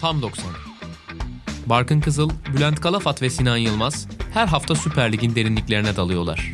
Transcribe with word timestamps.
Tam 0.00 0.22
90. 0.22 0.50
Barkın 1.66 2.00
Kızıl, 2.00 2.30
Bülent 2.56 2.80
Kalafat 2.80 3.22
ve 3.22 3.30
Sinan 3.30 3.56
Yılmaz 3.56 4.08
her 4.34 4.46
hafta 4.46 4.74
Süper 4.74 5.12
Lig'in 5.12 5.34
derinliklerine 5.34 5.96
dalıyorlar. 5.96 6.52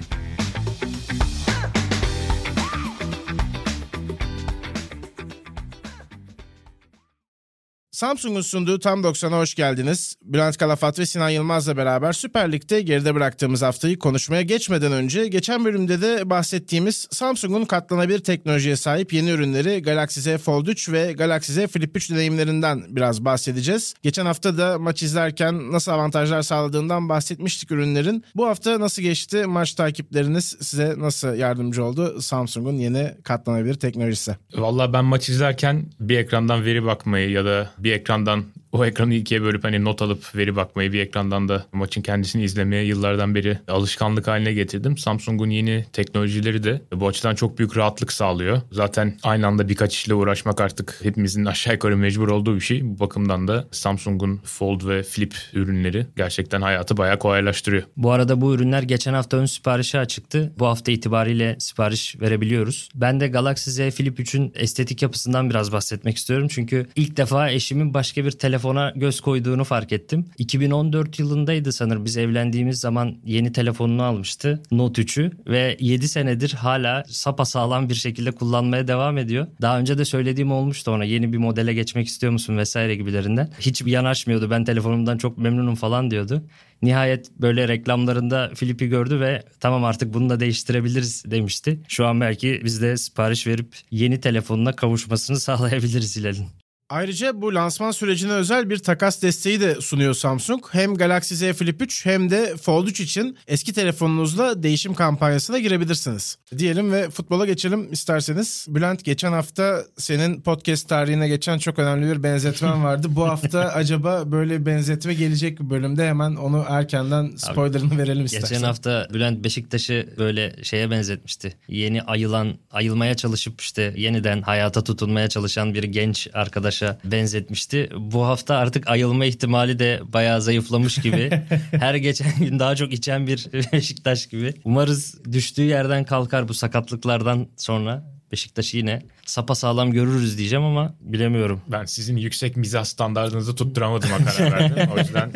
Samsung'un 7.97 8.41
sunduğu 8.41 8.79
Tam 8.79 9.01
90'a 9.01 9.39
hoş 9.39 9.55
geldiniz. 9.55 10.17
Bülent 10.23 10.57
Kalafat 10.57 10.99
ve 10.99 11.07
Sinan 11.07 11.29
Yılmaz'la 11.31 11.77
beraber 11.77 12.13
Süper 12.13 12.53
Lig'de 12.53 12.83
geride 12.83 13.15
bıraktığımız 13.15 13.63
haftayı 13.63 13.99
konuşmaya 13.99 14.43
geçmeden 14.43 14.93
önce 14.93 15.29
geçen 15.29 15.65
bölümde 15.65 16.03
de 16.03 16.31
bahsettiğimiz 16.31 17.09
Samsung'un 17.11 17.65
katlanabilir 17.65 18.19
teknolojiye 18.19 18.77
sahip 18.77 19.13
yeni 19.13 19.31
ürünleri 19.31 19.83
Galaxy 19.83 20.21
Z 20.21 20.37
Fold 20.37 20.67
3 20.67 20.89
ve 20.93 21.13
Galaxy 21.13 21.53
Z 21.53 21.67
Flip 21.67 21.97
3 21.97 22.11
deneyimlerinden 22.11 22.85
biraz 22.89 23.25
bahsedeceğiz. 23.25 23.95
Geçen 24.03 24.27
hafta 24.27 24.59
da 24.59 24.79
maç 24.79 25.03
izlerken 25.03 25.73
nasıl 25.73 25.93
avantajlar 25.93 26.43
sağladığından 26.43 27.09
bahsetmiştik 27.09 27.71
ürünlerin. 27.71 28.25
Bu 28.35 28.47
hafta 28.47 28.81
nasıl 28.81 29.03
geçti? 29.03 29.47
Maç 29.47 29.75
takipleriniz 29.75 30.57
size 30.61 30.95
nasıl 30.99 31.35
yardımcı 31.35 31.85
oldu 31.85 32.21
Samsung'un 32.21 32.77
yeni 32.77 33.15
katlanabilir 33.25 33.75
teknolojisi? 33.75 34.37
Valla 34.55 34.93
ben 34.93 35.05
maç 35.05 35.29
izlerken 35.29 35.87
bir 36.01 36.19
ekrandan 36.19 36.65
veri 36.65 36.85
bakmayı 36.85 37.31
ya 37.31 37.45
da 37.45 37.71
bir 37.87 37.93
ekrandan 37.93 38.45
o 38.77 38.85
ekranı 38.85 39.15
ikiye 39.15 39.43
bölüp 39.43 39.65
hani 39.65 39.85
not 39.85 40.03
alıp 40.03 40.37
veri 40.37 40.57
bakmayı 40.57 40.93
bir 40.93 41.01
ekrandan 41.01 41.49
da 41.49 41.67
maçın 41.73 42.03
kendisini 42.03 42.45
izlemeye 42.45 42.85
yıllardan 42.85 43.35
beri 43.35 43.59
alışkanlık 43.69 44.29
haline 44.29 44.53
getirdim. 44.53 44.99
Samsung'un 44.99 45.51
yeni 45.51 45.85
teknolojileri 45.93 46.63
de 46.65 46.83
bu 46.95 47.09
açıdan 47.09 47.35
çok 47.35 47.59
büyük 47.59 47.77
rahatlık 47.77 48.13
sağlıyor. 48.13 48.61
Zaten 48.73 49.19
aynı 49.23 49.47
anda 49.47 49.69
birkaç 49.69 49.95
işle 49.95 50.15
uğraşmak 50.15 50.61
artık 50.61 50.99
hepimizin 51.03 51.45
aşağı 51.57 51.75
yukarı 51.75 51.97
mecbur 51.97 52.29
olduğu 52.29 52.55
bir 52.55 52.61
şey. 52.61 52.85
Bu 52.85 53.01
bakımdan 53.01 53.49
da 53.49 53.69
Samsung'un 53.71 54.41
Fold 54.45 54.89
ve 54.89 55.03
Flip 55.03 55.35
ürünleri 55.53 56.07
gerçekten 56.17 56.63
hayatı 56.63 56.97
bayağı 56.97 57.19
kolaylaştırıyor. 57.19 57.83
Bu 57.97 58.11
arada 58.11 58.41
bu 58.41 58.55
ürünler 58.55 58.83
geçen 58.83 59.15
hafta 59.15 59.37
ön 59.37 59.47
siparişi 59.47 59.99
açıktı. 59.99 60.53
Bu 60.59 60.67
hafta 60.67 60.93
itibariyle 60.93 61.57
sipariş 61.59 62.21
verebiliyoruz. 62.21 62.89
Ben 62.95 63.21
de 63.21 63.29
Galaxy 63.29 63.71
Z 63.71 63.77
Flip 63.77 64.21
3'ün 64.21 64.53
estetik 64.55 65.03
yapısından 65.03 65.51
biraz 65.51 65.73
bahsetmek 65.73 66.17
istiyorum. 66.17 66.49
Çünkü 66.51 66.87
ilk 66.97 67.17
defa 67.17 67.51
eşimin 67.51 67.95
başka 67.95 68.25
bir 68.25 68.31
telefon 68.31 68.66
telefona 68.67 68.93
göz 68.97 69.21
koyduğunu 69.21 69.65
fark 69.65 69.93
ettim. 69.93 70.25
2014 70.39 71.19
yılındaydı 71.19 71.73
sanır 71.73 72.05
biz 72.05 72.17
evlendiğimiz 72.17 72.81
zaman 72.81 73.17
yeni 73.25 73.53
telefonunu 73.53 74.03
almıştı 74.03 74.63
Note 74.71 75.03
3'ü 75.03 75.31
ve 75.47 75.77
7 75.81 76.09
senedir 76.09 76.53
hala 76.53 77.05
sapasağlam 77.09 77.89
bir 77.89 77.95
şekilde 77.95 78.31
kullanmaya 78.31 78.89
devam 78.89 79.19
ediyor. 79.19 79.47
Daha 79.61 79.79
önce 79.79 79.99
de 79.99 80.05
söylediğim 80.05 80.53
olmuştu 80.53 80.91
ona 80.91 81.05
yeni 81.05 81.33
bir 81.33 81.39
modele 81.39 81.75
geçmek 81.75 82.07
istiyor 82.07 82.33
musun 82.33 82.57
vesaire 82.57 82.97
gibilerinden. 82.97 83.51
Hiç 83.61 83.83
yanaşmıyordu 83.87 84.51
ben 84.51 84.65
telefonumdan 84.65 85.19
çok 85.19 85.39
memnunum 85.39 85.75
falan 85.75 86.11
diyordu. 86.11 86.43
Nihayet 86.83 87.31
böyle 87.41 87.69
reklamlarında 87.69 88.51
Filip'i 88.55 88.89
gördü 88.89 89.21
ve 89.21 89.43
tamam 89.61 89.85
artık 89.85 90.15
bunu 90.15 90.31
da 90.31 90.41
değiştirebiliriz 90.41 91.25
demişti. 91.31 91.81
Şu 91.89 92.07
an 92.07 92.21
belki 92.21 92.61
biz 92.65 92.83
de 92.83 92.97
sipariş 92.97 93.47
verip 93.47 93.75
yeni 93.91 94.21
telefonuna 94.21 94.73
kavuşmasını 94.73 95.41
sağlayabiliriz 95.47 96.17
Hilal'in. 96.17 96.66
Ayrıca 96.89 97.43
bu 97.43 97.55
lansman 97.55 97.91
sürecine 97.91 98.33
özel 98.33 98.71
bir 98.71 98.79
takas 98.79 99.23
desteği 99.23 99.61
de 99.61 99.81
sunuyor 99.81 100.15
Samsung. 100.15 100.65
Hem 100.73 100.95
Galaxy 100.95 101.35
Z 101.35 101.41
Flip 101.41 101.83
3 101.83 102.07
hem 102.07 102.31
de 102.31 102.57
Fold 102.57 102.87
3 102.87 103.01
için 103.01 103.39
eski 103.47 103.73
telefonunuzla 103.73 104.63
değişim 104.63 104.95
kampanyasına 104.95 105.59
girebilirsiniz. 105.59 106.39
Diyelim 106.59 106.93
ve 106.93 107.11
futbola 107.11 107.47
geçelim 107.47 107.93
isterseniz. 107.93 108.67
Bülent 108.69 109.05
geçen 109.05 109.33
hafta 109.33 109.83
senin 109.99 110.41
podcast 110.41 110.89
tarihine 110.89 111.29
geçen 111.29 111.59
çok 111.59 111.79
önemli 111.79 112.13
bir 112.13 112.23
benzetmen 112.23 112.85
vardı. 112.85 113.09
Bu 113.11 113.29
hafta 113.29 113.61
acaba 113.75 114.33
böyle 114.33 114.67
benzetme 114.67 115.15
gelecek 115.15 115.61
bir 115.61 115.71
bölümde 115.71 116.09
hemen 116.09 116.37
onu 116.37 116.65
erkenden 116.69 117.37
spoilerını 117.37 117.95
Abi, 117.95 117.99
verelim 117.99 118.25
istersen. 118.25 118.49
Geçen 118.49 118.63
hafta 118.63 119.09
Bülent 119.15 119.45
Beşiktaş'ı 119.45 120.09
böyle 120.19 120.57
şeye 120.63 120.91
benzetmişti. 120.91 121.57
Yeni 121.69 122.03
ayılan, 122.03 122.55
ayılmaya 122.71 123.15
çalışıp 123.15 123.61
işte 123.61 123.95
yeniden 123.97 124.43
hayata 124.43 124.85
tutunmaya 124.85 125.29
çalışan 125.29 125.75
bir 125.75 125.85
genç 125.85 126.29
arkadaş 126.35 126.76
Beşiktaş'a 126.83 127.11
benzetmişti. 127.11 127.91
Bu 127.97 128.27
hafta 128.27 128.57
artık 128.57 128.89
ayılma 128.89 129.25
ihtimali 129.25 129.79
de 129.79 130.01
bayağı 130.13 130.43
zayıflamış 130.43 130.99
gibi. 130.99 131.31
Her 131.71 131.95
geçen 131.95 132.39
gün 132.39 132.59
daha 132.59 132.77
çok 132.77 132.93
içen 132.93 133.27
bir 133.27 133.49
Beşiktaş 133.73 134.27
gibi. 134.27 134.55
Umarız 134.65 135.25
düştüğü 135.33 135.63
yerden 135.63 136.05
kalkar 136.05 136.49
bu 136.49 136.55
sakatlıklardan 136.55 137.49
sonra. 137.57 138.17
Beşiktaş'ı 138.33 138.77
yine 138.77 139.03
sapa 139.27 139.55
sağlam 139.55 139.93
görürüz 139.93 140.39
diyeceğim 140.39 140.65
ama 140.65 140.95
bilemiyorum. 141.01 141.61
Ben 141.69 141.85
sizin 141.85 142.17
yüksek 142.17 142.57
mizah 142.57 142.85
standartınızı 142.85 143.55
tutturamadım 143.55 144.11
karar 144.11 144.53
verdim. 144.53 144.89
O 144.95 144.99
yüzden 144.99 145.33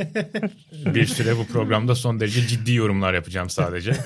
bir 0.95 1.07
süre 1.07 1.37
bu 1.37 1.47
programda 1.47 1.95
son 1.95 2.21
derece 2.21 2.47
ciddi 2.47 2.73
yorumlar 2.73 3.15
yapacağım 3.15 3.51
sadece 3.51 3.97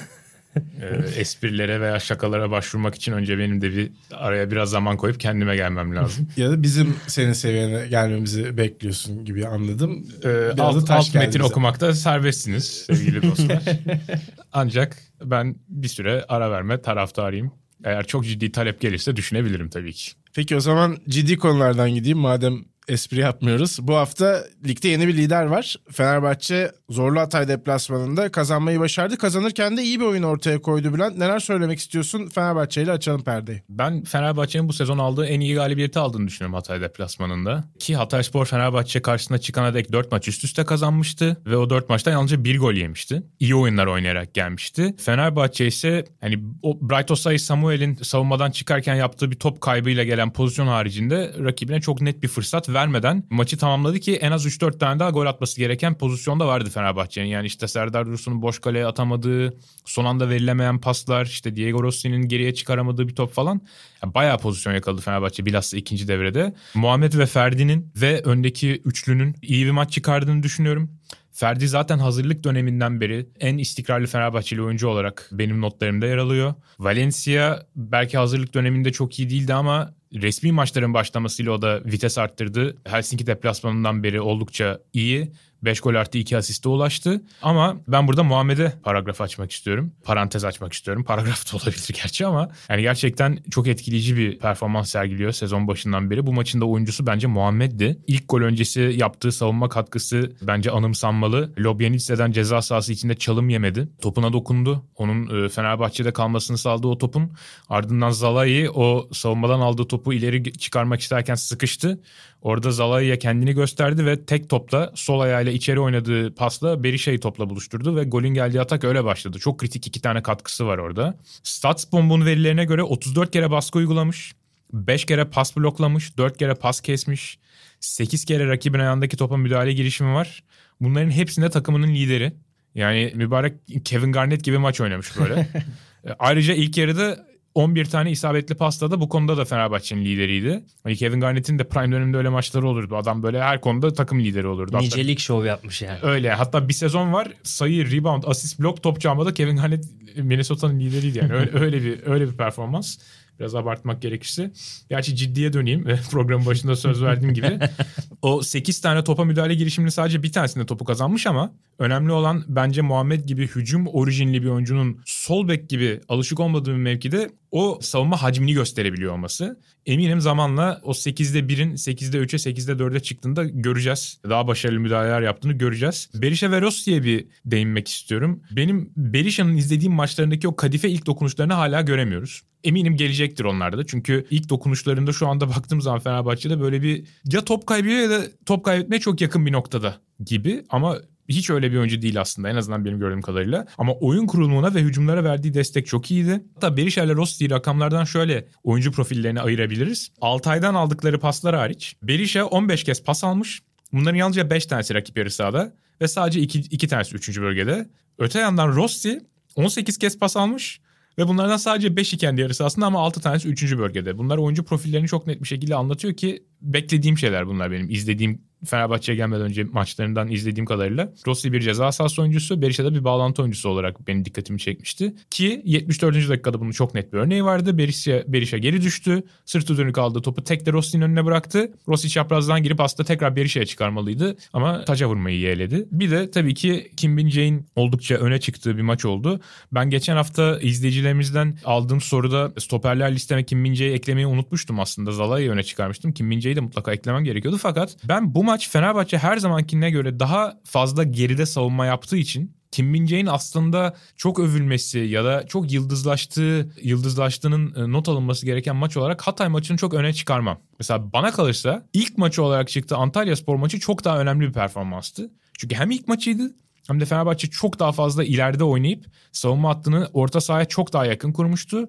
e, 0.81 1.21
esprilere 1.21 1.81
veya 1.81 2.01
şakalara 2.01 2.51
başvurmak 2.51 2.95
için 2.95 3.13
önce 3.13 3.39
benim 3.39 3.61
de 3.61 3.77
bir 3.77 3.93
araya 4.13 4.51
biraz 4.51 4.71
zaman 4.71 4.97
koyup 4.97 5.21
kendime 5.21 5.57
gelmem 5.57 5.97
lazım. 5.97 6.29
ya 6.37 6.51
da 6.51 6.63
bizim 6.63 6.97
senin 7.07 7.33
seviyene 7.33 7.87
gelmemizi 7.87 8.57
bekliyorsun 8.57 9.25
gibi 9.25 9.47
anladım. 9.47 10.07
Ee, 10.25 10.61
alt, 10.61 10.91
alt 10.91 11.15
metin 11.15 11.29
bize. 11.29 11.43
okumakta 11.43 11.95
serbestsiniz 11.95 12.65
sevgili 12.65 13.23
dostlar. 13.23 13.63
Ancak 14.53 14.97
ben 15.25 15.57
bir 15.69 15.89
süre 15.89 16.25
ara 16.29 16.51
verme 16.51 16.83
taraftarıyım. 16.83 17.53
Eğer 17.85 18.07
çok 18.07 18.25
ciddi 18.25 18.53
talep 18.53 18.81
gelirse 18.81 19.17
düşünebilirim 19.17 19.69
tabii 19.69 19.93
ki. 19.93 20.13
Peki 20.35 20.57
o 20.57 20.61
zaman 20.61 20.97
ciddi 21.09 21.37
konulardan 21.37 21.91
gideyim 21.91 22.19
madem 22.19 22.65
espri 22.89 23.21
yapmıyoruz. 23.21 23.79
Bu 23.83 23.95
hafta 23.95 24.45
ligde 24.67 24.89
yeni 24.89 25.09
bir 25.09 25.17
lider 25.17 25.45
var. 25.45 25.77
Fenerbahçe 25.93 26.73
zorlu 26.91 27.21
Hatay 27.21 27.49
deplasmanında 27.49 28.33
kazanmayı 28.33 28.81
başardı. 28.81 29.19
Kazanırken 29.19 29.77
de 29.77 29.83
iyi 29.83 30.01
bir 30.01 30.05
oyun 30.05 30.23
ortaya 30.23 30.63
koydu 30.63 30.95
Bülent. 30.95 31.19
Neler 31.19 31.39
söylemek 31.39 31.79
istiyorsun? 31.79 32.29
Fenerbahçe 32.29 32.83
ile 32.83 32.93
açalım 32.93 33.25
perdeyi. 33.25 33.63
Ben 33.69 34.05
Fenerbahçe'nin 34.05 34.69
bu 34.69 34.73
sezon 34.73 34.99
aldığı 34.99 35.27
en 35.27 35.41
iyi 35.41 35.55
galibiyeti 35.55 35.99
aldığını 35.99 36.27
düşünüyorum 36.27 36.55
Hatay 36.55 36.81
deplasmanında. 36.81 37.65
Ki 37.79 37.97
Hatay 37.97 38.23
Spor 38.23 38.47
Fenerbahçe 38.47 39.03
karşısına 39.03 39.39
çıkana 39.39 39.75
dek 39.75 39.93
4 39.93 40.13
maç 40.13 40.29
üst 40.29 40.45
üste 40.45 40.65
kazanmıştı. 40.65 41.37
Ve 41.47 41.57
o 41.57 41.71
4 41.71 41.89
maçta 41.89 42.11
yalnızca 42.11 42.45
bir 42.45 42.59
gol 42.59 42.75
yemişti. 42.75 43.23
İyi 43.41 43.55
oyunlar 43.55 43.87
oynayarak 43.87 44.35
gelmişti. 44.35 44.95
Fenerbahçe 44.99 45.67
ise 45.67 46.05
hani 46.21 46.39
o 46.63 46.79
Bright 46.81 47.11
Osay 47.11 47.39
Samuel'in 47.39 47.95
savunmadan 47.95 48.51
çıkarken 48.51 48.95
yaptığı 48.95 49.31
bir 49.31 49.37
top 49.37 49.61
kaybıyla 49.61 50.05
gelen 50.05 50.33
pozisyon 50.33 50.67
haricinde 50.67 51.35
rakibine 51.45 51.81
çok 51.81 52.01
net 52.01 52.23
bir 52.23 52.29
fırsat 52.29 52.74
vermeden 52.75 53.25
maçı 53.31 53.59
tamamladı 53.59 54.01
ki 54.01 54.17
en 54.17 54.33
az 54.33 54.47
3-4 54.47 54.79
tane 54.79 55.01
daha 55.01 55.11
gol 55.11 55.27
atması 55.27 55.59
gereken 55.61 55.99
pozisyonda 55.99 56.47
vardı 56.47 56.71
Fenerbahçe'nin. 56.71 57.27
Yani 57.27 57.47
işte 57.47 57.69
Serdar 57.69 58.07
Dursun'un 58.07 58.43
boş 58.43 58.59
kaleye 58.59 58.87
atamadığı, 58.87 59.55
son 59.85 60.05
anda 60.05 60.29
verilemeyen 60.29 60.81
paslar, 60.81 61.27
işte 61.27 61.57
Diego 61.57 61.83
Rossi'nin 61.83 62.29
geriye 62.29 62.55
çıkaramadığı 62.55 63.09
bir 63.09 63.15
top 63.15 63.33
falan. 63.33 63.61
Yani 64.03 64.15
bayağı 64.15 64.39
pozisyon 64.39 64.75
yakaladı 64.75 65.01
Fenerbahçe 65.01 65.47
bilhassa 65.47 65.77
ikinci 65.77 66.09
devrede. 66.09 66.55
Muhammed 66.75 67.19
ve 67.19 67.27
Ferdi'nin 67.27 67.93
ve 67.97 68.23
öndeki 68.23 68.83
üçlünün 68.85 69.37
iyi 69.43 69.67
bir 69.67 69.71
maç 69.71 69.93
çıkardığını 69.93 70.43
düşünüyorum. 70.43 70.91
Ferdi 71.35 71.69
zaten 71.69 71.99
hazırlık 71.99 72.45
döneminden 72.45 73.01
beri 73.01 73.27
en 73.41 73.59
istikrarlı 73.59 74.07
Fenerbahçeli 74.07 74.63
oyuncu 74.63 74.89
olarak 74.89 75.29
benim 75.33 75.61
notlarımda 75.61 76.07
yer 76.07 76.17
alıyor. 76.17 76.55
Valencia 76.79 77.63
belki 77.77 78.19
hazırlık 78.19 78.55
döneminde 78.55 78.93
çok 78.93 79.19
iyi 79.19 79.31
değildi 79.31 79.55
ama 79.55 79.95
resmi 80.15 80.53
maçların 80.53 80.95
başlamasıyla 80.95 81.53
o 81.53 81.63
da 81.63 81.85
vites 81.85 82.19
arttırdı. 82.19 82.77
Helsinki 82.85 83.27
deplasmanından 83.27 84.03
beri 84.03 84.21
oldukça 84.21 84.81
iyi. 84.93 85.33
5 85.65 85.81
gol 85.81 85.95
artı 85.95 86.19
2 86.19 86.37
asiste 86.37 86.69
ulaştı. 86.69 87.23
Ama 87.43 87.77
ben 87.89 88.09
burada 88.09 88.23
Muhammed'e 88.23 88.73
paragraf 88.83 89.21
açmak 89.21 89.53
istiyorum. 89.53 89.93
Parantez 90.05 90.45
açmak 90.45 90.73
istiyorum. 90.73 91.05
Paragraf 91.07 91.53
da 91.53 91.57
olabilir 91.57 91.91
gerçi 92.03 92.27
ama 92.27 92.49
yani 92.69 92.83
gerçekten 92.83 93.39
çok 93.51 93.69
etkileyici 93.69 94.17
bir 94.17 94.39
performans 94.39 94.91
sergiliyor 94.91 95.33
sezon 95.33 95.69
başından 95.69 96.11
beri. 96.11 96.27
Bu 96.27 96.33
maçın 96.33 96.61
da 96.61 96.65
oyuncusu 96.65 97.07
bence 97.07 97.27
Muhammed'di. 97.27 97.99
İlk 98.07 98.29
gol 98.29 98.41
öncesi 98.41 98.81
yaptığı 98.97 99.33
savunma 99.33 99.69
katkısı 99.69 100.33
bence 100.43 100.71
anımsanmalı. 100.71 101.53
Lobyanitse'den 101.59 102.33
ceza 102.33 102.63
sahası 102.63 102.93
içinde 102.93 103.15
çalım 103.15 103.49
yemedi. 103.49 103.89
Topuna 104.03 104.33
dokundu. 104.33 104.85
Onun 104.97 105.45
e, 105.45 105.49
Fenerbahçe'de 105.49 106.13
kalmasını 106.13 106.59
sağladı 106.59 106.87
o 106.87 106.99
topun. 106.99 107.33
Ardından 107.69 108.11
Zalai 108.11 108.71
o 108.71 109.09
savunmadan 109.13 109.61
aldığı 109.61 109.89
topu 109.89 110.13
ileri 110.13 110.53
çıkarmak 110.53 111.01
isterken 111.01 111.35
sıkıştı. 111.35 112.01
Orada 112.45 112.71
Zalai'ye 112.71 113.19
kendini 113.19 113.53
gösterdi 113.53 114.07
ve 114.07 114.25
tek 114.25 114.51
topla 114.51 114.93
sol 114.95 115.21
ayağıyla 115.21 115.53
içeri 115.53 115.81
oynadığı 115.81 116.35
pasla 116.35 116.83
Berisha'yı 116.83 117.21
topla 117.21 117.51
buluşturdu 117.51 117.97
ve 117.97 118.05
golün 118.05 118.35
geldiği 118.35 118.61
atak 118.61 118.85
öyle 118.85 119.05
başladı. 119.05 119.39
Çok 119.39 119.59
kritik 119.59 119.87
iki 119.87 120.01
tane 120.01 120.23
katkısı 120.23 120.67
var 120.67 120.79
orada. 120.79 121.19
Stats 121.43 121.93
Bomb'un 121.93 122.27
verilerine 122.27 122.65
göre 122.65 122.83
34 122.83 123.31
kere 123.31 123.51
baskı 123.51 123.79
uygulamış. 123.79 124.35
5 124.73 125.05
kere 125.05 125.25
pas 125.25 125.57
bloklamış, 125.57 126.19
4 126.19 126.39
kere 126.39 126.55
pas 126.55 126.81
kesmiş, 126.81 127.39
8 127.81 128.25
kere 128.25 128.49
rakibin 128.49 128.79
ayağındaki 128.79 129.17
topa 129.17 129.37
müdahale 129.37 129.73
girişimi 129.73 130.15
var. 130.15 130.43
Bunların 130.81 131.11
hepsinde 131.11 131.51
takımının 131.51 131.95
lideri. 131.95 132.33
Yani 132.75 133.13
mübarek 133.15 133.55
Kevin 133.85 134.13
Garnett 134.13 134.45
gibi 134.45 134.59
maç 134.59 134.81
oynamış 134.81 135.19
böyle. 135.19 135.49
Ayrıca 136.19 136.55
ilk 136.55 136.77
yarıda 136.77 137.27
11 137.55 137.85
tane 137.85 138.11
isabetli 138.11 138.55
pastada 138.55 139.01
bu 139.01 139.09
konuda 139.09 139.37
da 139.37 139.45
Fenerbahçe'nin 139.45 140.05
lideriydi. 140.05 140.65
Hani 140.83 140.97
Kevin 140.97 141.21
Garnett'in 141.21 141.59
de 141.59 141.65
prime 141.65 141.93
döneminde 141.93 142.17
öyle 142.17 142.29
maçları 142.29 142.69
olurdu. 142.69 142.97
Adam 142.97 143.23
böyle 143.23 143.43
her 143.43 143.61
konuda 143.61 143.93
takım 143.93 144.21
lideri 144.21 144.47
olurdu. 144.47 144.79
Nicelik 144.79 145.19
şov 145.19 145.45
yapmış 145.45 145.83
yani. 145.83 145.99
Öyle. 146.03 146.31
Hatta 146.31 146.69
bir 146.69 146.75
sezon 146.75 147.13
var 147.13 147.29
sayı, 147.43 147.91
rebound, 147.93 148.25
asist, 148.27 148.61
blok, 148.61 148.83
top 148.83 149.01
çalmada 149.01 149.35
Kevin 149.35 149.57
Garnett 149.57 149.85
Minnesota'nın 150.17 150.81
lideriydi 150.81 151.19
yani. 151.19 151.33
Öyle, 151.33 151.51
öyle 151.59 151.83
bir 151.83 152.07
öyle 152.07 152.29
bir 152.29 152.37
performans. 152.37 152.99
Biraz 153.41 153.55
abartmak 153.55 154.03
gerekirse. 154.03 154.51
Gerçi 154.89 155.17
ciddiye 155.17 155.53
döneyim. 155.53 155.85
Programın 156.11 156.47
başında 156.47 156.77
söz 156.77 157.03
verdiğim 157.03 157.35
gibi. 157.35 157.59
o 158.23 158.43
8 158.43 158.81
tane 158.81 159.05
topa 159.05 159.25
müdahale 159.25 159.55
girişiminin 159.55 159.91
sadece 159.91 160.23
bir 160.23 160.33
tanesinde 160.33 160.67
topu 160.67 160.85
kazanmış 160.85 161.27
ama 161.27 161.53
önemli 161.79 162.13
olan 162.13 162.45
bence 162.49 162.83
Muhammed 162.83 163.25
gibi 163.25 163.47
hücum 163.47 163.87
orijinli 163.87 164.43
bir 164.43 164.49
oyuncunun 164.49 165.01
sol 165.05 165.49
bek 165.49 165.69
gibi 165.69 166.01
alışık 166.09 166.41
olmadığı 166.41 166.71
bir 166.71 166.77
mevkide 166.77 167.31
o 167.51 167.79
savunma 167.83 168.23
hacmini 168.23 168.53
gösterebiliyor 168.53 169.13
olması. 169.13 169.61
Eminim 169.87 170.21
zamanla 170.21 170.81
o 170.83 170.93
8'de 170.93 171.39
1'in 171.39 171.73
8'de 171.73 172.19
3'e 172.19 172.53
8'de 172.53 172.73
4'e 172.73 173.01
çıktığında 173.01 173.45
göreceğiz. 173.45 174.21
Daha 174.29 174.47
başarılı 174.47 174.81
müdahaleler 174.81 175.23
yaptığını 175.23 175.53
göreceğiz. 175.53 176.11
Berisha 176.15 176.51
ve 176.51 176.61
Rossi'ye 176.61 177.05
bir 177.05 177.27
değinmek 177.45 177.89
istiyorum. 177.89 178.43
Benim 178.51 178.93
Berisha'nın 178.97 179.57
izlediğim 179.57 179.93
maçlarındaki 179.93 180.49
o 180.49 180.57
kadife 180.57 180.89
ilk 180.89 181.07
dokunuşlarını 181.07 181.53
hala 181.53 181.81
göremiyoruz. 181.81 182.43
Eminim 182.65 182.97
gelecektir 182.97 183.45
onlarda 183.45 183.79
da. 183.79 183.87
Çünkü 183.87 184.27
ilk 184.31 184.49
dokunuşlarında 184.49 185.13
şu 185.13 185.29
anda 185.29 185.49
baktığım 185.57 185.81
zaman 185.81 186.01
Fenerbahçe'de 186.01 186.61
böyle 186.61 186.83
bir 186.83 187.05
ya 187.33 187.45
top 187.45 187.67
kaybediyor 187.67 188.01
ya 188.01 188.11
da 188.11 188.23
top 188.47 188.65
kaybetmeye 188.65 189.01
çok 189.01 189.21
yakın 189.21 189.47
bir 189.47 189.53
noktada 189.53 190.01
gibi. 190.25 190.65
Ama 190.71 190.99
hiç 191.29 191.51
öyle 191.51 191.73
bir 191.73 191.77
oyuncu 191.77 192.03
değil 192.03 192.21
aslında 192.21 192.49
en 192.49 192.57
azından 192.57 192.85
benim 192.85 192.99
gördüğüm 192.99 193.23
kadarıyla. 193.23 193.67
Ama 193.79 193.93
oyun 193.93 194.27
kurulumuna 194.27 194.75
ve 194.75 194.81
hücumlara 194.81 195.25
verdiği 195.25 195.55
destek 195.55 195.87
çok 195.87 196.11
iyiydi. 196.11 196.45
Hatta 196.55 196.77
Berisha 196.77 197.05
ile 197.05 197.15
Rossi 197.15 197.51
rakamlardan 197.51 198.05
şöyle 198.05 198.49
oyuncu 198.65 198.93
profillerini 198.93 199.41
ayırabiliriz. 199.41 200.11
Altay'dan 200.21 200.75
aldıkları 200.75 201.21
paslar 201.21 201.57
hariç 201.57 201.97
Berisha 202.03 202.45
15 202.45 202.85
kez 202.85 203.03
pas 203.03 203.25
almış. 203.25 203.63
Bunların 203.93 204.17
yalnızca 204.17 204.51
5 204.51 204.67
tanesi 204.67 204.95
rakip 204.95 205.19
yarı 205.19 205.31
sahada 205.31 205.75
ve 206.01 206.09
sadece 206.09 206.41
2, 206.41 206.59
2 206.59 206.89
tanesi 206.89 207.17
3. 207.17 207.41
bölgede. 207.41 207.89
Öte 208.19 208.39
yandan 208.39 208.69
Rossi 208.69 209.21
18 209.57 209.99
kez 209.99 210.19
pas 210.19 210.37
almış 210.37 210.81
ve 211.19 211.29
bunlardan 211.29 211.57
sadece 211.57 211.89
5'i 211.89 212.19
kendi 212.19 212.41
yarısı 212.41 212.65
aslında 212.65 212.87
ama 212.87 213.01
6 213.01 213.21
tanesi 213.21 213.49
3. 213.49 213.79
bölgede. 213.79 214.19
Bunlar 214.19 214.39
oyuncu 214.39 214.65
profillerini 214.65 215.09
çok 215.09 215.27
net 215.27 215.43
bir 215.43 215.47
şekilde 215.47 215.75
anlatıyor 215.75 216.15
ki 216.15 216.45
beklediğim 216.63 217.19
şeyler 217.19 217.47
bunlar 217.47 217.71
benim. 217.71 217.91
izlediğim 217.91 218.43
Fenerbahçe'ye 218.65 219.17
gelmeden 219.17 219.43
önce 219.43 219.65
maçlarından 219.65 220.29
izlediğim 220.29 220.67
kadarıyla 220.67 221.13
Rossi 221.27 221.53
bir 221.53 221.61
ceza 221.61 221.93
sahası 221.93 222.23
oyuncusu, 222.23 222.63
Berisha 222.63 222.85
da 222.85 222.95
bir 222.95 223.05
bağlantı 223.05 223.43
oyuncusu 223.43 223.69
olarak 223.69 224.07
benim 224.07 224.25
dikkatimi 224.25 224.59
çekmişti. 224.59 225.15
Ki 225.31 225.63
74. 225.65 226.29
dakikada 226.29 226.61
bunun 226.61 226.71
çok 226.71 226.95
net 226.95 227.13
bir 227.13 227.19
örneği 227.19 227.45
vardı. 227.45 227.79
Berisha, 227.79 228.23
Berisha 228.27 228.59
geri 228.59 228.83
düştü. 228.83 229.23
Sırtı 229.45 229.79
dönük 229.79 229.99
aldığı 229.99 230.23
topu 230.23 230.45
tek 230.45 230.67
de 230.67 230.73
Rossi'nin 230.73 231.03
önüne 231.03 231.25
bıraktı. 231.25 231.73
Rossi 231.89 232.11
çaprazdan 232.11 232.63
girip 232.63 232.81
aslında 232.81 233.07
tekrar 233.07 233.37
Berisha'ya 233.37 233.67
çıkarmalıydı. 233.67 234.37
Ama 234.53 234.85
taca 234.85 235.09
vurmayı 235.09 235.39
yeğledi. 235.39 235.87
Bir 235.93 236.11
de 236.11 236.31
tabii 236.31 236.55
ki 236.55 236.91
Kim 236.97 237.17
Bin 237.17 237.29
Jae'in 237.29 237.67
oldukça 237.77 238.15
öne 238.15 238.41
çıktığı 238.41 238.77
bir 238.77 238.83
maç 238.83 239.05
oldu. 239.05 239.41
Ben 239.73 239.91
geçen 239.91 240.17
hafta 240.17 240.61
izleyicilerimizden 240.61 241.59
aldığım 241.65 242.01
soruda 242.01 242.53
stoperler 242.59 243.15
listeme 243.15 243.45
Kim 243.45 243.65
Bin 243.65 243.75
Jae'yi 243.75 243.95
eklemeyi 243.95 244.27
unutmuştum 244.27 244.81
aslında. 244.81 245.13
Zala'yı 245.13 245.51
öne 245.51 245.63
çıkarmıştım. 245.63 246.13
Kim 246.13 246.31
Bin 246.31 246.41
Jae'yi 246.41 246.57
de 246.57 246.61
mutlaka 246.61 246.93
eklemem 246.93 247.25
gerekiyordu. 247.25 247.59
Fakat 247.63 247.97
ben 248.05 248.35
bu 248.35 248.45
maç 248.45 248.54
Fenerbahçe 248.59 249.19
her 249.19 249.37
zamankine 249.37 249.91
göre 249.91 250.21
daha 250.21 250.61
fazla 250.65 251.03
geride 251.03 251.47
savunma 251.47 251.87
yaptığı 251.87 252.17
için 252.17 252.57
Kim 252.75 252.87
Min 252.87 253.27
aslında 253.27 253.95
çok 254.17 254.39
övülmesi 254.39 254.99
ya 254.99 255.25
da 255.25 255.47
çok 255.47 255.73
yıldızlaştığı, 255.73 256.71
yıldızlaştığının 256.83 257.75
e, 257.75 257.93
not 257.93 258.09
alınması 258.09 258.47
gereken 258.47 258.77
maç 258.77 258.97
olarak 258.97 259.23
Hatay 259.23 259.49
maçını 259.49 259.77
çok 259.77 259.95
öne 259.95 260.13
çıkarmam. 260.13 260.59
Mesela 260.79 261.13
bana 261.13 261.33
kalırsa 261.33 261.87
ilk 261.93 262.19
maçı 262.19 262.43
olarak 262.43 262.69
çıktı 262.69 262.97
Antalya 262.97 263.37
Spor 263.37 263.57
maçı 263.57 263.81
çok 263.81 264.05
daha 264.05 264.21
önemli 264.21 264.49
bir 264.49 264.53
performanstı. 264.53 265.31
Çünkü 265.59 265.75
hem 265.75 265.91
ilk 265.91 266.09
maçıydı 266.09 266.55
hem 266.87 267.01
de 267.01 267.05
Fenerbahçe 267.05 267.51
çok 267.51 267.79
daha 267.79 267.93
fazla 267.93 268.25
ileride 268.25 268.65
oynayıp 268.65 269.07
savunma 269.33 269.69
hattını 269.69 270.09
orta 270.13 270.41
sahaya 270.41 270.65
çok 270.65 270.93
daha 270.93 271.07
yakın 271.07 271.33
kurmuştu. 271.33 271.89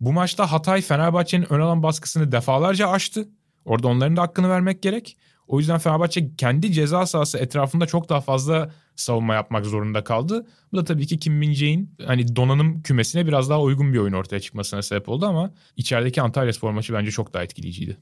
Bu 0.00 0.12
maçta 0.12 0.52
Hatay 0.52 0.82
Fenerbahçe'nin 0.82 1.52
ön 1.52 1.60
alan 1.60 1.82
baskısını 1.82 2.32
defalarca 2.32 2.88
aştı. 2.88 3.28
Orada 3.64 3.88
onların 3.88 4.16
da 4.16 4.22
hakkını 4.22 4.48
vermek 4.48 4.82
gerek. 4.82 5.16
O 5.46 5.58
yüzden 5.58 5.78
Fenerbahçe 5.78 6.36
kendi 6.36 6.72
ceza 6.72 7.06
sahası 7.06 7.38
etrafında 7.38 7.86
çok 7.86 8.08
daha 8.08 8.20
fazla 8.20 8.70
savunma 8.96 9.34
yapmak 9.34 9.66
zorunda 9.66 10.04
kaldı. 10.04 10.46
Bu 10.72 10.76
da 10.76 10.84
tabii 10.84 11.06
ki 11.06 11.18
Kim 11.18 11.34
Min 11.34 11.90
hani 12.06 12.36
donanım 12.36 12.82
kümesine 12.82 13.26
biraz 13.26 13.50
daha 13.50 13.60
uygun 13.60 13.92
bir 13.92 13.98
oyun 13.98 14.12
ortaya 14.12 14.40
çıkmasına 14.40 14.82
sebep 14.82 15.08
oldu 15.08 15.26
ama 15.26 15.50
içerideki 15.76 16.22
Antalya 16.22 16.52
Spor 16.52 16.70
maçı 16.70 16.94
bence 16.94 17.10
çok 17.10 17.34
daha 17.34 17.42
etkileyiciydi. 17.42 17.96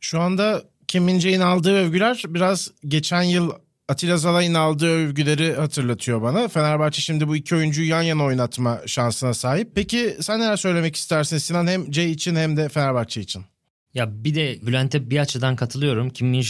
Şu 0.00 0.20
anda 0.20 0.62
Kim 0.88 1.04
Min 1.04 1.40
aldığı 1.40 1.74
övgüler 1.74 2.22
biraz 2.28 2.70
geçen 2.84 3.22
yıl 3.22 3.50
Atilla 3.88 4.16
Zalay'ın 4.16 4.54
aldığı 4.54 4.90
övgüleri 4.90 5.54
hatırlatıyor 5.54 6.22
bana. 6.22 6.48
Fenerbahçe 6.48 7.02
şimdi 7.02 7.28
bu 7.28 7.36
iki 7.36 7.54
oyuncuyu 7.54 7.88
yan 7.88 8.02
yana 8.02 8.24
oynatma 8.24 8.80
şansına 8.86 9.34
sahip. 9.34 9.72
Peki 9.74 10.16
sen 10.20 10.40
neler 10.40 10.56
söylemek 10.56 10.96
istersin 10.96 11.38
Sinan 11.38 11.66
hem 11.66 11.92
Jay 11.92 12.10
için 12.10 12.36
hem 12.36 12.56
de 12.56 12.68
Fenerbahçe 12.68 13.20
için? 13.20 13.44
Ya 13.94 14.24
bir 14.24 14.34
de 14.34 14.58
Bülent'e 14.66 15.10
bir 15.10 15.18
açıdan 15.18 15.56
katılıyorum. 15.56 16.10
Kim 16.10 16.28
Min 16.28 16.42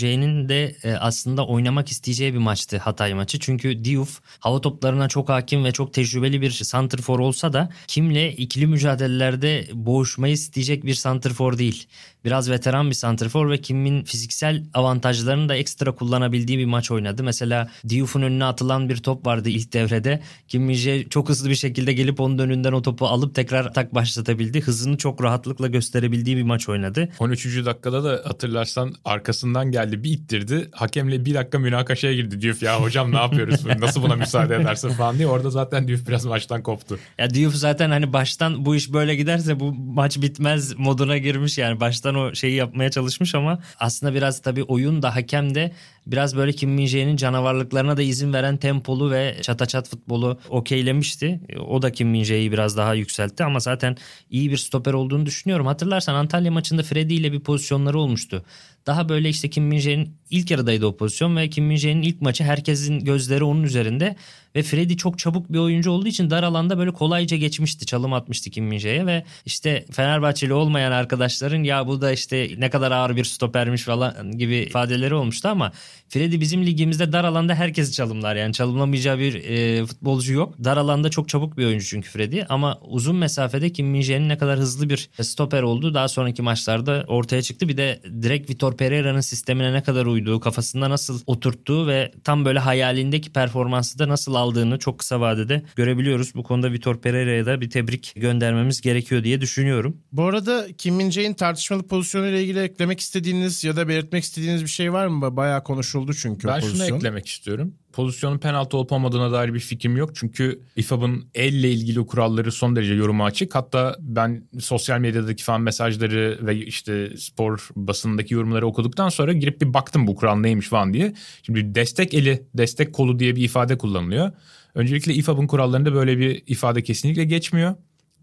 de 0.48 0.76
e, 0.82 0.92
aslında 0.92 1.46
oynamak 1.46 1.88
isteyeceği 1.88 2.34
bir 2.34 2.38
maçtı 2.38 2.78
Hatay 2.78 3.14
maçı. 3.14 3.38
Çünkü 3.38 3.84
Diouf 3.84 4.20
hava 4.40 4.60
toplarına 4.60 5.08
çok 5.08 5.28
hakim 5.28 5.64
ve 5.64 5.72
çok 5.72 5.94
tecrübeli 5.94 6.40
bir 6.40 6.50
santrfor 6.50 7.18
olsa 7.18 7.52
da 7.52 7.70
Kim'le 7.86 8.28
ikili 8.36 8.66
mücadelelerde 8.66 9.68
boğuşmayı 9.72 10.34
isteyecek 10.34 10.84
bir 10.84 10.94
santrfor 10.94 11.58
değil. 11.58 11.86
Biraz 12.24 12.50
veteran 12.50 12.90
bir 12.90 12.94
santrfor 12.94 13.50
ve 13.50 13.58
Kim'in 13.58 14.04
fiziksel 14.04 14.64
avantajlarını 14.74 15.48
da 15.48 15.54
ekstra 15.54 15.94
kullanabildiği 15.94 16.58
bir 16.58 16.64
maç 16.64 16.90
oynadı. 16.90 17.22
Mesela 17.22 17.70
Diouf'un 17.88 18.22
önüne 18.22 18.44
atılan 18.44 18.88
bir 18.88 18.96
top 18.96 19.26
vardı 19.26 19.48
ilk 19.48 19.72
devrede. 19.72 20.20
Kim 20.48 20.62
Min 20.62 21.08
çok 21.08 21.28
hızlı 21.28 21.50
bir 21.50 21.54
şekilde 21.54 21.92
gelip 21.92 22.20
onun 22.20 22.38
önünden 22.38 22.72
o 22.72 22.82
topu 22.82 23.06
alıp 23.06 23.34
tekrar 23.34 23.64
atak 23.64 23.94
başlatabildi. 23.94 24.60
Hızını 24.60 24.96
çok 24.96 25.22
rahatlıkla 25.22 25.66
gösterebildiği 25.66 26.36
bir 26.36 26.42
maç 26.42 26.68
oynadı. 26.68 27.08
13. 27.30 27.66
dakikada 27.66 28.04
da 28.04 28.22
hatırlarsan 28.24 28.94
arkasından 29.04 29.70
geldi 29.70 30.04
bir 30.04 30.10
ittirdi. 30.10 30.68
Hakemle 30.72 31.24
bir 31.24 31.34
dakika 31.34 31.58
münakaşaya 31.58 32.14
girdi. 32.14 32.40
Diouf 32.40 32.62
ya 32.62 32.80
hocam 32.80 33.12
ne 33.12 33.16
yapıyoruz? 33.16 33.66
Nasıl 33.78 34.02
buna 34.02 34.16
müsaade 34.16 34.56
edersin 34.56 34.90
falan 34.90 35.18
diye. 35.18 35.28
Orada 35.28 35.50
zaten 35.50 35.88
Diouf 35.88 36.08
biraz 36.08 36.24
maçtan 36.24 36.62
koptu. 36.62 36.98
Ya 37.18 37.34
Diouf 37.34 37.54
zaten 37.54 37.90
hani 37.90 38.12
baştan 38.12 38.64
bu 38.64 38.76
iş 38.76 38.92
böyle 38.92 39.14
giderse 39.14 39.60
bu 39.60 39.72
maç 39.72 40.22
bitmez 40.22 40.78
moduna 40.78 41.18
girmiş 41.18 41.58
yani. 41.58 41.80
Baştan 41.80 42.14
o 42.14 42.34
şeyi 42.34 42.54
yapmaya 42.54 42.90
çalışmış 42.90 43.34
ama 43.34 43.58
aslında 43.78 44.14
biraz 44.14 44.42
tabii 44.42 44.62
oyun 44.62 45.02
da 45.02 45.14
hakem 45.14 45.54
de 45.54 45.72
biraz 46.06 46.36
böyle 46.36 46.52
Kim 46.52 46.70
Min 46.70 47.16
canavarlıklarına 47.16 47.96
da 47.96 48.02
izin 48.02 48.32
veren 48.32 48.56
tempolu 48.56 49.10
ve 49.10 49.36
çataçat 49.42 49.88
futbolu 49.88 50.38
okeylemişti. 50.48 51.40
O 51.68 51.82
da 51.82 51.92
Kim 51.92 52.08
Min 52.08 52.24
biraz 52.24 52.76
daha 52.76 52.94
yükseltti 52.94 53.44
ama 53.44 53.60
zaten 53.60 53.96
iyi 54.30 54.50
bir 54.50 54.56
stoper 54.56 54.92
olduğunu 54.92 55.26
düşünüyorum. 55.26 55.66
Hatırlarsan 55.66 56.14
Antalya 56.14 56.52
maçında 56.52 56.82
Freddy 56.82 57.16
ile 57.16 57.32
bir 57.32 57.40
pozisyonları 57.40 57.98
olmuştu. 57.98 58.44
Daha 58.86 59.08
böyle 59.08 59.28
işte 59.28 59.50
Kim 59.50 59.64
Min 59.64 59.78
Jae'nin 59.78 60.16
ilk 60.30 60.50
yarıdaydı 60.50 60.86
o 60.86 60.96
pozisyon 60.96 61.36
ve 61.36 61.50
Kim 61.50 61.64
Min 61.64 61.76
Jae'nin 61.76 62.02
ilk 62.02 62.20
maçı 62.22 62.44
herkesin 62.44 63.00
gözleri 63.00 63.44
onun 63.44 63.62
üzerinde 63.62 64.16
ve 64.56 64.62
Freddy 64.62 64.96
çok 64.96 65.18
çabuk 65.18 65.52
bir 65.52 65.58
oyuncu 65.58 65.90
olduğu 65.90 66.08
için 66.08 66.30
dar 66.30 66.42
alanda 66.42 66.78
böyle 66.78 66.90
kolayca 66.90 67.36
geçmişti. 67.36 67.86
Çalım 67.86 68.12
atmıştı 68.12 68.50
Kim 68.50 68.64
Min 68.64 68.78
Jae'ye 68.78 69.06
ve 69.06 69.24
işte 69.44 69.84
Fenerbahçeli 69.92 70.52
olmayan 70.52 70.92
arkadaşların 70.92 71.62
ya 71.62 71.86
bu 71.86 72.00
da 72.00 72.12
işte 72.12 72.50
ne 72.58 72.70
kadar 72.70 72.90
ağır 72.90 73.16
bir 73.16 73.24
stopermiş 73.24 73.82
falan 73.82 74.38
gibi 74.38 74.56
ifadeleri 74.56 75.14
olmuştu 75.14 75.48
ama 75.48 75.72
Freddy 76.08 76.40
bizim 76.40 76.66
ligimizde 76.66 77.12
dar 77.12 77.24
alanda 77.24 77.54
herkesi 77.54 77.92
çalımlar 77.92 78.36
yani 78.36 78.52
çalımlamayacağı 78.52 79.18
bir 79.18 79.34
e, 79.34 79.86
futbolcu 79.86 80.32
yok. 80.32 80.54
Dar 80.64 80.76
alanda 80.76 81.08
çok 81.08 81.28
çabuk 81.28 81.58
bir 81.58 81.66
oyuncu 81.66 81.86
çünkü 81.86 82.10
Freddy 82.10 82.42
ama 82.48 82.78
uzun 82.88 83.16
mesafede 83.16 83.72
Kim 83.72 83.86
Min 83.86 84.02
Jae'nin 84.02 84.28
ne 84.28 84.38
kadar 84.38 84.58
hızlı 84.58 84.90
bir 84.90 85.10
stoper 85.22 85.62
olduğu 85.62 85.94
daha 85.94 86.08
sonraki 86.08 86.42
maçlarda 86.42 87.04
ortaya 87.08 87.42
çıktı. 87.42 87.68
Bir 87.68 87.76
de 87.76 88.00
direkt 88.22 88.50
Vitor 88.50 88.69
Pereira'nın 88.76 89.20
sistemine 89.20 89.72
ne 89.72 89.82
kadar 89.82 90.06
uyduğu, 90.06 90.40
kafasında 90.40 90.90
nasıl 90.90 91.20
oturttuğu 91.26 91.86
ve 91.86 92.12
tam 92.24 92.44
böyle 92.44 92.58
hayalindeki 92.58 93.32
performansı 93.32 93.98
da 93.98 94.08
nasıl 94.08 94.34
aldığını 94.34 94.78
çok 94.78 94.98
kısa 94.98 95.20
vadede 95.20 95.62
görebiliyoruz. 95.76 96.34
Bu 96.34 96.42
konuda 96.42 96.72
Vitor 96.72 97.00
Pereira'ya 97.00 97.46
da 97.46 97.60
bir 97.60 97.70
tebrik 97.70 98.12
göndermemiz 98.16 98.80
gerekiyor 98.80 99.24
diye 99.24 99.40
düşünüyorum. 99.40 99.96
Bu 100.12 100.24
arada 100.24 100.66
Kim 100.78 100.94
Min 100.94 101.32
tartışmalı 101.34 101.82
pozisyonu 101.82 102.26
ile 102.26 102.42
ilgili 102.42 102.60
eklemek 102.60 103.00
istediğiniz 103.00 103.64
ya 103.64 103.76
da 103.76 103.88
belirtmek 103.88 104.24
istediğiniz 104.24 104.62
bir 104.62 104.68
şey 104.68 104.92
var 104.92 105.06
mı? 105.06 105.36
Bayağı 105.36 105.64
konuşuldu 105.64 106.14
çünkü 106.14 106.48
ben 106.48 106.58
o 106.58 106.60
pozisyon. 106.60 106.86
şunu 106.86 106.96
eklemek 106.96 107.26
istiyorum. 107.26 107.74
Pozisyonun 107.92 108.38
penaltı 108.38 108.76
olup 108.76 108.92
olmadığına 108.92 109.32
dair 109.32 109.54
bir 109.54 109.60
fikrim 109.60 109.96
yok. 109.96 110.10
Çünkü 110.14 110.60
İFAB'ın 110.76 111.24
elle 111.34 111.70
ilgili 111.70 112.06
kuralları 112.06 112.52
son 112.52 112.76
derece 112.76 112.94
yoruma 112.94 113.24
açık. 113.24 113.54
Hatta 113.54 113.96
ben 114.00 114.48
sosyal 114.60 114.98
medyadaki 114.98 115.44
fan 115.44 115.60
mesajları 115.60 116.38
ve 116.42 116.56
işte 116.56 117.16
spor 117.16 117.68
basınındaki 117.76 118.34
yorumları 118.34 118.66
okuduktan 118.66 119.08
sonra 119.08 119.32
girip 119.32 119.60
bir 119.60 119.74
baktım 119.74 120.06
bu 120.06 120.16
kural 120.16 120.36
neymiş 120.36 120.68
falan 120.68 120.92
diye. 120.92 121.14
Şimdi 121.42 121.74
destek 121.74 122.14
eli, 122.14 122.46
destek 122.54 122.92
kolu 122.92 123.18
diye 123.18 123.36
bir 123.36 123.44
ifade 123.44 123.78
kullanılıyor. 123.78 124.32
Öncelikle 124.74 125.14
İFAB'ın 125.14 125.46
kurallarında 125.46 125.94
böyle 125.94 126.18
bir 126.18 126.42
ifade 126.46 126.82
kesinlikle 126.82 127.24
geçmiyor. 127.24 127.74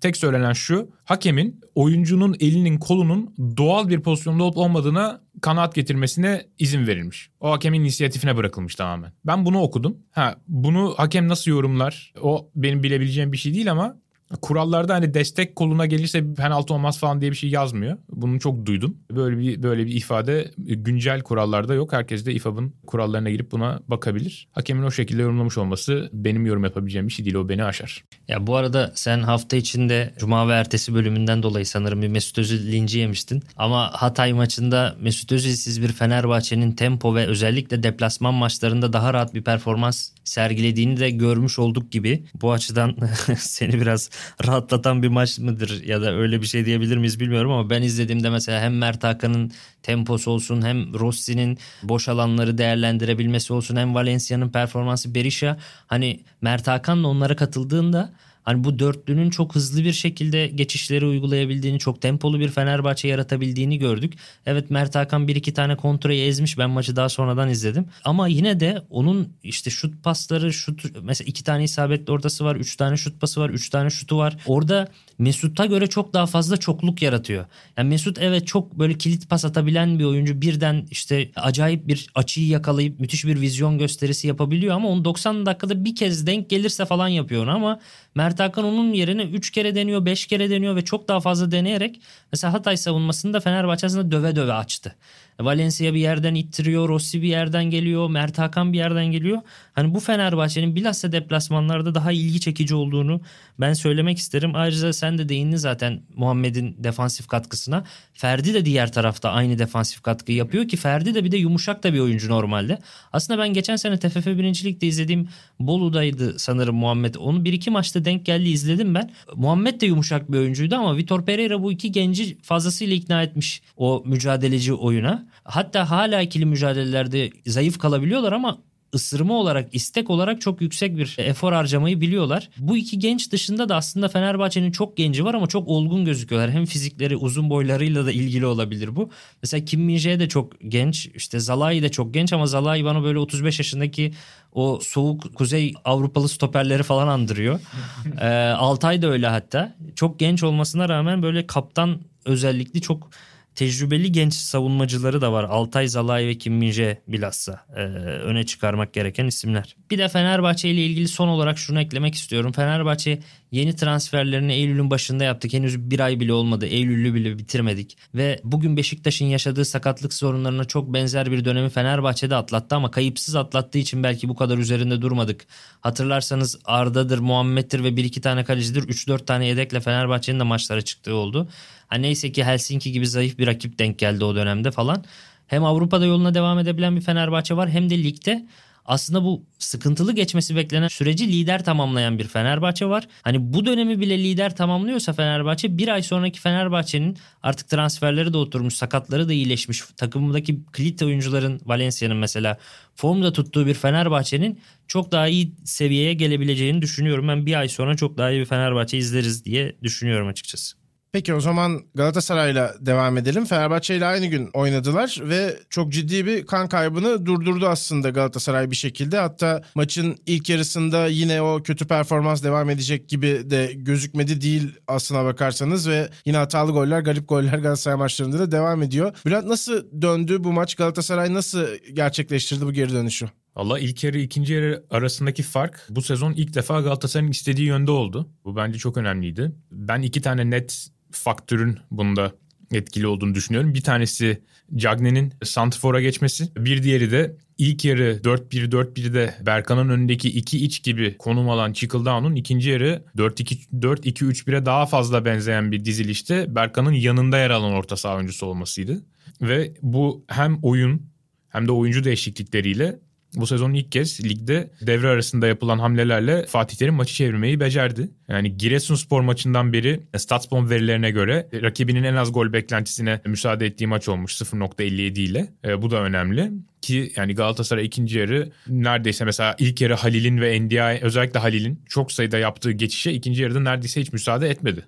Tek 0.02 0.18
söylenen 0.18 0.54
şu 0.54 0.92
hakemin 1.04 1.62
oyuncunun 1.76 2.36
elinin 2.40 2.78
kolunun 2.78 3.36
doğal 3.58 3.90
bir 3.90 4.02
pozisyonda 4.02 4.44
olup 4.44 4.58
olmadığına 4.58 5.22
kanaat 5.42 5.76
getirmesine 5.76 6.46
izin 6.60 6.88
verilmiş. 6.88 7.30
O 7.40 7.52
hakemin 7.52 7.82
inisiyatifine 7.82 8.38
bırakılmış 8.38 8.76
tamamen. 8.76 9.14
Ben 9.26 9.46
bunu 9.46 9.62
okudum. 9.62 9.98
Ha 10.12 10.36
bunu 10.48 10.94
hakem 10.98 11.28
nasıl 11.28 11.52
yorumlar? 11.52 12.14
O 12.22 12.50
benim 12.56 12.84
bilebileceğim 12.84 13.32
bir 13.32 13.38
şey 13.38 13.54
değil 13.54 13.72
ama 13.72 13.98
kurallarda 14.42 14.94
hani 14.94 15.14
destek 15.14 15.56
koluna 15.56 15.86
gelirse 15.86 16.34
penaltı 16.34 16.74
olmaz 16.74 17.00
falan 17.00 17.22
diye 17.22 17.32
bir 17.32 17.36
şey 17.36 17.50
yazmıyor. 17.50 17.98
Bunu 18.10 18.40
çok 18.40 18.66
duydum. 18.66 18.98
Böyle 19.12 19.40
bir 19.40 19.64
böyle 19.64 19.86
bir 19.86 19.96
ifade 19.96 20.52
güncel 20.58 21.22
kurallarda 21.22 21.74
yok. 21.74 21.94
Herkes 21.94 22.26
de 22.26 22.34
İFAB'ın 22.34 22.74
kurallarına 22.88 23.30
girip 23.30 23.52
buna 23.52 23.80
bakabilir. 23.88 24.48
Hakemin 24.52 24.84
o 24.84 24.92
şekilde 24.92 25.22
yorumlamış 25.22 25.58
olması 25.58 26.10
benim 26.14 26.46
yorum 26.46 26.64
yapabileceğim 26.64 27.08
bir 27.08 27.14
şey 27.14 27.26
değil. 27.26 27.36
O 27.36 27.50
beni 27.50 27.64
aşar. 27.64 28.04
Ya 28.28 28.48
bu 28.48 28.56
arada 28.56 28.92
sen 28.96 29.20
hafta 29.20 29.58
içinde 29.58 30.14
Cuma 30.20 30.48
ve 30.48 30.54
ertesi 30.54 30.94
bölümünden 30.94 31.44
dolayı 31.44 31.66
sanırım 31.66 32.02
bir 32.02 32.08
Mesut 32.08 32.40
Özil 32.40 32.72
linci 32.72 33.00
yemiştin. 33.00 33.44
Ama 33.58 33.92
Hatay 33.94 34.34
maçında 34.34 34.96
Mesut 35.00 35.32
Özil'siz 35.32 35.82
bir 35.82 35.88
Fenerbahçe'nin 35.88 36.72
tempo 36.72 37.16
ve 37.16 37.26
özellikle 37.26 37.84
deplasman 37.84 38.34
maçlarında 38.34 38.94
daha 38.94 39.14
rahat 39.14 39.34
bir 39.34 39.44
performans 39.44 40.10
sergilediğini 40.24 41.00
de 41.00 41.10
görmüş 41.10 41.60
olduk 41.60 41.92
gibi. 41.92 42.26
Bu 42.42 42.52
açıdan 42.52 42.98
seni 43.38 43.74
biraz 43.74 44.10
rahatlatan 44.46 45.04
bir 45.04 45.08
maç 45.08 45.40
mıdır 45.40 45.84
ya 45.84 46.02
da 46.02 46.14
öyle 46.14 46.42
bir 46.42 46.48
şey 46.48 46.66
diyebilir 46.66 46.98
miyiz 46.98 47.20
bilmiyorum 47.20 47.52
ama 47.52 47.70
ben 47.70 47.82
izlediğimde 47.82 48.30
mesela 48.30 48.62
hem 48.62 48.78
Mert 48.78 49.04
Hakan'ın 49.04 49.52
temposu 49.84 50.32
olsun 50.32 50.62
hem 50.62 50.94
Rossi'nin 50.94 51.58
boş 51.84 52.10
alanları 52.10 52.58
değerlendirebilmesi 52.58 53.54
olsun 53.54 53.76
hem 53.76 53.96
Valencia'nın 53.96 54.50
performansı 54.50 55.16
Berisha 55.16 55.58
hani 55.88 56.24
Mert 56.42 56.68
Hakan'la 56.68 57.08
onlara 57.08 57.36
katıldığında 57.36 58.14
Hani 58.48 58.64
bu 58.64 58.80
dörtlünün 58.80 59.30
çok 59.30 59.56
hızlı 59.56 59.84
bir 59.84 59.94
şekilde 59.94 60.48
geçişleri 60.48 61.06
uygulayabildiğini, 61.06 61.80
çok 61.80 62.02
tempolu 62.02 62.40
bir 62.40 62.50
Fenerbahçe 62.50 63.08
yaratabildiğini 63.08 63.78
gördük. 63.80 64.14
Evet 64.46 64.72
Mert 64.72 64.96
Hakan 64.96 65.28
bir 65.28 65.36
iki 65.36 65.54
tane 65.54 65.78
kontrayı 65.78 66.28
ezmiş. 66.28 66.58
Ben 66.58 66.70
maçı 66.70 66.96
daha 66.96 67.10
sonradan 67.10 67.50
izledim. 67.50 67.86
Ama 68.04 68.28
yine 68.28 68.60
de 68.60 68.82
onun 68.90 69.30
işte 69.44 69.70
şut 69.70 70.04
pasları, 70.04 70.54
şut 70.54 70.84
mesela 71.02 71.26
iki 71.28 71.44
tane 71.44 71.64
isabetli 71.64 72.12
ortası 72.12 72.46
var, 72.46 72.56
üç 72.56 72.76
tane 72.76 72.98
şut 72.98 73.22
pası 73.22 73.42
var, 73.42 73.50
üç 73.50 73.70
tane 73.70 73.90
şutu 73.90 74.18
var. 74.18 74.38
Orada 74.46 74.88
Mesut'a 75.18 75.66
göre 75.66 75.88
çok 75.88 76.14
daha 76.14 76.26
fazla 76.26 76.58
çokluk 76.58 77.02
yaratıyor. 77.02 77.46
Yani 77.78 77.90
Mesut 77.90 78.18
evet 78.20 78.48
çok 78.48 78.80
böyle 78.80 78.98
kilit 78.98 79.30
pas 79.30 79.46
atabilen 79.46 80.00
bir 80.00 80.04
oyuncu. 80.04 80.42
Birden 80.42 80.86
işte 80.92 81.30
acayip 81.36 81.88
bir 81.88 82.08
açıyı 82.16 82.48
yakalayıp 82.48 83.00
müthiş 83.00 83.26
bir 83.26 83.42
vizyon 83.42 83.78
gösterisi 83.78 84.28
yapabiliyor 84.28 84.76
ama 84.76 84.90
onu 84.90 85.06
90 85.06 85.46
dakikada 85.46 85.86
bir 85.86 85.96
kez 85.96 86.28
denk 86.28 86.50
gelirse 86.50 86.86
falan 86.86 87.08
yapıyor 87.08 87.48
ama 87.48 87.80
Mert 88.16 88.37
Hakan 88.40 88.66
onun 88.66 88.94
yerine 88.94 89.24
3 89.24 89.52
kere 89.52 89.76
deniyor, 89.76 90.06
5 90.06 90.26
kere 90.26 90.50
deniyor 90.50 90.76
ve 90.76 90.86
çok 90.86 91.08
daha 91.08 91.20
fazla 91.20 91.52
deneyerek 91.52 92.02
mesela 92.32 92.54
Hatay 92.54 92.78
savunmasını 92.78 93.34
da 93.34 93.40
Fenerbahçe 93.40 93.88
aslında 93.88 94.12
döve 94.12 94.36
döve 94.36 94.54
açtı. 94.54 94.96
Valencia 95.40 95.94
bir 95.94 96.00
yerden 96.00 96.36
ittiriyor, 96.36 96.90
Rossi 96.90 97.22
bir 97.22 97.28
yerden 97.28 97.64
geliyor, 97.64 98.10
Mert 98.10 98.38
Hakan 98.38 98.74
bir 98.74 98.78
yerden 98.78 99.06
geliyor. 99.06 99.42
Hani 99.74 99.94
bu 99.94 100.00
Fenerbahçe'nin 100.00 100.76
bilhassa 100.76 101.12
deplasmanlarda 101.12 101.96
daha 101.96 102.12
ilgi 102.12 102.40
çekici 102.40 102.76
olduğunu 102.76 103.22
ben 103.60 103.74
söylemek 103.74 104.18
isterim. 104.18 104.52
Ayrıca 104.56 104.94
sen 104.94 105.18
de 105.18 105.30
değindin 105.30 105.58
zaten 105.58 106.02
Muhammed'in 106.16 106.76
defansif 106.84 107.28
katkısına. 107.28 107.84
Ferdi 108.14 108.54
de 108.54 108.66
diğer 108.66 108.92
tarafta 108.92 109.30
aynı 109.30 109.60
defansif 109.60 110.02
katkı 110.02 110.32
yapıyor 110.32 110.68
ki 110.68 110.78
Ferdi 110.78 111.16
de 111.16 111.24
bir 111.24 111.32
de 111.32 111.38
yumuşak 111.38 111.84
da 111.84 111.94
bir 111.94 112.00
oyuncu 112.00 112.30
normalde. 112.30 112.80
Aslında 113.14 113.44
ben 113.44 113.54
geçen 113.54 113.76
sene 113.76 114.00
TFF 114.00 114.26
birincilikte 114.26 114.88
izlediğim 114.88 115.30
Bolu'daydı 115.60 116.40
sanırım 116.40 116.76
Muhammed. 116.76 117.16
Onu 117.16 117.46
bir 117.46 117.54
iki 117.54 117.72
maçta 117.72 118.06
denk 118.06 118.26
geldi 118.28 118.50
izledim 118.50 118.96
ben. 118.96 119.12
Muhammed 119.36 119.82
de 119.82 119.86
yumuşak 119.86 120.32
bir 120.32 120.38
oyuncuydu 120.38 120.76
ama 120.76 120.98
Vitor 120.98 121.26
Pereira 121.26 121.64
bu 121.64 121.72
iki 121.72 121.92
genci 121.92 122.38
fazlasıyla 122.42 122.96
ikna 122.96 123.24
etmiş 123.24 123.62
o 123.78 124.04
mücadeleci 124.06 124.74
oyuna. 124.74 125.28
Hatta 125.44 125.90
hala 125.90 126.22
ikili 126.22 126.46
mücadelelerde 126.46 127.30
zayıf 127.46 127.80
kalabiliyorlar 127.80 128.32
ama 128.32 128.58
ısırma 128.96 129.34
olarak, 129.34 129.76
istek 129.76 130.10
olarak 130.10 130.42
çok 130.42 130.62
yüksek 130.62 130.98
bir 130.98 131.16
efor 131.20 131.54
harcamayı 131.54 132.02
biliyorlar. 132.02 132.50
Bu 132.58 132.78
iki 132.78 133.00
genç 133.00 133.32
dışında 133.32 133.70
da 133.70 133.76
aslında 133.76 134.10
Fenerbahçe'nin 134.10 134.72
çok 134.72 134.98
genci 134.98 135.26
var 135.26 135.34
ama 135.34 135.48
çok 135.48 135.68
olgun 135.68 136.06
gözüküyorlar. 136.06 136.52
Hem 136.52 136.66
fizikleri, 136.66 137.16
uzun 137.16 137.50
boylarıyla 137.50 138.06
da 138.06 138.12
ilgili 138.12 138.46
olabilir 138.46 138.96
bu. 138.96 139.10
Mesela 139.44 139.66
Kim 139.66 139.82
min 139.82 139.98
de 139.98 140.30
çok 140.30 140.54
genç. 140.68 141.10
İşte 141.16 141.40
Zalai 141.40 141.82
de 141.82 141.90
çok 141.90 142.14
genç 142.14 142.34
ama 142.34 142.48
Zalai 142.48 142.86
bana 142.86 143.04
böyle 143.04 143.20
35 143.20 143.60
yaşındaki 143.60 144.14
o 144.54 144.80
soğuk 144.84 145.36
Kuzey 145.36 145.74
Avrupalı 145.86 146.30
stoperleri 146.30 146.84
falan 146.84 147.08
andırıyor. 147.08 147.60
ee, 148.22 148.28
Altay 148.58 149.02
da 149.02 149.08
öyle 149.08 149.28
hatta. 149.28 149.76
Çok 149.96 150.20
genç 150.20 150.44
olmasına 150.44 150.90
rağmen 150.90 151.24
böyle 151.24 151.48
kaptan 151.48 152.00
özellikli 152.26 152.82
çok 152.82 153.10
tecrübeli 153.58 154.12
genç 154.12 154.34
savunmacıları 154.34 155.22
da 155.22 155.34
var. 155.34 155.44
Altay 155.44 155.88
Zalay 155.88 156.28
ve 156.28 156.38
Kim 156.38 156.54
Minje 156.54 157.02
bilhassa 157.08 157.66
e, 157.76 157.82
öne 157.82 158.46
çıkarmak 158.46 158.94
gereken 158.94 159.26
isimler. 159.26 159.76
Bir 159.92 159.98
de 159.98 160.08
Fenerbahçe 160.08 160.70
ile 160.70 160.86
ilgili 160.86 161.08
son 161.08 161.28
olarak 161.28 161.58
şunu 161.58 161.82
eklemek 161.82 162.16
istiyorum. 162.16 162.52
Fenerbahçe 162.52 163.20
yeni 163.52 163.76
transferlerini 163.76 164.54
Eylül'ün 164.54 164.90
başında 164.90 165.24
yaptık. 165.24 165.54
Henüz 165.54 165.92
bir 165.92 166.00
ay 166.00 166.20
bile 166.20 166.34
olmadı. 166.34 166.66
Eylül'ü 166.66 167.14
bile 167.14 167.38
bitirmedik. 167.38 167.98
Ve 168.16 168.40
bugün 168.44 168.78
Beşiktaş'ın 168.78 169.26
yaşadığı 169.26 169.66
sakatlık 169.66 170.14
sorunlarına 170.14 170.66
çok 170.66 170.94
benzer 170.94 171.32
bir 171.32 171.46
dönemi 171.46 171.70
Fenerbahçe'de 171.70 172.36
atlattı 172.36 172.76
ama 172.76 172.92
kayıpsız 172.92 173.36
atlattığı 173.36 173.78
için 173.78 174.04
belki 174.04 174.30
bu 174.30 174.36
kadar 174.36 174.58
üzerinde 174.58 175.02
durmadık. 175.02 175.46
Hatırlarsanız 175.82 176.60
Arda'dır, 176.66 177.20
Muhammed'dir 177.20 177.84
ve 177.84 177.98
bir 177.98 178.04
iki 178.04 178.22
tane 178.22 178.44
kalecidir. 178.44 178.84
3-4 178.84 179.26
tane 179.26 179.48
yedekle 179.48 179.80
Fenerbahçe'nin 179.80 180.40
de 180.40 180.44
maçlara 180.44 180.82
çıktığı 180.82 181.16
oldu. 181.16 181.48
Ha 181.88 181.96
neyse 181.96 182.32
ki 182.32 182.44
Helsinki 182.44 182.92
gibi 182.92 183.08
zayıf 183.08 183.38
bir 183.38 183.48
rakip 183.48 183.80
denk 183.80 184.00
geldi 184.00 184.24
o 184.24 184.36
dönemde 184.36 184.72
falan. 184.72 185.04
Hem 185.48 185.64
Avrupa'da 185.66 186.06
yoluna 186.06 186.34
devam 186.34 186.60
edebilen 186.60 186.96
bir 186.96 187.02
Fenerbahçe 187.02 187.56
var 187.56 187.70
hem 187.70 187.90
de 187.90 188.04
ligde 188.04 188.48
aslında 188.88 189.24
bu 189.24 189.44
sıkıntılı 189.60 190.16
geçmesi 190.16 190.56
beklenen 190.56 190.88
süreci 190.88 191.28
lider 191.28 191.64
tamamlayan 191.64 192.20
bir 192.20 192.28
Fenerbahçe 192.28 192.86
var. 192.86 193.08
Hani 193.22 193.54
bu 193.54 193.66
dönemi 193.66 194.00
bile 194.00 194.18
lider 194.18 194.56
tamamlıyorsa 194.56 195.14
Fenerbahçe 195.14 195.78
bir 195.78 195.88
ay 195.88 196.04
sonraki 196.04 196.40
Fenerbahçe'nin 196.40 197.18
artık 197.44 197.70
transferleri 197.70 198.34
de 198.34 198.38
oturmuş, 198.38 198.74
sakatları 198.74 199.30
da 199.30 199.34
iyileşmiş. 199.34 199.84
Takımındaki 199.98 200.60
kilit 200.76 201.04
oyuncuların 201.04 201.62
Valencia'nın 201.66 202.18
mesela 202.18 202.58
formda 202.96 203.34
tuttuğu 203.34 203.66
bir 203.66 203.74
Fenerbahçe'nin 203.74 204.60
çok 204.88 205.12
daha 205.12 205.28
iyi 205.28 205.54
seviyeye 205.64 206.14
gelebileceğini 206.14 206.82
düşünüyorum. 206.82 207.28
Ben 207.28 207.46
bir 207.46 207.60
ay 207.60 207.70
sonra 207.70 207.96
çok 207.96 208.18
daha 208.18 208.32
iyi 208.32 208.40
bir 208.40 208.46
Fenerbahçe 208.46 208.98
izleriz 208.98 209.46
diye 209.46 209.76
düşünüyorum 209.84 210.28
açıkçası. 210.28 210.87
Peki 211.18 211.34
o 211.34 211.40
zaman 211.40 211.82
Galatasaray'la 211.96 212.76
devam 212.80 213.18
edelim. 213.18 213.46
Fenerbahçe 213.46 213.96
ile 213.96 214.06
aynı 214.06 214.26
gün 214.26 214.50
oynadılar 214.54 215.20
ve 215.24 215.60
çok 215.70 215.92
ciddi 215.92 216.26
bir 216.26 216.46
kan 216.46 216.70
kaybını 216.70 217.26
durdurdu 217.26 217.68
aslında 217.68 218.10
Galatasaray 218.10 218.72
bir 218.72 218.76
şekilde. 218.76 219.18
Hatta 219.18 219.64
maçın 219.76 220.18
ilk 220.26 220.50
yarısında 220.50 221.08
yine 221.08 221.42
o 221.42 221.64
kötü 221.64 221.88
performans 221.88 222.44
devam 222.44 222.70
edecek 222.70 223.10
gibi 223.10 223.42
de 223.50 223.72
gözükmedi 223.76 224.42
değil 224.42 224.74
aslına 224.88 225.26
bakarsanız 225.26 225.90
ve 225.90 226.10
yine 226.26 226.38
hatalı 226.38 226.72
goller, 226.72 227.00
garip 227.00 227.30
goller 227.30 227.58
Galatasaray 227.58 227.98
maçlarında 227.98 228.40
da 228.40 228.52
devam 228.52 228.84
ediyor. 228.84 229.18
Bülent 229.26 229.46
nasıl 229.46 230.02
döndü 230.02 230.44
bu 230.44 230.54
maç? 230.54 230.76
Galatasaray 230.76 231.34
nasıl 231.34 231.66
gerçekleştirdi 231.94 232.66
bu 232.66 232.74
geri 232.74 232.94
dönüşü? 232.94 233.30
Allah 233.56 233.80
ilk 233.80 234.04
yarı 234.04 234.20
ikinci 234.20 234.54
yarı 234.54 234.86
arasındaki 234.90 235.44
fark 235.44 235.88
bu 235.90 236.02
sezon 236.02 236.34
ilk 236.34 236.54
defa 236.54 236.82
Galatasaray'ın 236.82 237.32
istediği 237.32 237.68
yönde 237.68 237.92
oldu. 237.92 238.30
Bu 238.46 238.56
bence 238.56 238.78
çok 238.78 238.98
önemliydi. 238.98 239.52
Ben 239.72 240.02
iki 240.02 240.22
tane 240.22 240.50
net 240.50 240.97
faktörün 241.12 241.80
bunda 241.92 242.32
etkili 242.72 243.08
olduğunu 243.08 243.36
düşünüyorum. 243.36 243.74
Bir 243.74 243.82
tanesi 243.82 244.42
Cagney'in 244.76 245.34
Santifor'a 245.44 246.02
geçmesi. 246.02 246.56
Bir 246.58 246.84
diğeri 246.84 247.12
de 247.12 247.36
ilk 247.58 247.86
yarı 247.86 248.20
4-1-4-1'de 248.24 249.36
Berkan'ın 249.46 249.90
önündeki 249.90 250.30
iki 250.30 250.66
iç 250.66 250.84
gibi 250.84 251.18
konum 251.18 251.50
alan 251.50 251.74
Chickledown'un 251.74 252.36
ikinci 252.36 252.70
yarı 252.70 253.04
4-2-3-1'e 253.18 254.66
daha 254.66 254.86
fazla 254.86 255.26
benzeyen 255.26 255.72
bir 255.72 255.86
dizilişte 255.86 256.56
Berkan'ın 256.56 256.92
yanında 256.92 257.38
yer 257.38 257.50
alan 257.50 257.74
orta 257.74 257.98
saha 257.98 258.16
oyuncusu 258.16 258.46
olmasıydı. 258.46 259.06
Ve 259.42 259.74
bu 259.82 260.26
hem 260.28 260.60
oyun 260.62 261.10
hem 261.50 261.68
de 261.68 261.72
oyuncu 261.72 262.04
değişiklikleriyle 262.04 263.00
bu 263.36 263.48
sezon 263.48 263.74
ilk 263.74 263.92
kez 263.92 264.26
ligde 264.26 264.72
devre 264.82 265.08
arasında 265.08 265.48
yapılan 265.48 265.80
hamlelerle 265.80 266.46
Fatih 266.46 266.78
Terim 266.78 266.94
maçı 266.94 267.14
çevirmeyi 267.14 267.60
becerdi. 267.60 268.10
Yani 268.28 268.58
Giresunspor 268.58 269.22
maçından 269.22 269.74
beri 269.74 270.04
Statsbomb 270.18 270.70
verilerine 270.70 271.12
göre 271.12 271.48
rakibinin 271.54 272.04
en 272.04 272.16
az 272.16 272.34
gol 272.34 272.54
beklentisine 272.54 273.22
müsaade 273.26 273.66
ettiği 273.66 273.88
maç 273.88 274.10
olmuş 274.10 274.34
0.57 274.34 275.20
ile. 275.20 275.48
E, 275.66 275.82
bu 275.82 275.92
da 275.92 276.02
önemli 276.02 276.52
ki 276.82 277.12
yani 277.16 277.36
Galatasaray 277.36 277.86
ikinci 277.86 278.18
yarı 278.18 278.52
neredeyse 278.68 279.26
mesela 279.26 279.56
ilk 279.60 279.82
yarı 279.82 279.94
Halil'in 279.94 280.42
ve 280.42 280.62
NDI 280.62 281.00
özellikle 281.02 281.40
Halil'in 281.40 281.82
çok 281.90 282.12
sayıda 282.12 282.38
yaptığı 282.38 282.72
geçişe 282.72 283.12
ikinci 283.12 283.42
yarıda 283.44 283.60
neredeyse 283.60 284.02
hiç 284.02 284.14
müsaade 284.14 284.50
etmedi. 284.50 284.86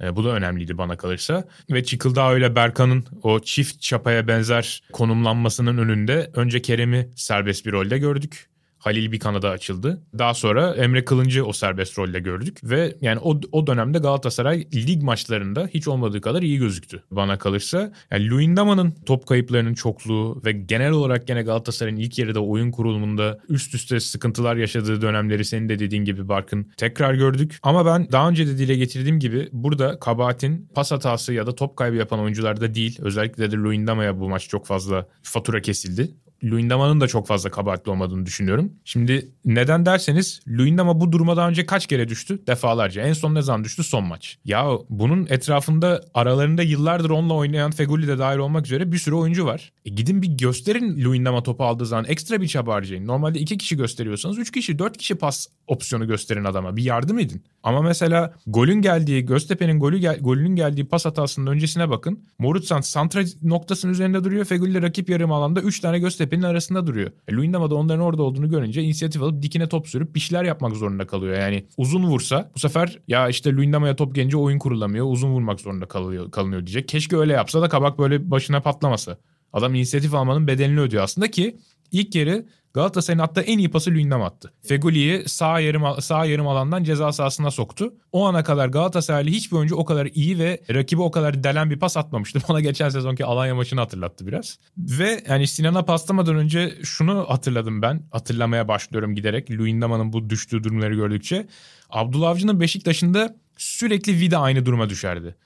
E, 0.00 0.16
bu 0.16 0.24
da 0.24 0.28
önemliydi 0.28 0.78
bana 0.78 0.96
kalırsa. 0.96 1.44
Ve 1.70 1.84
Çıkıldağ 1.84 2.36
ile 2.36 2.54
Berkan'ın 2.54 3.04
o 3.22 3.40
çift 3.40 3.80
çapaya 3.80 4.28
benzer 4.28 4.82
konumlanmasının 4.92 5.78
önünde 5.78 6.30
önce 6.34 6.62
Kerem'i 6.62 7.08
serbest 7.16 7.66
bir 7.66 7.72
rolde 7.72 7.98
gördük. 7.98 8.48
Halil 8.86 9.12
bir 9.12 9.18
kanada 9.18 9.50
açıldı. 9.50 10.02
Daha 10.18 10.34
sonra 10.34 10.74
Emre 10.74 11.04
Kılıncı 11.04 11.46
o 11.46 11.52
serbest 11.52 11.98
rolle 11.98 12.20
gördük 12.20 12.60
ve 12.64 12.96
yani 13.00 13.18
o, 13.18 13.40
o 13.52 13.66
dönemde 13.66 13.98
Galatasaray 13.98 14.66
lig 14.74 15.02
maçlarında 15.02 15.68
hiç 15.74 15.88
olmadığı 15.88 16.20
kadar 16.20 16.42
iyi 16.42 16.58
gözüktü 16.58 17.02
bana 17.10 17.38
kalırsa. 17.38 17.92
Yani 18.10 18.30
Luyendama'nın 18.30 18.94
top 19.06 19.26
kayıplarının 19.26 19.74
çokluğu 19.74 20.42
ve 20.44 20.52
genel 20.52 20.90
olarak 20.90 21.26
gene 21.26 21.42
Galatasaray'ın 21.42 21.96
ilk 21.96 22.18
yarıda 22.18 22.40
oyun 22.40 22.70
kurulumunda 22.70 23.38
üst 23.48 23.74
üste 23.74 24.00
sıkıntılar 24.00 24.56
yaşadığı 24.56 25.02
dönemleri 25.02 25.44
senin 25.44 25.68
de 25.68 25.78
dediğin 25.78 26.04
gibi 26.04 26.28
Barkın 26.28 26.72
tekrar 26.76 27.14
gördük. 27.14 27.58
Ama 27.62 27.86
ben 27.86 28.12
daha 28.12 28.28
önce 28.28 28.46
de 28.46 28.58
dile 28.58 28.76
getirdiğim 28.76 29.18
gibi 29.18 29.48
burada 29.52 29.98
kabahatin 29.98 30.68
pas 30.74 30.92
hatası 30.92 31.32
ya 31.32 31.46
da 31.46 31.54
top 31.54 31.76
kaybı 31.76 31.96
yapan 31.96 32.20
oyuncularda 32.20 32.74
değil. 32.74 32.98
Özellikle 33.02 33.50
de 33.50 33.56
Luyendama'ya 33.56 34.20
bu 34.20 34.28
maç 34.28 34.48
çok 34.48 34.66
fazla 34.66 35.06
fatura 35.22 35.62
kesildi. 35.62 36.10
Luyendama'nın 36.44 37.00
da 37.00 37.06
çok 37.06 37.26
fazla 37.26 37.50
kabahatli 37.50 37.90
olmadığını 37.90 38.26
düşünüyorum. 38.26 38.72
Şimdi 38.84 39.28
neden 39.44 39.86
derseniz 39.86 40.40
Luyendama 40.48 41.00
bu 41.00 41.12
duruma 41.12 41.36
daha 41.36 41.48
önce 41.48 41.66
kaç 41.66 41.86
kere 41.86 42.08
düştü? 42.08 42.46
Defalarca. 42.46 43.02
En 43.02 43.12
son 43.12 43.34
ne 43.34 43.42
zaman 43.42 43.64
düştü? 43.64 43.84
Son 43.84 44.04
maç. 44.04 44.38
Ya 44.44 44.68
bunun 44.88 45.26
etrafında 45.30 46.04
aralarında 46.14 46.62
yıllardır 46.62 47.10
onunla 47.10 47.34
oynayan 47.34 47.70
Feguli 47.70 48.08
de 48.08 48.18
dahil 48.18 48.38
olmak 48.38 48.66
üzere 48.66 48.92
bir 48.92 48.98
sürü 48.98 49.14
oyuncu 49.14 49.46
var. 49.46 49.72
E 49.84 49.90
gidin 49.90 50.22
bir 50.22 50.28
gösterin 50.28 51.04
Luyendama 51.04 51.42
topu 51.42 51.64
aldığı 51.64 51.86
zaman 51.86 52.04
ekstra 52.08 52.40
bir 52.40 52.48
çaba 52.48 52.74
harcayın. 52.74 53.06
Normalde 53.06 53.38
iki 53.38 53.58
kişi 53.58 53.76
gösteriyorsanız 53.76 54.38
üç 54.38 54.50
kişi 54.52 54.78
dört 54.78 54.96
kişi 54.96 55.14
pas 55.14 55.46
opsiyonu 55.66 56.06
gösterin 56.06 56.44
adama. 56.44 56.76
Bir 56.76 56.82
yardım 56.82 57.18
edin. 57.18 57.44
Ama 57.62 57.82
mesela 57.82 58.34
golün 58.46 58.82
geldiği, 58.82 59.26
Göztepe'nin 59.26 59.80
golü 59.80 59.98
gel, 59.98 60.18
golünün 60.20 60.56
geldiği 60.56 60.84
pas 60.88 61.04
hatasının 61.04 61.46
öncesine 61.46 61.90
bakın. 61.90 62.24
Morutsan 62.38 62.80
santra 62.80 63.20
noktasının 63.42 63.92
üzerinde 63.92 64.24
duruyor. 64.24 64.44
Feguli 64.44 64.82
rakip 64.82 65.10
yarım 65.10 65.32
alanda 65.32 65.60
3 65.60 65.80
tane 65.80 65.98
Göztepe'nin 66.26 66.50
arasında 66.50 66.86
duruyor. 66.86 67.10
E, 67.28 67.32
Luyendama 67.32 67.70
da 67.70 67.74
onların 67.74 68.00
orada 68.00 68.22
olduğunu 68.22 68.50
görünce 68.50 68.82
inisiyatif 68.82 69.22
alıp 69.22 69.42
dikine 69.42 69.68
top 69.68 69.88
sürüp 69.88 70.14
bir 70.14 70.20
şeyler 70.20 70.44
yapmak 70.44 70.76
zorunda 70.76 71.06
kalıyor. 71.06 71.38
Yani 71.38 71.66
uzun 71.76 72.02
vursa 72.04 72.50
bu 72.54 72.58
sefer 72.58 72.98
ya 73.08 73.28
işte 73.28 73.52
Luyendama'ya 73.52 73.96
top 73.96 74.14
gelince 74.14 74.36
oyun 74.36 74.58
kurulamıyor. 74.58 75.06
Uzun 75.10 75.30
vurmak 75.30 75.60
zorunda 75.60 75.86
kalıyor, 75.86 76.30
kalınıyor 76.30 76.66
diyecek. 76.66 76.88
Keşke 76.88 77.16
öyle 77.16 77.32
yapsa 77.32 77.62
da 77.62 77.68
kabak 77.68 77.98
böyle 77.98 78.30
başına 78.30 78.60
patlamasa. 78.60 79.18
Adam 79.52 79.74
inisiyatif 79.74 80.14
almanın 80.14 80.46
bedelini 80.46 80.80
ödüyor 80.80 81.02
aslında 81.02 81.30
ki 81.30 81.56
ilk 81.92 82.14
yarı 82.14 82.46
Galatasaray'ın 82.76 83.22
attığı 83.22 83.40
en 83.40 83.58
iyi 83.58 83.70
pası 83.70 83.90
Luyendam 83.90 84.22
attı. 84.22 84.52
Fegoli'yi 84.62 85.28
sağ 85.28 85.60
yarım, 85.60 86.00
sağ 86.00 86.24
yarım 86.24 86.48
alandan 86.48 86.84
ceza 86.84 87.12
sahasına 87.12 87.50
soktu. 87.50 87.94
O 88.12 88.26
ana 88.26 88.44
kadar 88.44 88.68
Galatasaraylı 88.68 89.30
hiçbir 89.30 89.56
oyuncu 89.56 89.76
o 89.76 89.84
kadar 89.84 90.06
iyi 90.14 90.38
ve 90.38 90.60
rakibi 90.74 91.02
o 91.02 91.10
kadar 91.10 91.44
delen 91.44 91.70
bir 91.70 91.78
pas 91.78 91.96
atmamıştı. 91.96 92.38
Bana 92.48 92.60
geçen 92.60 92.88
sezonki 92.88 93.24
Alanya 93.24 93.54
maçını 93.54 93.80
hatırlattı 93.80 94.26
biraz. 94.26 94.58
Ve 94.78 95.24
yani 95.28 95.46
Sinan'a 95.46 95.84
paslamadan 95.84 96.36
önce 96.36 96.74
şunu 96.82 97.24
hatırladım 97.28 97.82
ben. 97.82 98.02
Hatırlamaya 98.10 98.68
başlıyorum 98.68 99.14
giderek. 99.14 99.50
Luyendama'nın 99.50 100.12
bu 100.12 100.30
düştüğü 100.30 100.64
durumları 100.64 100.94
gördükçe. 100.94 101.46
Abdullah 101.90 102.28
Avcı'nın 102.28 102.60
Beşiktaş'ında 102.60 103.36
sürekli 103.56 104.20
Vida 104.20 104.38
aynı 104.38 104.66
duruma 104.66 104.90
düşerdi. 104.90 105.36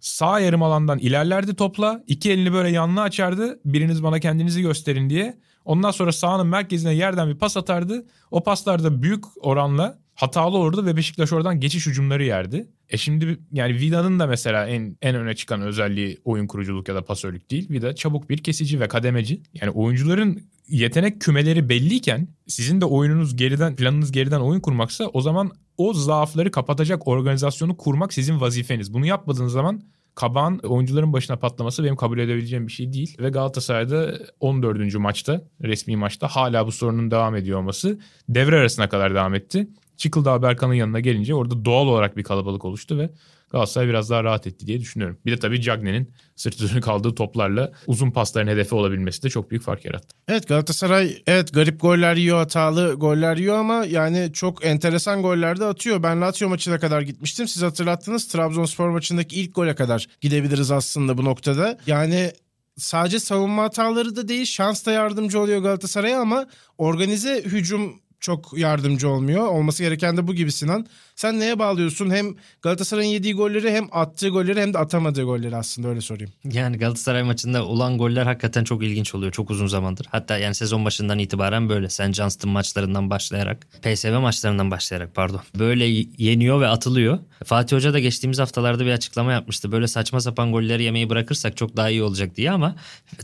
Sağ 0.00 0.40
yarım 0.40 0.62
alandan 0.62 0.98
ilerlerdi 0.98 1.54
topla. 1.54 2.04
iki 2.06 2.32
elini 2.32 2.52
böyle 2.52 2.68
yanına 2.68 3.02
açardı. 3.02 3.60
Biriniz 3.64 4.02
bana 4.02 4.20
kendinizi 4.20 4.62
gösterin 4.62 5.10
diye. 5.10 5.36
Ondan 5.64 5.90
sonra 5.90 6.12
sahanın 6.12 6.46
merkezine 6.46 6.94
yerden 6.94 7.28
bir 7.28 7.34
pas 7.34 7.56
atardı. 7.56 8.06
O 8.30 8.42
paslarda 8.42 9.02
büyük 9.02 9.24
oranla 9.46 9.98
hatalı 10.14 10.56
olurdu 10.56 10.86
ve 10.86 10.96
Beşiktaş 10.96 11.32
oradan 11.32 11.60
geçiş 11.60 11.86
hücumları 11.86 12.24
yerdi. 12.24 12.68
E 12.88 12.96
şimdi 12.96 13.38
yani 13.52 13.74
Vida'nın 13.74 14.18
da 14.18 14.26
mesela 14.26 14.66
en 14.66 14.96
en 15.02 15.14
öne 15.14 15.34
çıkan 15.34 15.62
özelliği 15.62 16.18
oyun 16.24 16.46
kuruculuk 16.46 16.88
ya 16.88 16.94
da 16.94 17.04
pasörlük 17.04 17.50
değil. 17.50 17.70
Vida 17.70 17.94
çabuk 17.94 18.30
bir 18.30 18.38
kesici 18.38 18.80
ve 18.80 18.88
kademeci. 18.88 19.42
Yani 19.54 19.70
oyuncuların 19.70 20.42
yetenek 20.68 21.20
kümeleri 21.20 21.68
belliyken 21.68 22.28
sizin 22.46 22.80
de 22.80 22.84
oyununuz 22.84 23.36
geriden 23.36 23.76
planınız 23.76 24.12
geriden 24.12 24.40
oyun 24.40 24.60
kurmaksa 24.60 25.06
o 25.06 25.20
zaman 25.20 25.50
o 25.76 25.92
zaafları 25.92 26.50
kapatacak 26.50 27.08
organizasyonu 27.08 27.76
kurmak 27.76 28.12
sizin 28.12 28.40
vazifeniz. 28.40 28.94
Bunu 28.94 29.06
yapmadığınız 29.06 29.52
zaman 29.52 29.82
Kabağın 30.20 30.58
oyuncuların 30.58 31.12
başına 31.12 31.36
patlaması 31.36 31.84
benim 31.84 31.96
kabul 31.96 32.18
edebileceğim 32.18 32.66
bir 32.66 32.72
şey 32.72 32.92
değil. 32.92 33.16
Ve 33.20 33.28
Galatasaray'da 33.28 34.18
14. 34.40 34.94
maçta 34.94 35.42
resmi 35.62 35.96
maçta 35.96 36.28
hala 36.28 36.66
bu 36.66 36.72
sorunun 36.72 37.10
devam 37.10 37.36
ediyor 37.36 37.58
olması 37.58 37.98
devre 38.28 38.56
arasına 38.56 38.88
kadar 38.88 39.14
devam 39.14 39.34
etti. 39.34 39.68
Çıkıldağ 39.96 40.42
Berkan'ın 40.42 40.74
yanına 40.74 41.00
gelince 41.00 41.34
orada 41.34 41.64
doğal 41.64 41.86
olarak 41.86 42.16
bir 42.16 42.22
kalabalık 42.22 42.64
oluştu 42.64 42.98
ve 42.98 43.10
Galatasaray 43.50 43.88
biraz 43.88 44.10
daha 44.10 44.24
rahat 44.24 44.46
etti 44.46 44.66
diye 44.66 44.80
düşünüyorum. 44.80 45.18
Bir 45.26 45.32
de 45.32 45.38
tabii 45.38 45.62
Cagney'in 45.62 46.12
sırtı 46.36 46.70
dönük 46.70 46.88
aldığı 46.88 47.14
toplarla 47.14 47.72
uzun 47.86 48.10
pasların 48.10 48.48
hedefi 48.48 48.74
olabilmesi 48.74 49.22
de 49.22 49.28
çok 49.30 49.50
büyük 49.50 49.64
fark 49.64 49.84
yarattı. 49.84 50.16
Evet 50.28 50.48
Galatasaray 50.48 51.22
evet 51.26 51.54
garip 51.54 51.80
goller 51.80 52.16
yiyor, 52.16 52.38
hatalı 52.38 52.94
goller 52.94 53.36
yiyor 53.36 53.56
ama 53.56 53.84
yani 53.84 54.30
çok 54.32 54.64
enteresan 54.64 55.22
goller 55.22 55.60
de 55.60 55.64
atıyor. 55.64 56.02
Ben 56.02 56.20
Lazio 56.20 56.48
maçına 56.48 56.78
kadar 56.78 57.00
gitmiştim. 57.00 57.48
Siz 57.48 57.62
hatırlattınız 57.62 58.28
Trabzonspor 58.28 58.88
maçındaki 58.88 59.40
ilk 59.40 59.54
gole 59.54 59.74
kadar 59.74 60.06
gidebiliriz 60.20 60.70
aslında 60.70 61.18
bu 61.18 61.24
noktada. 61.24 61.78
Yani 61.86 62.32
sadece 62.76 63.20
savunma 63.20 63.62
hataları 63.62 64.16
da 64.16 64.28
değil 64.28 64.44
şans 64.44 64.86
da 64.86 64.92
yardımcı 64.92 65.40
oluyor 65.40 65.62
Galatasaray'a 65.62 66.20
ama 66.20 66.46
organize 66.78 67.42
hücum 67.44 68.00
çok 68.20 68.58
yardımcı 68.58 69.08
olmuyor. 69.08 69.46
Olması 69.46 69.82
gereken 69.82 70.16
de 70.16 70.26
bu 70.28 70.34
gibi 70.34 70.52
Sinan. 70.52 70.86
Sen 71.16 71.40
neye 71.40 71.58
bağlıyorsun? 71.58 72.10
Hem 72.10 72.34
Galatasaray'ın 72.62 73.10
yediği 73.10 73.34
golleri 73.34 73.70
hem 73.72 73.88
attığı 73.92 74.28
golleri 74.28 74.60
hem 74.60 74.74
de 74.74 74.78
atamadığı 74.78 75.22
golleri 75.22 75.56
aslında 75.56 75.88
öyle 75.88 76.00
sorayım. 76.00 76.32
Yani 76.44 76.76
Galatasaray 76.78 77.22
maçında 77.22 77.64
olan 77.64 77.98
goller 77.98 78.26
hakikaten 78.26 78.64
çok 78.64 78.82
ilginç 78.82 79.14
oluyor 79.14 79.32
çok 79.32 79.50
uzun 79.50 79.66
zamandır. 79.66 80.06
Hatta 80.10 80.38
yani 80.38 80.54
sezon 80.54 80.84
başından 80.84 81.18
itibaren 81.18 81.68
böyle. 81.68 81.88
Sen 81.88 82.12
Johnston 82.12 82.50
maçlarından 82.50 83.10
başlayarak, 83.10 83.66
PSV 83.82 84.18
maçlarından 84.20 84.70
başlayarak 84.70 85.14
pardon. 85.14 85.40
Böyle 85.58 85.84
yeniyor 86.18 86.60
ve 86.60 86.68
atılıyor. 86.68 87.18
Fatih 87.44 87.76
Hoca 87.76 87.92
da 87.92 87.98
geçtiğimiz 87.98 88.38
haftalarda 88.38 88.86
bir 88.86 88.90
açıklama 88.90 89.32
yapmıştı. 89.32 89.72
Böyle 89.72 89.88
saçma 89.88 90.20
sapan 90.20 90.52
golleri 90.52 90.82
yemeyi 90.82 91.10
bırakırsak 91.10 91.56
çok 91.56 91.76
daha 91.76 91.90
iyi 91.90 92.02
olacak 92.02 92.36
diye 92.36 92.50
ama 92.50 92.76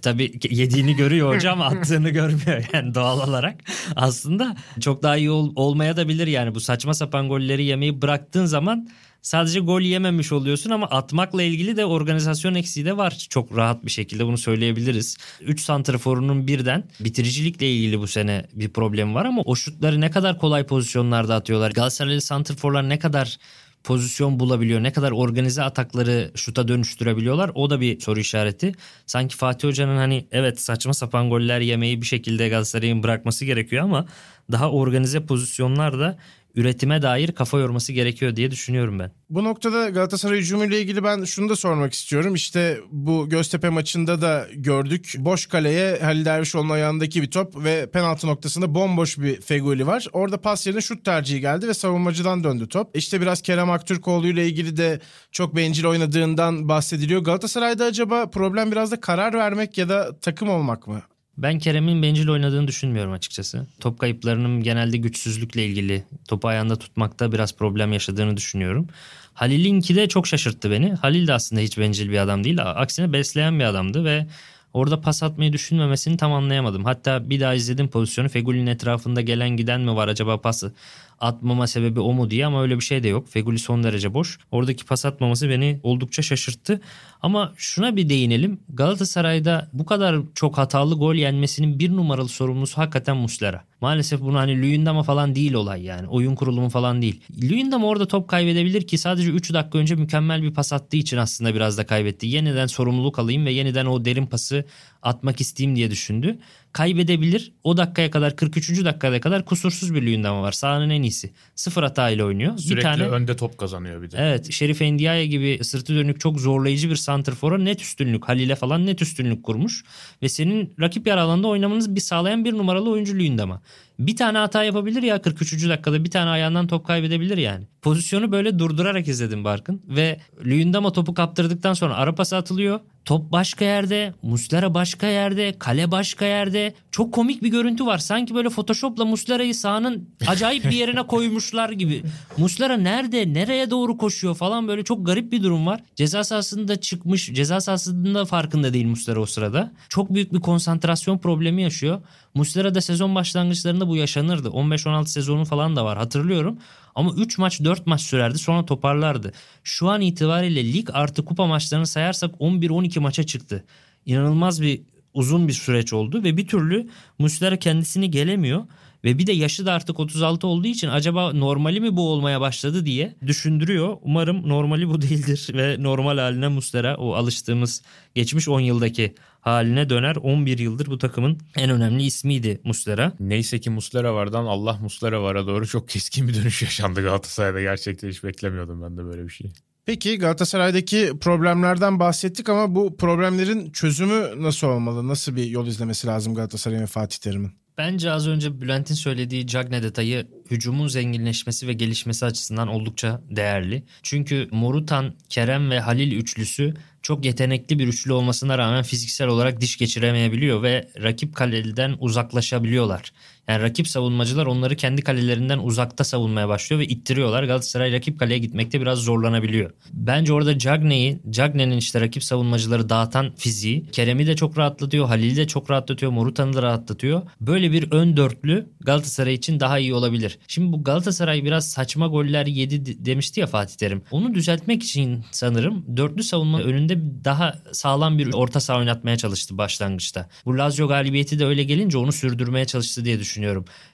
tabii 0.02 0.32
yediğini 0.50 0.96
görüyor 0.96 1.34
hoca 1.34 1.52
ama 1.52 1.64
attığını 1.66 2.10
görmüyor 2.10 2.64
yani 2.72 2.94
doğal 2.94 3.28
olarak. 3.28 3.56
Aslında 3.96 4.56
çok 4.86 5.02
daha 5.02 5.16
iyi 5.16 5.30
ol, 5.30 5.52
olmaya 5.56 5.96
da 5.96 6.08
bilir 6.08 6.26
yani 6.26 6.54
bu 6.54 6.60
saçma 6.60 6.94
sapan 6.94 7.28
golleri 7.28 7.64
yemeyi 7.64 8.02
bıraktığın 8.02 8.44
zaman 8.44 8.88
sadece 9.22 9.60
gol 9.60 9.80
yememiş 9.80 10.32
oluyorsun 10.32 10.70
ama 10.70 10.86
atmakla 10.86 11.42
ilgili 11.42 11.76
de 11.76 11.84
organizasyon 11.84 12.54
eksiği 12.54 12.86
de 12.86 12.96
var. 12.96 13.26
Çok 13.30 13.56
rahat 13.56 13.84
bir 13.84 13.90
şekilde 13.90 14.26
bunu 14.26 14.38
söyleyebiliriz. 14.38 15.16
3 15.40 15.60
santraforunun 15.60 16.46
birden 16.46 16.84
bitiricilikle 17.00 17.72
ilgili 17.72 17.98
bu 17.98 18.06
sene 18.06 18.46
bir 18.52 18.68
problem 18.68 19.14
var 19.14 19.24
ama 19.24 19.42
o 19.44 19.56
şutları 19.56 20.00
ne 20.00 20.10
kadar 20.10 20.38
kolay 20.38 20.66
pozisyonlarda 20.66 21.34
atıyorlar. 21.34 21.70
Galatasaraylı 21.70 22.20
santraforlar 22.20 22.88
ne 22.88 22.98
kadar 22.98 23.38
pozisyon 23.86 24.40
bulabiliyor? 24.40 24.82
Ne 24.82 24.92
kadar 24.92 25.10
organize 25.10 25.62
atakları 25.62 26.30
şuta 26.34 26.68
dönüştürebiliyorlar? 26.68 27.50
O 27.54 27.70
da 27.70 27.80
bir 27.80 28.00
soru 28.00 28.20
işareti. 28.20 28.72
Sanki 29.06 29.36
Fatih 29.36 29.68
Hoca'nın 29.68 29.96
hani 29.96 30.26
evet 30.32 30.60
saçma 30.60 30.94
sapan 30.94 31.30
goller 31.30 31.60
yemeyi 31.60 32.00
bir 32.00 32.06
şekilde 32.06 32.48
Galatasaray'ın 32.48 33.02
bırakması 33.02 33.44
gerekiyor 33.44 33.84
ama 33.84 34.06
daha 34.52 34.70
organize 34.70 35.26
pozisyonlarda 35.26 36.18
üretime 36.56 37.02
dair 37.02 37.32
kafa 37.32 37.58
yorması 37.58 37.92
gerekiyor 37.92 38.36
diye 38.36 38.50
düşünüyorum 38.50 38.98
ben. 38.98 39.10
Bu 39.30 39.44
noktada 39.44 39.88
Galatasaray 39.88 40.38
hücumuyla 40.38 40.78
ilgili 40.78 41.04
ben 41.04 41.24
şunu 41.24 41.48
da 41.48 41.56
sormak 41.56 41.92
istiyorum. 41.92 42.34
İşte 42.34 42.80
bu 42.90 43.28
Göztepe 43.28 43.68
maçında 43.68 44.20
da 44.22 44.46
gördük. 44.54 45.14
Boş 45.18 45.46
kaleye 45.46 45.98
Halil 45.98 46.24
Dervişoğlu'nun 46.24 46.70
ayağındaki 46.70 47.22
bir 47.22 47.30
top 47.30 47.64
ve 47.64 47.90
penaltı 47.90 48.26
noktasında 48.26 48.74
bomboş 48.74 49.18
bir 49.18 49.40
Feguli 49.40 49.86
var. 49.86 50.06
Orada 50.12 50.40
pas 50.40 50.66
yerine 50.66 50.80
şut 50.80 51.04
tercihi 51.04 51.40
geldi 51.40 51.68
ve 51.68 51.74
savunmacıdan 51.74 52.44
döndü 52.44 52.68
top. 52.68 52.96
İşte 52.96 53.20
biraz 53.20 53.42
Kerem 53.42 53.70
Aktürkoğlu 53.70 54.28
ile 54.28 54.46
ilgili 54.46 54.76
de 54.76 55.00
çok 55.32 55.56
bencil 55.56 55.84
oynadığından 55.84 56.68
bahsediliyor. 56.68 57.20
Galatasaray'da 57.20 57.84
acaba 57.84 58.30
problem 58.30 58.72
biraz 58.72 58.90
da 58.90 59.00
karar 59.00 59.34
vermek 59.34 59.78
ya 59.78 59.88
da 59.88 60.18
takım 60.20 60.48
olmak 60.48 60.86
mı? 60.86 61.02
Ben 61.38 61.58
Kerem'in 61.58 62.02
bencil 62.02 62.28
oynadığını 62.28 62.68
düşünmüyorum 62.68 63.12
açıkçası. 63.12 63.66
Top 63.80 63.98
kayıplarının 63.98 64.62
genelde 64.62 64.96
güçsüzlükle 64.96 65.66
ilgili 65.66 66.04
topu 66.28 66.48
ayağında 66.48 66.76
tutmakta 66.76 67.32
biraz 67.32 67.56
problem 67.56 67.92
yaşadığını 67.92 68.36
düşünüyorum. 68.36 68.88
Halil'inki 69.34 69.96
de 69.96 70.08
çok 70.08 70.26
şaşırttı 70.26 70.70
beni. 70.70 70.92
Halil 70.92 71.26
de 71.26 71.32
aslında 71.32 71.60
hiç 71.60 71.78
bencil 71.78 72.10
bir 72.10 72.18
adam 72.18 72.44
değil. 72.44 72.58
Aksine 72.62 73.12
besleyen 73.12 73.58
bir 73.58 73.64
adamdı 73.64 74.04
ve 74.04 74.26
orada 74.72 75.00
pas 75.00 75.22
atmayı 75.22 75.52
düşünmemesini 75.52 76.16
tam 76.16 76.32
anlayamadım. 76.32 76.84
Hatta 76.84 77.30
bir 77.30 77.40
daha 77.40 77.54
izledim 77.54 77.88
pozisyonu. 77.88 78.28
Fegül'ün 78.28 78.66
etrafında 78.66 79.20
gelen 79.20 79.50
giden 79.50 79.80
mi 79.80 79.96
var 79.96 80.08
acaba 80.08 80.40
pası 80.40 80.72
atmama 81.20 81.66
sebebi 81.66 82.00
o 82.00 82.12
mu 82.12 82.30
diye 82.30 82.46
ama 82.46 82.62
öyle 82.62 82.76
bir 82.76 82.84
şey 82.84 83.02
de 83.02 83.08
yok. 83.08 83.28
Feguli 83.28 83.58
son 83.58 83.82
derece 83.82 84.14
boş. 84.14 84.38
Oradaki 84.50 84.84
pas 84.84 85.06
atmaması 85.06 85.48
beni 85.48 85.80
oldukça 85.82 86.22
şaşırttı. 86.22 86.80
Ama 87.22 87.52
şuna 87.56 87.96
bir 87.96 88.08
değinelim. 88.08 88.60
Galatasaray'da 88.68 89.68
bu 89.72 89.86
kadar 89.86 90.16
çok 90.34 90.58
hatalı 90.58 90.94
gol 90.94 91.14
yenmesinin 91.14 91.78
bir 91.78 91.90
numaralı 91.90 92.28
sorumlusu 92.28 92.78
hakikaten 92.78 93.16
Muslera. 93.16 93.64
Maalesef 93.80 94.20
bunu 94.20 94.38
hani 94.38 94.62
Luyendama 94.62 95.02
falan 95.02 95.34
değil 95.34 95.54
olay 95.54 95.82
yani. 95.82 96.08
Oyun 96.08 96.34
kurulumu 96.34 96.68
falan 96.68 97.02
değil. 97.02 97.20
Luyendama 97.42 97.86
orada 97.86 98.08
top 98.08 98.28
kaybedebilir 98.28 98.86
ki 98.86 98.98
sadece 98.98 99.30
3 99.30 99.52
dakika 99.52 99.78
önce 99.78 99.94
mükemmel 99.94 100.42
bir 100.42 100.54
pas 100.54 100.72
attığı 100.72 100.96
için 100.96 101.16
aslında 101.16 101.54
biraz 101.54 101.78
da 101.78 101.86
kaybetti. 101.86 102.26
Yeniden 102.26 102.66
sorumluluk 102.66 103.18
alayım 103.18 103.46
ve 103.46 103.52
yeniden 103.52 103.86
o 103.86 104.04
derin 104.04 104.26
pası 104.26 104.64
atmak 105.06 105.40
isteyeyim 105.40 105.76
diye 105.76 105.90
düşündü. 105.90 106.38
Kaybedebilir. 106.72 107.52
O 107.64 107.76
dakikaya 107.76 108.10
kadar 108.10 108.36
43. 108.36 108.84
dakikaya 108.84 109.20
kadar 109.20 109.44
kusursuz 109.44 109.94
bir 109.94 110.02
Luyendama 110.02 110.42
var. 110.42 110.52
Sahanın 110.52 110.90
en 110.90 111.02
iyisi. 111.02 111.32
Sıfır 111.54 111.82
hatayla 111.82 112.24
oynuyor. 112.24 112.58
Sürekli 112.58 112.76
bir 112.76 112.82
tane 112.82 113.02
önde 113.02 113.36
top 113.36 113.58
kazanıyor 113.58 114.02
bir 114.02 114.10
de. 114.10 114.16
Evet 114.20 114.52
Şerif 114.52 114.82
Endiaye 114.82 115.26
gibi 115.26 115.64
sırtı 115.64 115.94
dönük 115.94 116.20
çok 116.20 116.40
zorlayıcı 116.40 116.90
bir 116.90 116.96
santrfora 116.96 117.58
net 117.58 117.82
üstünlük. 117.82 118.28
Halil'e 118.28 118.54
falan 118.54 118.86
net 118.86 119.02
üstünlük 119.02 119.44
kurmuş. 119.44 119.84
Ve 120.22 120.28
senin 120.28 120.74
rakip 120.80 121.06
yer 121.06 121.16
alanda 121.16 121.48
oynamanızı 121.48 121.94
bir 121.94 122.00
sağlayan 122.00 122.44
bir 122.44 122.52
numaralı 122.52 122.90
oyuncu 122.90 123.14
Luyendama. 123.14 123.62
Bir 123.98 124.16
tane 124.16 124.38
hata 124.38 124.64
yapabilir 124.64 125.02
ya 125.02 125.22
43. 125.22 125.68
dakikada 125.68 126.04
bir 126.04 126.10
tane 126.10 126.30
ayağından 126.30 126.66
top 126.66 126.86
kaybedebilir 126.86 127.38
yani. 127.38 127.64
Pozisyonu 127.82 128.32
böyle 128.32 128.58
durdurarak 128.58 129.08
izledim 129.08 129.44
Barkın. 129.44 129.82
Ve 129.88 130.20
Luyendama 130.44 130.92
topu 130.92 131.14
kaptırdıktan 131.14 131.74
sonra 131.74 131.94
ara 131.94 132.14
pası 132.14 132.36
atılıyor. 132.36 132.80
Top 133.06 133.32
başka 133.32 133.64
yerde, 133.64 134.14
Muslera 134.22 134.74
başka 134.74 135.06
yerde, 135.06 135.58
kale 135.58 135.90
başka 135.90 136.24
yerde. 136.24 136.74
Çok 136.90 137.14
komik 137.14 137.42
bir 137.42 137.48
görüntü 137.48 137.86
var. 137.86 137.98
Sanki 137.98 138.34
böyle 138.34 138.48
Photoshop'la 138.48 139.04
Muslera'yı 139.04 139.54
sahanın 139.54 140.10
acayip 140.26 140.64
bir 140.64 140.76
yerine 140.76 141.02
koymuşlar 141.06 141.70
gibi. 141.70 142.02
Muslera 142.36 142.76
nerede, 142.76 143.32
nereye 143.32 143.70
doğru 143.70 143.98
koşuyor 143.98 144.34
falan 144.34 144.68
böyle 144.68 144.84
çok 144.84 145.06
garip 145.06 145.32
bir 145.32 145.42
durum 145.42 145.66
var. 145.66 145.80
Ceza 145.96 146.24
sahasında 146.24 146.80
çıkmış, 146.80 147.32
ceza 147.32 147.60
sahasında 147.60 148.24
farkında 148.24 148.74
değil 148.74 148.86
Muslera 148.86 149.20
o 149.20 149.26
sırada. 149.26 149.72
Çok 149.88 150.14
büyük 150.14 150.32
bir 150.32 150.40
konsantrasyon 150.40 151.18
problemi 151.18 151.62
yaşıyor. 151.62 152.00
Muslera 152.36 152.74
da 152.74 152.80
sezon 152.80 153.14
başlangıçlarında 153.14 153.88
bu 153.88 153.96
yaşanırdı. 153.96 154.48
15-16 154.48 155.06
sezonu 155.06 155.44
falan 155.44 155.76
da 155.76 155.84
var 155.84 155.98
hatırlıyorum. 155.98 156.58
Ama 156.94 157.12
3 157.16 157.38
maç 157.38 157.60
4 157.64 157.86
maç 157.86 158.00
sürerdi 158.00 158.38
sonra 158.38 158.66
toparlardı. 158.66 159.32
Şu 159.64 159.88
an 159.88 160.00
itibariyle 160.00 160.72
lig 160.72 160.88
artı 160.92 161.24
kupa 161.24 161.46
maçlarını 161.46 161.86
sayarsak 161.86 162.34
11-12 162.34 163.00
maça 163.00 163.22
çıktı. 163.22 163.64
İnanılmaz 164.06 164.62
bir 164.62 164.80
uzun 165.14 165.48
bir 165.48 165.52
süreç 165.52 165.92
oldu 165.92 166.24
ve 166.24 166.36
bir 166.36 166.46
türlü 166.46 166.88
Muslera 167.18 167.56
kendisini 167.56 168.10
gelemiyor. 168.10 168.64
Ve 169.06 169.18
bir 169.18 169.26
de 169.26 169.32
yaşı 169.32 169.66
da 169.66 169.72
artık 169.72 170.00
36 170.00 170.46
olduğu 170.46 170.66
için 170.66 170.88
acaba 170.88 171.32
normali 171.32 171.80
mi 171.80 171.96
bu 171.96 172.08
olmaya 172.08 172.40
başladı 172.40 172.86
diye 172.86 173.16
düşündürüyor. 173.26 173.96
Umarım 174.02 174.48
normali 174.48 174.88
bu 174.88 175.02
değildir 175.02 175.50
ve 175.54 175.76
normal 175.82 176.18
haline 176.18 176.48
Muslera 176.48 176.96
o 176.96 177.14
alıştığımız 177.14 177.82
geçmiş 178.14 178.48
10 178.48 178.60
yıldaki 178.60 179.14
haline 179.40 179.90
döner. 179.90 180.16
11 180.16 180.58
yıldır 180.58 180.86
bu 180.86 180.98
takımın 180.98 181.38
en 181.56 181.70
önemli 181.70 182.02
ismiydi 182.02 182.60
Muslera. 182.64 183.12
Neyse 183.20 183.60
ki 183.60 183.70
Muslera 183.70 184.14
vardan 184.14 184.44
Allah 184.44 184.78
Muslera 184.82 185.22
vara 185.22 185.46
doğru 185.46 185.66
çok 185.66 185.88
keskin 185.88 186.28
bir 186.28 186.34
dönüş 186.34 186.62
yaşandı 186.62 187.02
Galatasaray'da. 187.02 187.60
Gerçekten 187.60 188.08
hiç 188.08 188.24
beklemiyordum 188.24 188.82
ben 188.82 188.96
de 188.96 189.04
böyle 189.04 189.24
bir 189.24 189.32
şey. 189.32 189.52
Peki 189.84 190.18
Galatasaray'daki 190.18 191.12
problemlerden 191.20 192.00
bahsettik 192.00 192.48
ama 192.48 192.74
bu 192.74 192.96
problemlerin 192.96 193.70
çözümü 193.70 194.42
nasıl 194.42 194.66
olmalı? 194.66 195.08
Nasıl 195.08 195.36
bir 195.36 195.44
yol 195.44 195.66
izlemesi 195.66 196.06
lazım 196.06 196.34
Galatasaray'ın 196.34 196.82
ve 196.82 196.86
Fatih 196.86 197.18
Terim'in? 197.18 197.65
Bence 197.78 198.10
az 198.10 198.28
önce 198.28 198.60
Bülent'in 198.60 198.94
söylediği 198.94 199.46
Cagne 199.46 199.82
detayı 199.82 200.26
hücumun 200.50 200.88
zenginleşmesi 200.88 201.66
ve 201.68 201.72
gelişmesi 201.72 202.26
açısından 202.26 202.68
oldukça 202.68 203.20
değerli. 203.30 203.82
Çünkü 204.02 204.48
Morutan, 204.50 205.14
Kerem 205.28 205.70
ve 205.70 205.80
Halil 205.80 206.12
üçlüsü 206.12 206.74
çok 207.02 207.24
yetenekli 207.24 207.78
bir 207.78 207.88
üçlü 207.88 208.12
olmasına 208.12 208.58
rağmen 208.58 208.82
fiziksel 208.82 209.28
olarak 209.28 209.60
diş 209.60 209.78
geçiremeyebiliyor 209.78 210.62
ve 210.62 210.88
rakip 211.02 211.34
kaleden 211.34 211.96
uzaklaşabiliyorlar. 211.98 213.12
Yani 213.48 213.62
rakip 213.62 213.88
savunmacılar 213.88 214.46
onları 214.46 214.76
kendi 214.76 215.02
kalelerinden 215.02 215.58
uzakta 215.58 216.04
savunmaya 216.04 216.48
başlıyor 216.48 216.80
ve 216.80 216.86
ittiriyorlar. 216.86 217.44
Galatasaray 217.44 217.92
rakip 217.92 218.18
kaleye 218.18 218.38
gitmekte 218.38 218.80
biraz 218.80 218.98
zorlanabiliyor. 218.98 219.70
Bence 219.92 220.32
orada 220.32 220.58
Cagne'yi, 220.58 221.18
Cagne'nin 221.30 221.76
işte 221.76 222.00
rakip 222.00 222.24
savunmacıları 222.24 222.88
dağıtan 222.88 223.32
fiziği 223.36 223.86
Kerem'i 223.92 224.26
de 224.26 224.36
çok 224.36 224.58
rahatlatıyor, 224.58 225.06
Halil'i 225.06 225.36
de 225.36 225.46
çok 225.46 225.70
rahatlatıyor, 225.70 226.12
Morutan'ı 226.12 226.52
da 226.52 226.62
rahatlatıyor. 226.62 227.22
Böyle 227.40 227.72
bir 227.72 227.92
ön 227.92 228.16
dörtlü 228.16 228.66
Galatasaray 228.80 229.34
için 229.34 229.60
daha 229.60 229.78
iyi 229.78 229.94
olabilir. 229.94 230.38
Şimdi 230.48 230.72
bu 230.72 230.84
Galatasaray 230.84 231.44
biraz 231.44 231.70
saçma 231.70 232.06
goller 232.06 232.46
yedi 232.46 233.04
demişti 233.04 233.40
ya 233.40 233.46
Fatih 233.46 233.74
Terim. 233.74 234.02
Onu 234.10 234.34
düzeltmek 234.34 234.82
için 234.82 235.24
sanırım 235.30 235.96
dörtlü 235.96 236.22
savunma 236.22 236.60
önünde 236.60 237.24
daha 237.24 237.54
sağlam 237.72 238.18
bir 238.18 238.32
orta 238.32 238.60
saha 238.60 238.78
oynatmaya 238.78 239.16
çalıştı 239.16 239.58
başlangıçta. 239.58 240.28
Bu 240.44 240.58
Lazio 240.58 240.88
galibiyeti 240.88 241.38
de 241.38 241.46
öyle 241.46 241.64
gelince 241.64 241.98
onu 241.98 242.12
sürdürmeye 242.12 242.64
çalıştı 242.64 243.04
diye 243.04 243.18
düşünüyorum. 243.18 243.35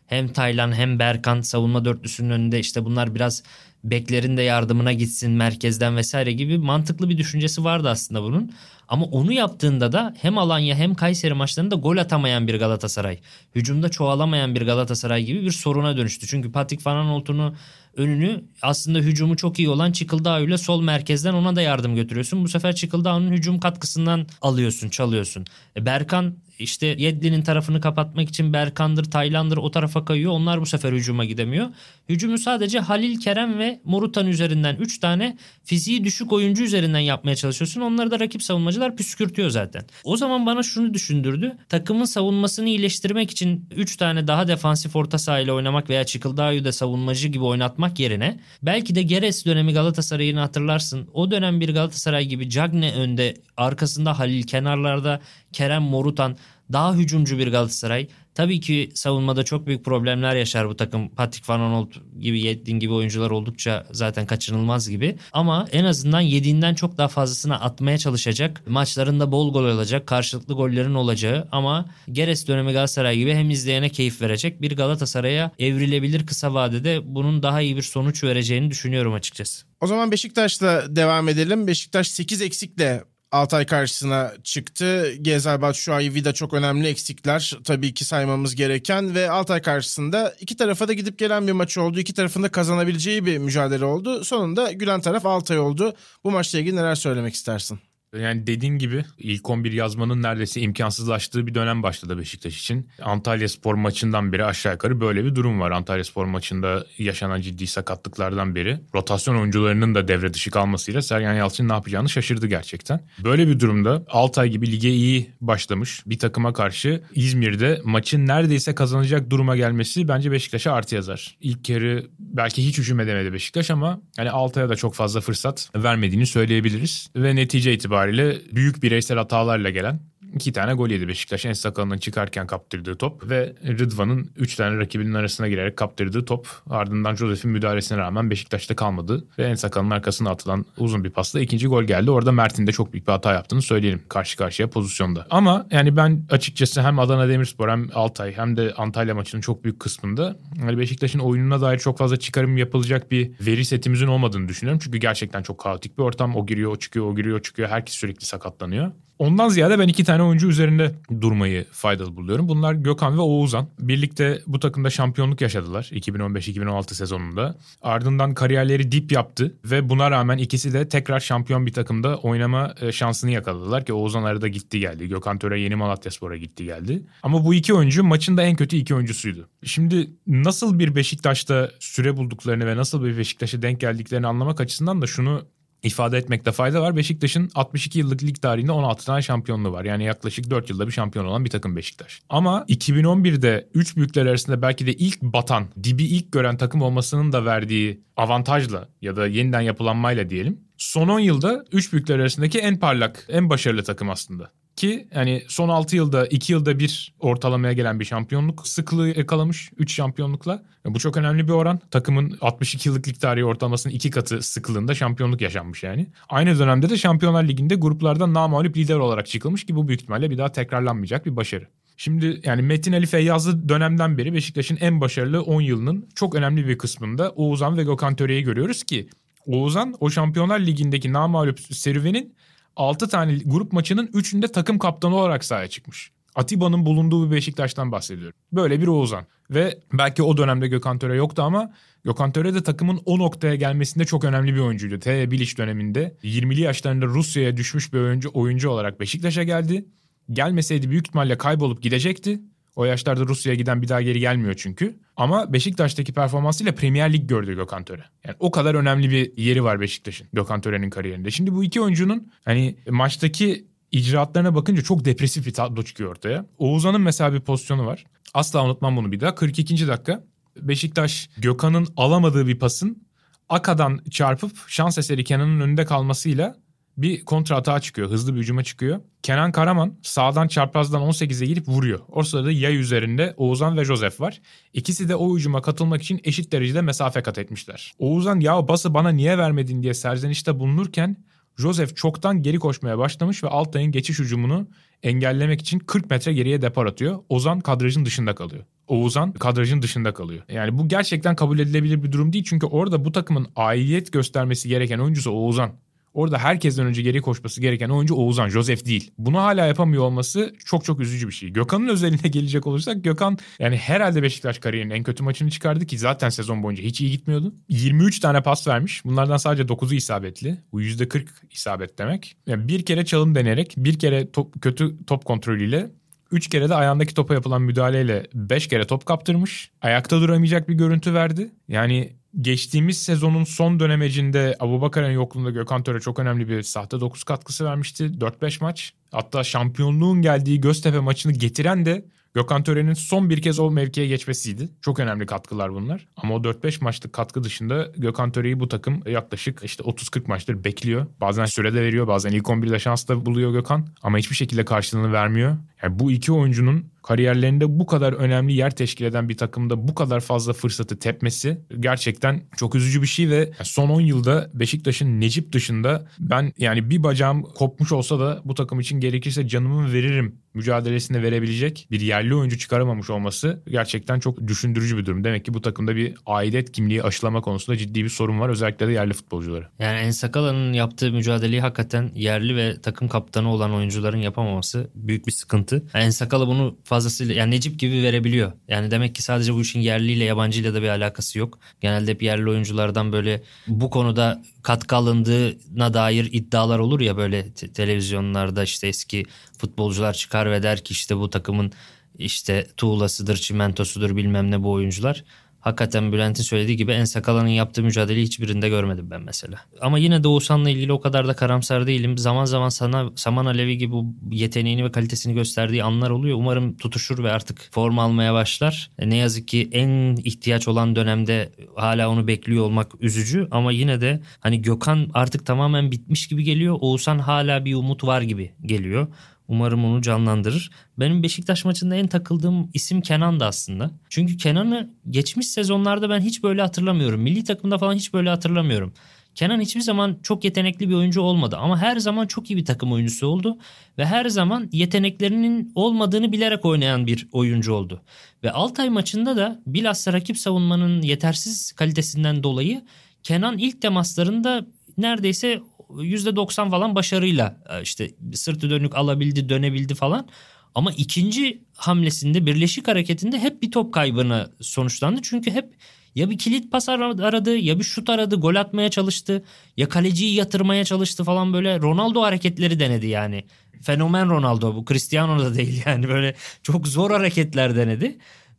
Hem 0.06 0.28
Taylan 0.28 0.72
hem 0.72 0.98
Berkan 0.98 1.40
savunma 1.40 1.84
dörtlüsünün 1.84 2.30
önünde 2.30 2.60
işte 2.60 2.84
bunlar 2.84 3.14
biraz 3.14 3.42
beklerin 3.84 4.36
de 4.36 4.42
yardımına 4.42 4.92
gitsin 4.92 5.30
merkezden 5.30 5.96
vesaire 5.96 6.32
gibi 6.32 6.58
mantıklı 6.58 7.08
bir 7.08 7.18
düşüncesi 7.18 7.64
vardı 7.64 7.88
aslında 7.88 8.22
bunun. 8.22 8.52
Ama 8.88 9.04
onu 9.04 9.32
yaptığında 9.32 9.92
da 9.92 10.14
hem 10.20 10.38
Alanya 10.38 10.76
hem 10.76 10.94
Kayseri 10.94 11.34
maçlarında 11.34 11.74
gol 11.74 11.96
atamayan 11.96 12.48
bir 12.48 12.58
Galatasaray, 12.58 13.18
hücumda 13.54 13.88
çoğalamayan 13.88 14.54
bir 14.54 14.62
Galatasaray 14.62 15.24
gibi 15.24 15.42
bir 15.42 15.50
soruna 15.50 15.96
dönüştü. 15.96 16.26
Çünkü 16.26 16.52
Patrick 16.52 16.90
Van 16.90 16.96
Aanholt'unu 16.96 17.54
önünü 17.96 18.44
aslında 18.62 18.98
hücumu 18.98 19.36
çok 19.36 19.58
iyi 19.58 19.68
olan 19.68 19.92
Çıkıldağ 19.92 20.40
ile 20.40 20.58
sol 20.58 20.82
merkezden 20.82 21.34
ona 21.34 21.56
da 21.56 21.62
yardım 21.62 21.94
götürüyorsun. 21.94 22.44
Bu 22.44 22.48
sefer 22.48 22.74
Çıkıldağ'ın 22.74 23.30
hücum 23.30 23.60
katkısından 23.60 24.26
alıyorsun, 24.42 24.88
çalıyorsun. 24.88 25.44
E 25.76 25.86
Berkan 25.86 26.34
işte 26.62 26.86
Yedlin'in 26.86 27.42
tarafını 27.42 27.80
kapatmak 27.80 28.28
için 28.28 28.52
Berkan'dır, 28.52 29.04
Taylan'dır 29.04 29.56
o 29.56 29.70
tarafa 29.70 30.04
kayıyor. 30.04 30.32
Onlar 30.32 30.60
bu 30.60 30.66
sefer 30.66 30.92
hücuma 30.92 31.24
gidemiyor. 31.24 31.68
Hücumu 32.08 32.38
sadece 32.38 32.78
Halil, 32.78 33.20
Kerem 33.20 33.58
ve 33.58 33.80
Morutan 33.84 34.26
üzerinden 34.26 34.76
3 34.76 34.98
tane 34.98 35.36
fiziği 35.64 36.04
düşük 36.04 36.32
oyuncu 36.32 36.62
üzerinden 36.62 36.98
yapmaya 36.98 37.36
çalışıyorsun. 37.36 37.80
Onları 37.80 38.10
da 38.10 38.20
rakip 38.20 38.42
savunmacılar 38.42 38.96
püskürtüyor 38.96 39.50
zaten. 39.50 39.82
O 40.04 40.16
zaman 40.16 40.46
bana 40.46 40.62
şunu 40.62 40.94
düşündürdü. 40.94 41.56
Takımın 41.68 42.04
savunmasını 42.04 42.68
iyileştirmek 42.68 43.30
için 43.30 43.68
3 43.76 43.96
tane 43.96 44.26
daha 44.26 44.48
defansif 44.48 44.96
orta 44.96 45.18
sahayla 45.18 45.54
oynamak 45.54 45.90
veya 45.90 46.04
Çıkıldağ'ı 46.04 46.64
da 46.64 46.72
savunmacı 46.72 47.28
gibi 47.28 47.44
oynatmak 47.44 48.00
yerine 48.00 48.40
belki 48.62 48.94
de 48.94 49.02
Geres 49.02 49.46
dönemi 49.46 49.72
Galatasaray'ını 49.72 50.40
hatırlarsın. 50.40 51.08
O 51.14 51.30
dönem 51.30 51.60
bir 51.60 51.74
Galatasaray 51.74 52.26
gibi 52.26 52.50
Cagne 52.50 52.92
önde, 52.92 53.34
arkasında 53.56 54.18
Halil, 54.18 54.42
kenarlarda 54.42 55.20
Kerem 55.52 55.82
Morutan 55.82 56.36
daha 56.72 56.94
hücumcu 56.94 57.38
bir 57.38 57.48
Galatasaray. 57.48 58.08
Tabii 58.34 58.60
ki 58.60 58.90
savunmada 58.94 59.44
çok 59.44 59.66
büyük 59.66 59.84
problemler 59.84 60.36
yaşar 60.36 60.68
bu 60.68 60.76
takım. 60.76 61.08
Patrick 61.08 61.52
Van 61.52 61.60
Aanholt 61.60 61.94
gibi, 62.20 62.40
Yedlin 62.40 62.78
gibi 62.78 62.92
oyuncular 62.92 63.30
oldukça 63.30 63.86
zaten 63.90 64.26
kaçınılmaz 64.26 64.90
gibi. 64.90 65.16
Ama 65.32 65.66
en 65.72 65.84
azından 65.84 66.20
yediğinden 66.20 66.74
çok 66.74 66.98
daha 66.98 67.08
fazlasını 67.08 67.60
atmaya 67.60 67.98
çalışacak. 67.98 68.62
Maçlarında 68.66 69.32
bol 69.32 69.52
gol 69.52 69.64
olacak, 69.64 70.06
karşılıklı 70.06 70.54
gollerin 70.54 70.94
olacağı 70.94 71.48
ama 71.52 71.86
Geres 72.12 72.48
dönemi 72.48 72.72
Galatasaray 72.72 73.16
gibi 73.16 73.34
hem 73.34 73.50
izleyene 73.50 73.88
keyif 73.88 74.22
verecek 74.22 74.62
bir 74.62 74.76
Galatasaray'a 74.76 75.50
evrilebilir 75.58 76.26
kısa 76.26 76.54
vadede 76.54 77.00
bunun 77.04 77.42
daha 77.42 77.60
iyi 77.60 77.76
bir 77.76 77.82
sonuç 77.82 78.24
vereceğini 78.24 78.70
düşünüyorum 78.70 79.12
açıkçası. 79.12 79.66
O 79.80 79.86
zaman 79.86 80.12
Beşiktaş'la 80.12 80.96
devam 80.96 81.28
edelim. 81.28 81.66
Beşiktaş 81.66 82.08
8 82.08 82.42
eksikle 82.42 83.04
Altay 83.32 83.66
karşısına 83.66 84.32
çıktı. 84.44 85.12
Gezel 85.22 85.62
Batshuayi 85.62 86.14
Vida 86.14 86.32
çok 86.32 86.54
önemli 86.54 86.88
eksikler 86.88 87.58
tabii 87.64 87.94
ki 87.94 88.04
saymamız 88.04 88.54
gereken 88.54 89.14
ve 89.14 89.30
Altay 89.30 89.62
karşısında 89.62 90.34
iki 90.40 90.56
tarafa 90.56 90.88
da 90.88 90.92
gidip 90.92 91.18
gelen 91.18 91.46
bir 91.46 91.52
maç 91.52 91.78
oldu. 91.78 92.00
İki 92.00 92.14
tarafın 92.14 92.42
da 92.42 92.48
kazanabileceği 92.48 93.26
bir 93.26 93.38
mücadele 93.38 93.84
oldu. 93.84 94.24
Sonunda 94.24 94.72
gülen 94.72 95.00
taraf 95.00 95.26
Altay 95.26 95.58
oldu. 95.58 95.94
Bu 96.24 96.30
maçla 96.30 96.58
ilgili 96.58 96.76
neler 96.76 96.94
söylemek 96.94 97.34
istersin? 97.34 97.80
Yani 98.20 98.46
dediğin 98.46 98.78
gibi 98.78 99.04
ilk 99.18 99.50
11 99.50 99.72
yazmanın 99.72 100.22
neredeyse 100.22 100.60
imkansızlaştığı 100.60 101.46
bir 101.46 101.54
dönem 101.54 101.82
başladı 101.82 102.18
Beşiktaş 102.18 102.58
için. 102.60 102.88
Antalya 103.02 103.48
Spor 103.48 103.74
maçından 103.74 104.32
beri 104.32 104.44
aşağı 104.44 104.72
yukarı 104.72 105.00
böyle 105.00 105.24
bir 105.24 105.34
durum 105.34 105.60
var. 105.60 105.70
Antalya 105.70 106.04
Spor 106.04 106.24
maçında 106.24 106.86
yaşanan 106.98 107.40
ciddi 107.40 107.66
sakatlıklardan 107.66 108.54
beri 108.54 108.78
rotasyon 108.94 109.36
oyuncularının 109.36 109.94
da 109.94 110.08
devre 110.08 110.34
dışı 110.34 110.50
kalmasıyla 110.50 111.02
Sergen 111.02 111.34
Yalçın 111.34 111.68
ne 111.68 111.72
yapacağını 111.72 112.08
şaşırdı 112.08 112.46
gerçekten. 112.46 113.00
Böyle 113.24 113.48
bir 113.48 113.60
durumda 113.60 114.04
Altay 114.08 114.48
gibi 114.50 114.72
lige 114.72 114.90
iyi 114.90 115.30
başlamış 115.40 116.02
bir 116.06 116.18
takıma 116.18 116.52
karşı 116.52 117.02
İzmir'de 117.14 117.80
maçın 117.84 118.26
neredeyse 118.26 118.74
kazanacak 118.74 119.30
duruma 119.30 119.56
gelmesi 119.56 120.08
bence 120.08 120.32
Beşiktaş'a 120.32 120.72
artı 120.72 120.94
yazar. 120.94 121.36
İlk 121.40 121.68
yarı 121.68 122.06
belki 122.18 122.66
hiç 122.66 122.78
hücum 122.78 123.00
edemedi 123.00 123.32
Beşiktaş 123.32 123.70
ama 123.70 124.00
yani 124.18 124.30
Altay'a 124.30 124.68
da 124.68 124.76
çok 124.76 124.94
fazla 124.94 125.20
fırsat 125.20 125.70
vermediğini 125.76 126.26
söyleyebiliriz. 126.26 127.10
Ve 127.16 127.36
netice 127.36 127.72
itibariyle 127.72 128.01
itibariyle 128.08 128.54
büyük 128.56 128.82
bireysel 128.82 129.18
hatalarla 129.18 129.70
gelen 129.70 130.00
iki 130.34 130.52
tane 130.52 130.74
gol 130.74 130.88
yedi 130.88 131.08
Beşiktaş. 131.08 131.44
En 131.44 131.52
sakalından 131.52 131.98
çıkarken 131.98 132.46
kaptırdığı 132.46 132.96
top 132.96 133.30
ve 133.30 133.52
Rıdvan'ın 133.66 134.30
üç 134.36 134.56
tane 134.56 134.78
rakibinin 134.78 135.14
arasına 135.14 135.48
girerek 135.48 135.76
kaptırdığı 135.76 136.24
top. 136.24 136.48
Ardından 136.70 137.14
Josef'in 137.14 137.50
müdahalesine 137.50 137.98
rağmen 137.98 138.30
Beşiktaş'ta 138.30 138.76
kalmadı. 138.76 139.24
Ve 139.38 139.44
en 139.44 139.54
sakalın 139.54 139.90
arkasına 139.90 140.30
atılan 140.30 140.64
uzun 140.78 141.04
bir 141.04 141.10
pasla 141.10 141.40
ikinci 141.40 141.66
gol 141.66 141.84
geldi. 141.84 142.10
Orada 142.10 142.32
Mert'in 142.32 142.66
de 142.66 142.72
çok 142.72 142.92
büyük 142.92 143.06
bir 143.06 143.12
hata 143.12 143.32
yaptığını 143.32 143.62
söyleyelim 143.62 144.02
karşı 144.08 144.36
karşıya 144.36 144.70
pozisyonda. 144.70 145.26
Ama 145.30 145.66
yani 145.70 145.96
ben 145.96 146.22
açıkçası 146.30 146.82
hem 146.82 146.98
Adana 146.98 147.28
Demirspor 147.28 147.68
hem 147.68 147.88
Altay 147.94 148.32
hem 148.36 148.56
de 148.56 148.74
Antalya 148.76 149.14
maçının 149.14 149.40
çok 149.40 149.64
büyük 149.64 149.80
kısmında 149.80 150.36
yani 150.58 150.78
Beşiktaş'ın 150.78 151.18
oyununa 151.18 151.60
dair 151.60 151.78
çok 151.78 151.98
fazla 151.98 152.16
çıkarım 152.16 152.56
yapılacak 152.56 153.10
bir 153.10 153.30
veri 153.40 153.64
setimizin 153.64 154.06
olmadığını 154.06 154.48
düşünüyorum. 154.48 154.80
Çünkü 154.84 154.98
gerçekten 154.98 155.42
çok 155.42 155.58
kaotik 155.58 155.98
bir 155.98 156.02
ortam. 156.02 156.36
O 156.36 156.46
giriyor, 156.46 156.70
o 156.70 156.76
çıkıyor, 156.76 157.06
o 157.06 157.16
giriyor, 157.16 157.38
o 157.38 157.42
çıkıyor. 157.42 157.68
Herkes 157.68 157.94
sürekli 157.94 158.26
sakatlanıyor. 158.26 158.92
Ondan 159.22 159.48
ziyade 159.48 159.78
ben 159.78 159.88
iki 159.88 160.04
tane 160.04 160.22
oyuncu 160.22 160.48
üzerinde 160.48 160.92
durmayı 161.20 161.66
faydalı 161.72 162.16
buluyorum. 162.16 162.48
Bunlar 162.48 162.74
Gökhan 162.74 163.16
ve 163.16 163.20
Oğuzhan. 163.20 163.68
Birlikte 163.78 164.42
bu 164.46 164.60
takımda 164.60 164.90
şampiyonluk 164.90 165.40
yaşadılar 165.40 165.90
2015-2016 165.92 166.94
sezonunda. 166.94 167.56
Ardından 167.82 168.34
kariyerleri 168.34 168.92
dip 168.92 169.12
yaptı 169.12 169.54
ve 169.64 169.88
buna 169.88 170.10
rağmen 170.10 170.38
ikisi 170.38 170.72
de 170.72 170.88
tekrar 170.88 171.20
şampiyon 171.20 171.66
bir 171.66 171.72
takımda 171.72 172.16
oynama 172.16 172.74
e, 172.80 172.92
şansını 172.92 173.30
yakaladılar 173.30 173.84
ki 173.84 173.92
Oğuzhan 173.92 174.22
arada 174.22 174.48
gitti 174.48 174.80
geldi. 174.80 175.08
Gökhan 175.08 175.38
Töre 175.38 175.60
yeni 175.60 175.74
Malatyaspor'a 175.74 176.36
gitti 176.36 176.64
geldi. 176.64 177.02
Ama 177.22 177.44
bu 177.44 177.54
iki 177.54 177.74
oyuncu 177.74 178.04
maçın 178.04 178.36
da 178.36 178.42
en 178.42 178.56
kötü 178.56 178.76
iki 178.76 178.94
oyuncusuydu. 178.94 179.48
Şimdi 179.64 180.10
nasıl 180.26 180.78
bir 180.78 180.94
Beşiktaş'ta 180.94 181.70
süre 181.78 182.16
bulduklarını 182.16 182.66
ve 182.66 182.76
nasıl 182.76 183.04
bir 183.04 183.18
Beşiktaş'a 183.18 183.62
denk 183.62 183.80
geldiklerini 183.80 184.26
anlamak 184.26 184.60
açısından 184.60 185.02
da 185.02 185.06
şunu 185.06 185.42
ifade 185.82 186.18
etmekte 186.18 186.52
fayda 186.52 186.82
var. 186.82 186.96
Beşiktaş'ın 186.96 187.50
62 187.54 187.98
yıllık 187.98 188.22
lig 188.22 188.42
tarihinde 188.42 188.72
16 188.72 189.04
tane 189.04 189.22
şampiyonluğu 189.22 189.72
var. 189.72 189.84
Yani 189.84 190.04
yaklaşık 190.04 190.50
4 190.50 190.70
yılda 190.70 190.86
bir 190.86 190.92
şampiyon 190.92 191.24
olan 191.24 191.44
bir 191.44 191.50
takım 191.50 191.76
Beşiktaş. 191.76 192.20
Ama 192.28 192.64
2011'de 192.68 193.68
3 193.74 193.96
büyükler 193.96 194.26
arasında 194.26 194.62
belki 194.62 194.86
de 194.86 194.92
ilk 194.92 195.22
batan, 195.22 195.66
dibi 195.84 196.04
ilk 196.04 196.32
gören 196.32 196.56
takım 196.56 196.82
olmasının 196.82 197.32
da 197.32 197.44
verdiği 197.44 198.00
avantajla 198.16 198.88
ya 199.02 199.16
da 199.16 199.26
yeniden 199.26 199.60
yapılanmayla 199.60 200.30
diyelim. 200.30 200.60
Son 200.76 201.08
10 201.08 201.20
yılda 201.20 201.64
3 201.72 201.92
büyükler 201.92 202.18
arasındaki 202.18 202.58
en 202.58 202.78
parlak, 202.78 203.26
en 203.28 203.50
başarılı 203.50 203.82
takım 203.82 204.10
aslında. 204.10 204.50
Ki 204.76 205.08
hani 205.14 205.42
son 205.48 205.68
6 205.68 205.96
yılda 205.96 206.26
2 206.26 206.52
yılda 206.52 206.78
bir 206.78 207.14
ortalamaya 207.20 207.72
gelen 207.72 208.00
bir 208.00 208.04
şampiyonluk 208.04 208.68
sıklığı 208.68 209.08
yakalamış 209.08 209.70
3 209.76 209.94
şampiyonlukla. 209.94 210.62
Bu 210.86 210.98
çok 210.98 211.16
önemli 211.16 211.48
bir 211.48 211.52
oran. 211.52 211.80
Takımın 211.90 212.38
62 212.40 212.88
yıllık 212.88 213.08
lig 213.08 213.20
tarihi 213.20 213.44
ortalamasının 213.44 213.94
2 213.94 214.10
katı 214.10 214.42
sıklığında 214.42 214.94
şampiyonluk 214.94 215.40
yaşanmış 215.40 215.82
yani. 215.82 216.06
Aynı 216.28 216.58
dönemde 216.58 216.90
de 216.90 216.96
Şampiyonlar 216.96 217.44
Ligi'nde 217.44 217.74
gruplardan 217.74 218.34
namalup 218.34 218.76
lider 218.76 218.96
olarak 218.96 219.26
çıkılmış 219.26 219.66
ki 219.66 219.76
bu 219.76 219.88
büyük 219.88 220.00
ihtimalle 220.00 220.30
bir 220.30 220.38
daha 220.38 220.52
tekrarlanmayacak 220.52 221.26
bir 221.26 221.36
başarı. 221.36 221.66
Şimdi 221.96 222.40
yani 222.44 222.62
Metin 222.62 222.92
Ali 222.92 223.06
Feyyazlı 223.06 223.68
dönemden 223.68 224.18
beri 224.18 224.32
Beşiktaş'ın 224.32 224.78
en 224.80 225.00
başarılı 225.00 225.42
10 225.42 225.60
yılının 225.60 226.08
çok 226.14 226.34
önemli 226.34 226.68
bir 226.68 226.78
kısmında 226.78 227.30
Oğuzhan 227.30 227.76
ve 227.76 227.84
Gökhan 227.84 228.16
Töre'yi 228.16 228.42
görüyoruz 228.42 228.84
ki 228.84 229.08
Oğuzhan 229.46 229.94
o 230.00 230.10
Şampiyonlar 230.10 230.60
Ligi'ndeki 230.60 231.12
namalup 231.12 231.60
serüvenin 231.60 232.34
6 232.76 233.08
tane 233.08 233.38
grup 233.44 233.72
maçının 233.72 234.06
3'ünde 234.06 234.52
takım 234.52 234.78
kaptanı 234.78 235.16
olarak 235.16 235.44
sahaya 235.44 235.68
çıkmış. 235.68 236.12
Atiba'nın 236.34 236.86
bulunduğu 236.86 237.30
bir 237.30 237.36
Beşiktaş'tan 237.36 237.92
bahsediyorum. 237.92 238.38
Böyle 238.52 238.80
bir 238.80 238.86
Oğuzhan. 238.86 239.26
Ve 239.50 239.78
belki 239.92 240.22
o 240.22 240.36
dönemde 240.36 240.68
Gökhan 240.68 240.98
Töre 240.98 241.16
yoktu 241.16 241.42
ama 241.42 241.72
Gökhan 242.04 242.32
Töre 242.32 242.54
de 242.54 242.62
takımın 242.62 243.00
o 243.04 243.18
noktaya 243.18 243.54
gelmesinde 243.54 244.04
çok 244.04 244.24
önemli 244.24 244.54
bir 244.54 244.60
oyuncuydu. 244.60 244.98
T. 245.00 245.30
Bilic 245.30 245.56
döneminde 245.56 246.16
20'li 246.22 246.60
yaşlarında 246.60 247.06
Rusya'ya 247.06 247.56
düşmüş 247.56 247.92
bir 247.92 247.98
oyuncu, 247.98 248.30
oyuncu 248.34 248.70
olarak 248.70 249.00
Beşiktaş'a 249.00 249.42
geldi. 249.42 249.84
Gelmeseydi 250.30 250.90
büyük 250.90 251.06
ihtimalle 251.06 251.38
kaybolup 251.38 251.82
gidecekti. 251.82 252.40
O 252.76 252.84
yaşlarda 252.84 253.20
Rusya'ya 253.26 253.56
giden 253.56 253.82
bir 253.82 253.88
daha 253.88 254.02
geri 254.02 254.20
gelmiyor 254.20 254.54
çünkü. 254.54 254.98
Ama 255.16 255.52
Beşiktaş'taki 255.52 256.12
performansıyla 256.12 256.74
Premier 256.74 257.12
Lig 257.12 257.28
gördü 257.28 257.54
Gökhan 257.54 257.84
Töre. 257.84 258.04
Yani 258.24 258.36
o 258.38 258.50
kadar 258.50 258.74
önemli 258.74 259.10
bir 259.10 259.36
yeri 259.36 259.64
var 259.64 259.80
Beşiktaş'ın 259.80 260.26
Gökhan 260.32 260.60
Töre'nin 260.60 260.90
kariyerinde. 260.90 261.30
Şimdi 261.30 261.54
bu 261.54 261.64
iki 261.64 261.80
oyuncunun 261.80 262.32
hani 262.44 262.76
maçtaki 262.88 263.66
icraatlarına 263.92 264.54
bakınca 264.54 264.82
çok 264.82 265.04
depresif 265.04 265.46
bir 265.46 265.54
tablo 265.54 265.82
çıkıyor 265.82 266.10
ortaya. 266.10 266.46
Oğuzhan'ın 266.58 267.00
mesela 267.00 267.32
bir 267.32 267.40
pozisyonu 267.40 267.86
var. 267.86 268.04
Asla 268.34 268.64
unutmam 268.64 268.96
bunu 268.96 269.12
bir 269.12 269.20
daha. 269.20 269.34
42. 269.34 269.88
dakika 269.88 270.24
Beşiktaş 270.56 271.30
Gökhan'ın 271.38 271.88
alamadığı 271.96 272.46
bir 272.46 272.58
pasın 272.58 273.02
Aka'dan 273.48 274.00
çarpıp 274.10 274.52
şans 274.66 274.98
eseri 274.98 275.24
Kenan'ın 275.24 275.60
önünde 275.60 275.84
kalmasıyla 275.84 276.56
bir 276.96 277.24
kontra 277.24 277.56
atağa 277.56 277.80
çıkıyor. 277.80 278.10
Hızlı 278.10 278.34
bir 278.34 278.40
hücuma 278.40 278.64
çıkıyor. 278.64 279.00
Kenan 279.22 279.52
Karaman 279.52 279.98
sağdan 280.02 280.48
çarpazdan 280.48 281.02
18'e 281.02 281.46
girip 281.46 281.68
vuruyor. 281.68 282.00
O 282.08 282.22
sırada 282.22 282.52
yay 282.52 282.76
üzerinde 282.76 283.34
Oğuzhan 283.36 283.76
ve 283.76 283.84
Josef 283.84 284.20
var. 284.20 284.40
İkisi 284.72 285.08
de 285.08 285.16
o 285.16 285.36
hücuma 285.36 285.62
katılmak 285.62 286.02
için 286.02 286.20
eşit 286.24 286.52
derecede 286.52 286.80
mesafe 286.80 287.22
kat 287.22 287.38
etmişler. 287.38 287.92
Oğuzhan 287.98 288.40
ya 288.40 288.68
bası 288.68 288.94
bana 288.94 289.08
niye 289.08 289.38
vermedin 289.38 289.82
diye 289.82 289.94
serzenişte 289.94 290.58
bulunurken 290.58 291.16
Josef 291.58 291.96
çoktan 291.96 292.42
geri 292.42 292.58
koşmaya 292.58 292.98
başlamış 292.98 293.44
ve 293.44 293.48
Altay'ın 293.48 293.92
geçiş 293.92 294.18
hücumunu 294.18 294.68
engellemek 295.02 295.60
için 295.60 295.78
40 295.78 296.10
metre 296.10 296.32
geriye 296.32 296.62
depar 296.62 296.86
atıyor. 296.86 297.18
Ozan 297.28 297.60
kadrajın 297.60 298.04
dışında 298.04 298.34
kalıyor. 298.34 298.64
Oğuzhan 298.88 299.32
kadrajın 299.32 299.82
dışında 299.82 300.14
kalıyor. 300.14 300.42
Yani 300.48 300.78
bu 300.78 300.88
gerçekten 300.88 301.36
kabul 301.36 301.58
edilebilir 301.58 302.02
bir 302.02 302.12
durum 302.12 302.32
değil. 302.32 302.44
Çünkü 302.48 302.66
orada 302.66 303.04
bu 303.04 303.12
takımın 303.12 303.46
aidiyet 303.56 304.12
göstermesi 304.12 304.68
gereken 304.68 304.98
oyuncusu 304.98 305.30
Oğuzhan. 305.30 305.72
Orada 306.14 306.38
herkesten 306.38 306.86
önce 306.86 307.02
geri 307.02 307.20
koşması 307.20 307.60
gereken 307.60 307.88
oyuncu 307.88 308.14
Oğuzhan, 308.14 308.48
Josef 308.48 308.86
değil. 308.86 309.10
Bunu 309.18 309.38
hala 309.38 309.66
yapamıyor 309.66 310.02
olması 310.02 310.54
çok 310.64 310.84
çok 310.84 311.00
üzücü 311.00 311.28
bir 311.28 311.32
şey. 311.32 311.50
Gökhan'ın 311.50 311.88
özeline 311.88 312.28
gelecek 312.28 312.66
olursak 312.66 313.04
Gökhan 313.04 313.38
yani 313.58 313.76
herhalde 313.76 314.22
Beşiktaş 314.22 314.58
kariyerinin 314.58 314.94
en 314.94 315.02
kötü 315.02 315.22
maçını 315.22 315.50
çıkardı 315.50 315.86
ki 315.86 315.98
zaten 315.98 316.28
sezon 316.28 316.62
boyunca 316.62 316.82
hiç 316.82 317.00
iyi 317.00 317.10
gitmiyordu. 317.10 317.54
23 317.68 318.20
tane 318.20 318.42
pas 318.42 318.68
vermiş. 318.68 319.04
Bunlardan 319.04 319.36
sadece 319.36 319.62
9'u 319.62 319.94
isabetli. 319.94 320.58
Bu 320.72 320.82
%40 320.82 321.26
isabet 321.50 321.98
demek. 321.98 322.36
Yani 322.46 322.68
bir 322.68 322.84
kere 322.84 323.04
çalım 323.04 323.34
denerek, 323.34 323.74
bir 323.76 323.98
kere 323.98 324.30
top, 324.30 324.62
kötü 324.62 325.04
top 325.06 325.24
kontrolüyle 325.24 325.90
3 326.32 326.48
kere 326.48 326.68
de 326.68 326.74
ayağındaki 326.74 327.14
topa 327.14 327.34
yapılan 327.34 327.62
müdahaleyle 327.62 328.26
5 328.34 328.66
kere 328.66 328.86
top 328.86 329.06
kaptırmış. 329.06 329.70
Ayakta 329.82 330.20
duramayacak 330.20 330.68
bir 330.68 330.74
görüntü 330.74 331.14
verdi. 331.14 331.50
Yani 331.68 332.12
geçtiğimiz 332.40 333.02
sezonun 333.02 333.44
son 333.44 333.80
dönemecinde 333.80 334.56
Abubakar'ın 334.60 335.10
yokluğunda 335.10 335.50
Gökhan 335.50 335.82
Töre 335.82 336.00
çok 336.00 336.18
önemli 336.18 336.48
bir 336.48 336.62
sahte 336.62 337.00
9 337.00 337.24
katkısı 337.24 337.64
vermişti. 337.64 338.04
4-5 338.04 338.62
maç. 338.62 338.92
Hatta 339.10 339.44
şampiyonluğun 339.44 340.22
geldiği 340.22 340.60
Göztepe 340.60 340.98
maçını 340.98 341.32
getiren 341.32 341.86
de 341.86 342.04
Gökhan 342.34 342.62
Töre'nin 342.62 342.94
son 342.94 343.30
bir 343.30 343.42
kez 343.42 343.58
o 343.58 343.70
mevkiye 343.70 344.06
geçmesiydi. 344.06 344.68
Çok 344.80 345.00
önemli 345.00 345.26
katkılar 345.26 345.74
bunlar. 345.74 346.08
Ama 346.16 346.34
o 346.34 346.38
4-5 346.38 346.84
maçlık 346.84 347.12
katkı 347.12 347.44
dışında 347.44 347.92
Gökhan 347.96 348.32
Töre'yi 348.32 348.60
bu 348.60 348.68
takım 348.68 349.02
yaklaşık 349.06 349.60
işte 349.64 349.84
30-40 349.84 350.28
maçtır 350.28 350.64
bekliyor. 350.64 351.06
Bazen 351.20 351.44
sürede 351.44 351.82
veriyor, 351.82 352.06
bazen 352.06 352.32
ilk 352.32 352.46
11'de 352.46 352.78
şans 352.78 353.08
da 353.08 353.26
buluyor 353.26 353.52
Gökhan. 353.52 353.86
Ama 354.02 354.18
hiçbir 354.18 354.36
şekilde 354.36 354.64
karşılığını 354.64 355.12
vermiyor. 355.12 355.56
Yani 355.82 355.98
bu 355.98 356.12
iki 356.12 356.32
oyuncunun 356.32 356.92
kariyerlerinde 357.02 357.78
bu 357.78 357.86
kadar 357.86 358.12
önemli 358.12 358.52
yer 358.52 358.76
teşkil 358.76 359.04
eden 359.04 359.28
bir 359.28 359.36
takımda 359.36 359.88
bu 359.88 359.94
kadar 359.94 360.20
fazla 360.20 360.52
fırsatı 360.52 360.98
tepmesi 360.98 361.60
gerçekten 361.80 362.42
çok 362.56 362.74
üzücü 362.74 363.02
bir 363.02 363.06
şey 363.06 363.30
ve 363.30 363.52
son 363.62 363.88
10 363.88 364.00
yılda 364.00 364.50
Beşiktaş'ın 364.54 365.20
Necip 365.20 365.52
dışında 365.52 366.06
ben 366.18 366.52
yani 366.58 366.90
bir 366.90 367.02
bacağım 367.02 367.42
kopmuş 367.42 367.92
olsa 367.92 368.20
da 368.20 368.42
bu 368.44 368.54
takım 368.54 368.80
için 368.80 369.00
gerekirse 369.00 369.48
canımı 369.48 369.92
veririm 369.92 370.36
mücadelesinde 370.54 371.22
verebilecek 371.22 371.86
bir 371.90 372.00
yerli 372.00 372.34
oyuncu 372.34 372.58
çıkaramamış 372.58 373.10
olması 373.10 373.62
gerçekten 373.68 374.20
çok 374.20 374.48
düşündürücü 374.48 374.96
bir 374.96 375.06
durum. 375.06 375.24
Demek 375.24 375.44
ki 375.44 375.54
bu 375.54 375.60
takımda 375.60 375.96
bir 375.96 376.14
aidiyet 376.26 376.72
kimliği 376.72 377.02
aşılama 377.02 377.40
konusunda 377.40 377.78
ciddi 377.78 378.04
bir 378.04 378.08
sorun 378.08 378.40
var 378.40 378.48
özellikle 378.48 378.88
de 378.88 378.92
yerli 378.92 379.12
futbolcuları. 379.12 379.68
Yani 379.78 379.98
Ensakala'nın 379.98 380.72
yaptığı 380.72 381.12
mücadeleyi 381.12 381.60
hakikaten 381.60 382.10
yerli 382.14 382.56
ve 382.56 382.80
takım 382.80 383.08
kaptanı 383.08 383.52
olan 383.52 383.72
oyuncuların 383.72 384.18
yapamaması 384.18 384.90
büyük 384.94 385.26
bir 385.26 385.32
sıkıntı. 385.32 385.71
Ensakala 385.94 386.46
bunu 386.46 386.76
fazlasıyla 386.84 387.34
yani 387.34 387.50
Necip 387.50 387.78
gibi 387.78 388.02
verebiliyor. 388.02 388.52
Yani 388.68 388.90
demek 388.90 389.14
ki 389.14 389.22
sadece 389.22 389.54
bu 389.54 389.60
işin 389.60 389.80
yerliyle 389.80 390.24
yabancıyla 390.24 390.74
da 390.74 390.82
bir 390.82 390.88
alakası 390.88 391.38
yok. 391.38 391.58
Genelde 391.80 392.10
hep 392.10 392.22
yerli 392.22 392.50
oyunculardan 392.50 393.12
böyle 393.12 393.42
bu 393.66 393.90
konuda 393.90 394.42
katkı 394.62 394.96
alındığına 394.96 395.94
dair 395.94 396.28
iddialar 396.32 396.78
olur 396.78 397.00
ya 397.00 397.16
böyle 397.16 397.52
te- 397.52 397.72
televizyonlarda 397.72 398.62
işte 398.62 398.86
eski 398.88 399.24
futbolcular 399.58 400.12
çıkar 400.12 400.50
ve 400.50 400.62
der 400.62 400.84
ki 400.84 400.92
işte 400.92 401.16
bu 401.16 401.30
takımın 401.30 401.72
işte 402.18 402.66
tuğlasıdır, 402.76 403.36
çimentosudur 403.36 404.16
bilmem 404.16 404.50
ne 404.50 404.62
bu 404.62 404.70
oyuncular. 404.72 405.24
Hakikaten 405.62 406.12
Bülent'in 406.12 406.42
söylediği 406.42 406.76
gibi 406.76 406.92
En 406.92 407.04
Sakala'nın 407.04 407.48
yaptığı 407.48 407.82
mücadeleyi 407.82 408.26
hiçbirinde 408.26 408.68
görmedim 408.68 409.10
ben 409.10 409.22
mesela. 409.22 409.58
Ama 409.80 409.98
yine 409.98 410.24
de 410.24 410.28
Oğuzhan'la 410.28 410.70
ilgili 410.70 410.92
o 410.92 411.00
kadar 411.00 411.28
da 411.28 411.34
karamsar 411.34 411.86
değilim. 411.86 412.18
Zaman 412.18 412.44
zaman 412.44 412.68
sana 412.68 413.10
Saman 413.16 413.46
Alevi 413.46 413.78
gibi 413.78 413.92
bu 413.92 414.14
yeteneğini 414.30 414.84
ve 414.84 414.92
kalitesini 414.92 415.34
gösterdiği 415.34 415.84
anlar 415.84 416.10
oluyor. 416.10 416.38
Umarım 416.38 416.76
tutuşur 416.76 417.24
ve 417.24 417.32
artık 417.32 417.68
form 417.70 417.98
almaya 417.98 418.34
başlar. 418.34 418.90
E, 418.98 419.10
Ne 419.10 419.16
yazık 419.16 419.48
ki 419.48 419.68
en 419.72 420.16
ihtiyaç 420.16 420.68
olan 420.68 420.96
dönemde 420.96 421.52
hala 421.76 422.08
onu 422.10 422.26
bekliyor 422.26 422.64
olmak 422.64 422.92
üzücü. 423.00 423.48
Ama 423.50 423.72
yine 423.72 424.00
de 424.00 424.20
hani 424.40 424.62
Gökhan 424.62 425.10
artık 425.14 425.46
tamamen 425.46 425.90
bitmiş 425.90 426.26
gibi 426.26 426.44
geliyor. 426.44 426.78
Oğuzhan 426.80 427.18
hala 427.18 427.64
bir 427.64 427.74
umut 427.74 428.04
var 428.04 428.22
gibi 428.22 428.52
geliyor. 428.62 429.06
Umarım 429.48 429.84
onu 429.84 430.02
canlandırır. 430.02 430.70
Benim 430.98 431.22
Beşiktaş 431.22 431.64
maçında 431.64 431.94
en 431.94 432.06
takıldığım 432.06 432.70
isim 432.74 433.00
Kenan'dı 433.00 433.44
aslında. 433.44 433.90
Çünkü 434.08 434.36
Kenan'ı 434.36 434.90
geçmiş 435.10 435.48
sezonlarda 435.48 436.10
ben 436.10 436.20
hiç 436.20 436.42
böyle 436.42 436.62
hatırlamıyorum. 436.62 437.20
Milli 437.20 437.44
takımda 437.44 437.78
falan 437.78 437.94
hiç 437.94 438.14
böyle 438.14 438.28
hatırlamıyorum. 438.28 438.92
Kenan 439.34 439.60
hiçbir 439.60 439.80
zaman 439.80 440.18
çok 440.22 440.44
yetenekli 440.44 440.88
bir 440.88 440.94
oyuncu 440.94 441.20
olmadı 441.20 441.56
ama 441.56 441.78
her 441.78 441.96
zaman 441.96 442.26
çok 442.26 442.50
iyi 442.50 442.56
bir 442.56 442.64
takım 442.64 442.92
oyuncusu 442.92 443.26
oldu 443.26 443.58
ve 443.98 444.06
her 444.06 444.28
zaman 444.28 444.68
yeteneklerinin 444.72 445.72
olmadığını 445.74 446.32
bilerek 446.32 446.64
oynayan 446.64 447.06
bir 447.06 447.28
oyuncu 447.32 447.72
oldu. 447.72 448.02
Ve 448.44 448.52
Altay 448.52 448.88
maçında 448.88 449.36
da 449.36 449.62
bilhassa 449.66 450.12
rakip 450.12 450.38
savunmanın 450.38 451.02
yetersiz 451.02 451.72
kalitesinden 451.72 452.42
dolayı 452.42 452.82
Kenan 453.22 453.58
ilk 453.58 453.82
temaslarında 453.82 454.66
neredeyse 454.98 455.60
%90 455.96 456.70
falan 456.70 456.94
başarıyla 456.94 457.56
e, 457.70 457.82
işte 457.82 458.10
sırtı 458.34 458.70
dönük 458.70 458.96
alabildi, 458.96 459.48
dönebildi 459.48 459.94
falan. 459.94 460.28
Ama 460.74 460.92
ikinci 460.92 461.62
hamlesinde 461.76 462.46
birleşik 462.46 462.88
hareketinde 462.88 463.38
hep 463.38 463.62
bir 463.62 463.70
top 463.70 463.94
kaybına 463.94 464.50
sonuçlandı. 464.60 465.20
Çünkü 465.22 465.50
hep 465.50 465.74
ya 466.14 466.30
bir 466.30 466.38
kilit 466.38 466.72
pas 466.72 466.88
aradı 466.88 467.56
ya 467.56 467.78
bir 467.78 467.84
şut 467.84 468.10
aradı 468.10 468.36
gol 468.36 468.54
atmaya 468.54 468.90
çalıştı 468.90 469.44
ya 469.76 469.88
kaleciyi 469.88 470.34
yatırmaya 470.34 470.84
çalıştı 470.84 471.24
falan 471.24 471.52
böyle 471.52 471.80
Ronaldo 471.80 472.22
hareketleri 472.22 472.80
denedi 472.80 473.06
yani. 473.06 473.44
Fenomen 473.82 474.30
Ronaldo 474.30 474.74
bu 474.74 474.84
Cristiano 474.84 475.38
da 475.38 475.54
değil 475.54 475.82
yani 475.86 476.08
böyle 476.08 476.34
çok 476.62 476.88
zor 476.88 477.10
hareketler 477.10 477.76
denedi. 477.76 478.18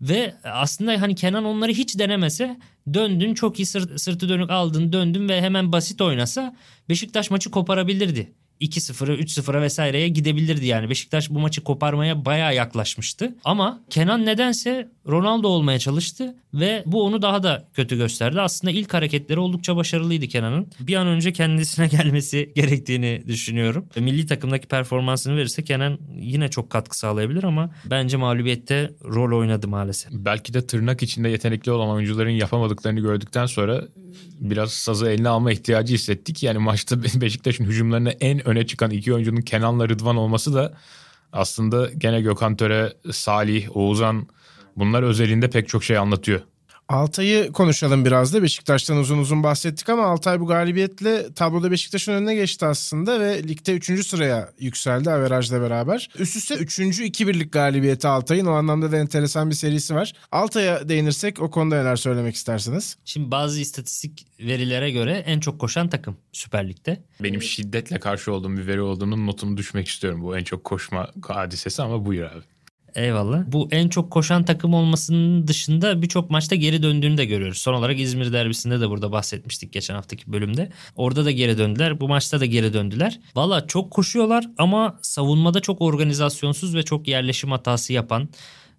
Ve 0.09 0.33
aslında 0.43 1.01
hani 1.01 1.15
Kenan 1.15 1.45
onları 1.45 1.71
hiç 1.71 1.99
denemese 1.99 2.59
döndün 2.93 3.33
çok 3.33 3.59
iyi 3.59 3.65
sırt, 3.65 4.01
sırtı 4.01 4.29
dönük 4.29 4.49
aldın 4.49 4.93
döndün 4.93 5.29
ve 5.29 5.41
hemen 5.41 5.71
basit 5.71 6.01
oynasa 6.01 6.55
Beşiktaş 6.89 7.31
maçı 7.31 7.51
koparabilirdi. 7.51 8.33
2-0'a 8.61 9.15
3-0'a 9.15 9.61
vesaireye 9.61 10.07
gidebilirdi 10.07 10.65
yani. 10.65 10.89
Beşiktaş 10.89 11.29
bu 11.29 11.39
maçı 11.39 11.63
koparmaya 11.63 12.25
bayağı 12.25 12.55
yaklaşmıştı. 12.55 13.35
Ama 13.43 13.81
Kenan 13.89 14.25
nedense 14.25 14.89
Ronaldo 15.07 15.47
olmaya 15.47 15.79
çalıştı 15.79 16.35
ve 16.53 16.83
bu 16.85 17.03
onu 17.03 17.21
daha 17.21 17.43
da 17.43 17.67
kötü 17.73 17.97
gösterdi. 17.97 18.41
Aslında 18.41 18.71
ilk 18.71 18.93
hareketleri 18.93 19.39
oldukça 19.39 19.75
başarılıydı 19.75 20.27
Kenan'ın. 20.27 20.67
Bir 20.79 20.95
an 20.95 21.07
önce 21.07 21.33
kendisine 21.33 21.87
gelmesi 21.91 22.51
gerektiğini 22.55 23.23
düşünüyorum. 23.27 23.85
Milli 23.95 24.25
takımdaki 24.25 24.67
performansını 24.67 25.37
verirse 25.37 25.63
Kenan 25.63 25.99
yine 26.15 26.49
çok 26.49 26.69
katkı 26.69 26.97
sağlayabilir 26.97 27.43
ama 27.43 27.69
bence 27.85 28.17
mağlubiyette 28.17 28.91
rol 29.03 29.39
oynadı 29.39 29.67
maalesef. 29.67 30.11
Belki 30.13 30.53
de 30.53 30.67
tırnak 30.67 31.03
içinde 31.03 31.29
yetenekli 31.29 31.71
olan 31.71 31.89
oyuncuların 31.89 32.29
yapamadıklarını 32.29 32.99
gördükten 32.99 33.45
sonra 33.45 33.83
biraz 34.39 34.73
sazı 34.73 35.09
eline 35.09 35.29
alma 35.29 35.51
ihtiyacı 35.51 35.93
hissettik. 35.93 36.43
Yani 36.43 36.57
maçta 36.57 37.03
Beşiktaş'ın 37.03 37.65
hücumlarına 37.65 38.09
en 38.09 38.42
öne 38.45 38.67
çıkan 38.67 38.91
iki 38.91 39.13
oyuncunun 39.13 39.41
Kenan'la 39.41 39.89
Rıdvan 39.89 40.17
olması 40.17 40.53
da 40.53 40.73
aslında 41.33 41.89
gene 41.97 42.21
Gökhan 42.21 42.55
Töre, 42.55 42.93
Salih, 43.11 43.77
Oğuzhan 43.77 44.27
bunlar 44.77 45.03
özelinde 45.03 45.49
pek 45.49 45.67
çok 45.67 45.83
şey 45.83 45.97
anlatıyor. 45.97 46.41
Altay'ı 46.89 47.51
konuşalım 47.51 48.05
biraz 48.05 48.33
da. 48.33 48.43
Beşiktaş'tan 48.43 48.97
uzun 48.97 49.17
uzun 49.17 49.43
bahsettik 49.43 49.89
ama 49.89 50.05
Altay 50.05 50.39
bu 50.39 50.47
galibiyetle 50.47 51.33
tabloda 51.33 51.71
Beşiktaş'ın 51.71 52.11
önüne 52.11 52.35
geçti 52.35 52.65
aslında 52.65 53.19
ve 53.19 53.43
ligde 53.43 53.73
3. 53.73 54.07
sıraya 54.07 54.49
yükseldi 54.59 55.11
averajla 55.11 55.61
beraber. 55.61 56.09
Üst 56.19 56.35
üste 56.35 56.55
3. 56.55 56.79
2-1'lik 56.79 57.51
galibiyeti 57.51 58.07
Altay'ın 58.07 58.45
o 58.45 58.51
anlamda 58.51 58.91
da 58.91 58.97
enteresan 58.97 59.49
bir 59.49 59.55
serisi 59.55 59.95
var. 59.95 60.13
Altay'a 60.31 60.89
değinirsek 60.89 61.41
o 61.41 61.51
konuda 61.51 61.75
neler 61.75 61.95
söylemek 61.95 62.35
istersiniz? 62.35 62.97
Şimdi 63.05 63.31
bazı 63.31 63.59
istatistik 63.59 64.27
verilere 64.39 64.91
göre 64.91 65.23
en 65.25 65.39
çok 65.39 65.59
koşan 65.59 65.89
takım 65.89 66.17
Süper 66.31 66.69
Lig'de. 66.69 67.03
Benim 67.19 67.41
şiddetle 67.41 67.99
karşı 67.99 68.33
olduğum 68.33 68.57
bir 68.57 68.67
veri 68.67 68.81
olduğunun 68.81 69.27
notunu 69.27 69.57
düşmek 69.57 69.87
istiyorum 69.87 70.21
bu 70.21 70.37
en 70.37 70.43
çok 70.43 70.63
koşma 70.63 71.11
hadisesi 71.27 71.81
ama 71.81 72.05
buyur 72.05 72.23
abi. 72.23 72.52
Eyvallah. 72.95 73.43
Bu 73.47 73.67
en 73.71 73.89
çok 73.89 74.11
koşan 74.11 74.45
takım 74.45 74.73
olmasının 74.73 75.47
dışında 75.47 76.01
birçok 76.01 76.29
maçta 76.29 76.55
geri 76.55 76.83
döndüğünü 76.83 77.17
de 77.17 77.25
görüyoruz. 77.25 77.57
Son 77.57 77.73
olarak 77.73 77.99
İzmir 77.99 78.33
derbisinde 78.33 78.81
de 78.81 78.89
burada 78.89 79.11
bahsetmiştik 79.11 79.73
geçen 79.73 79.95
haftaki 79.95 80.31
bölümde. 80.31 80.69
Orada 80.95 81.25
da 81.25 81.31
geri 81.31 81.57
döndüler. 81.57 81.99
Bu 81.99 82.07
maçta 82.07 82.39
da 82.39 82.45
geri 82.45 82.73
döndüler. 82.73 83.19
Valla 83.35 83.67
çok 83.67 83.91
koşuyorlar 83.91 84.45
ama 84.57 84.99
savunmada 85.01 85.59
çok 85.59 85.81
organizasyonsuz 85.81 86.75
ve 86.75 86.83
çok 86.83 87.07
yerleşim 87.07 87.51
hatası 87.51 87.93
yapan 87.93 88.29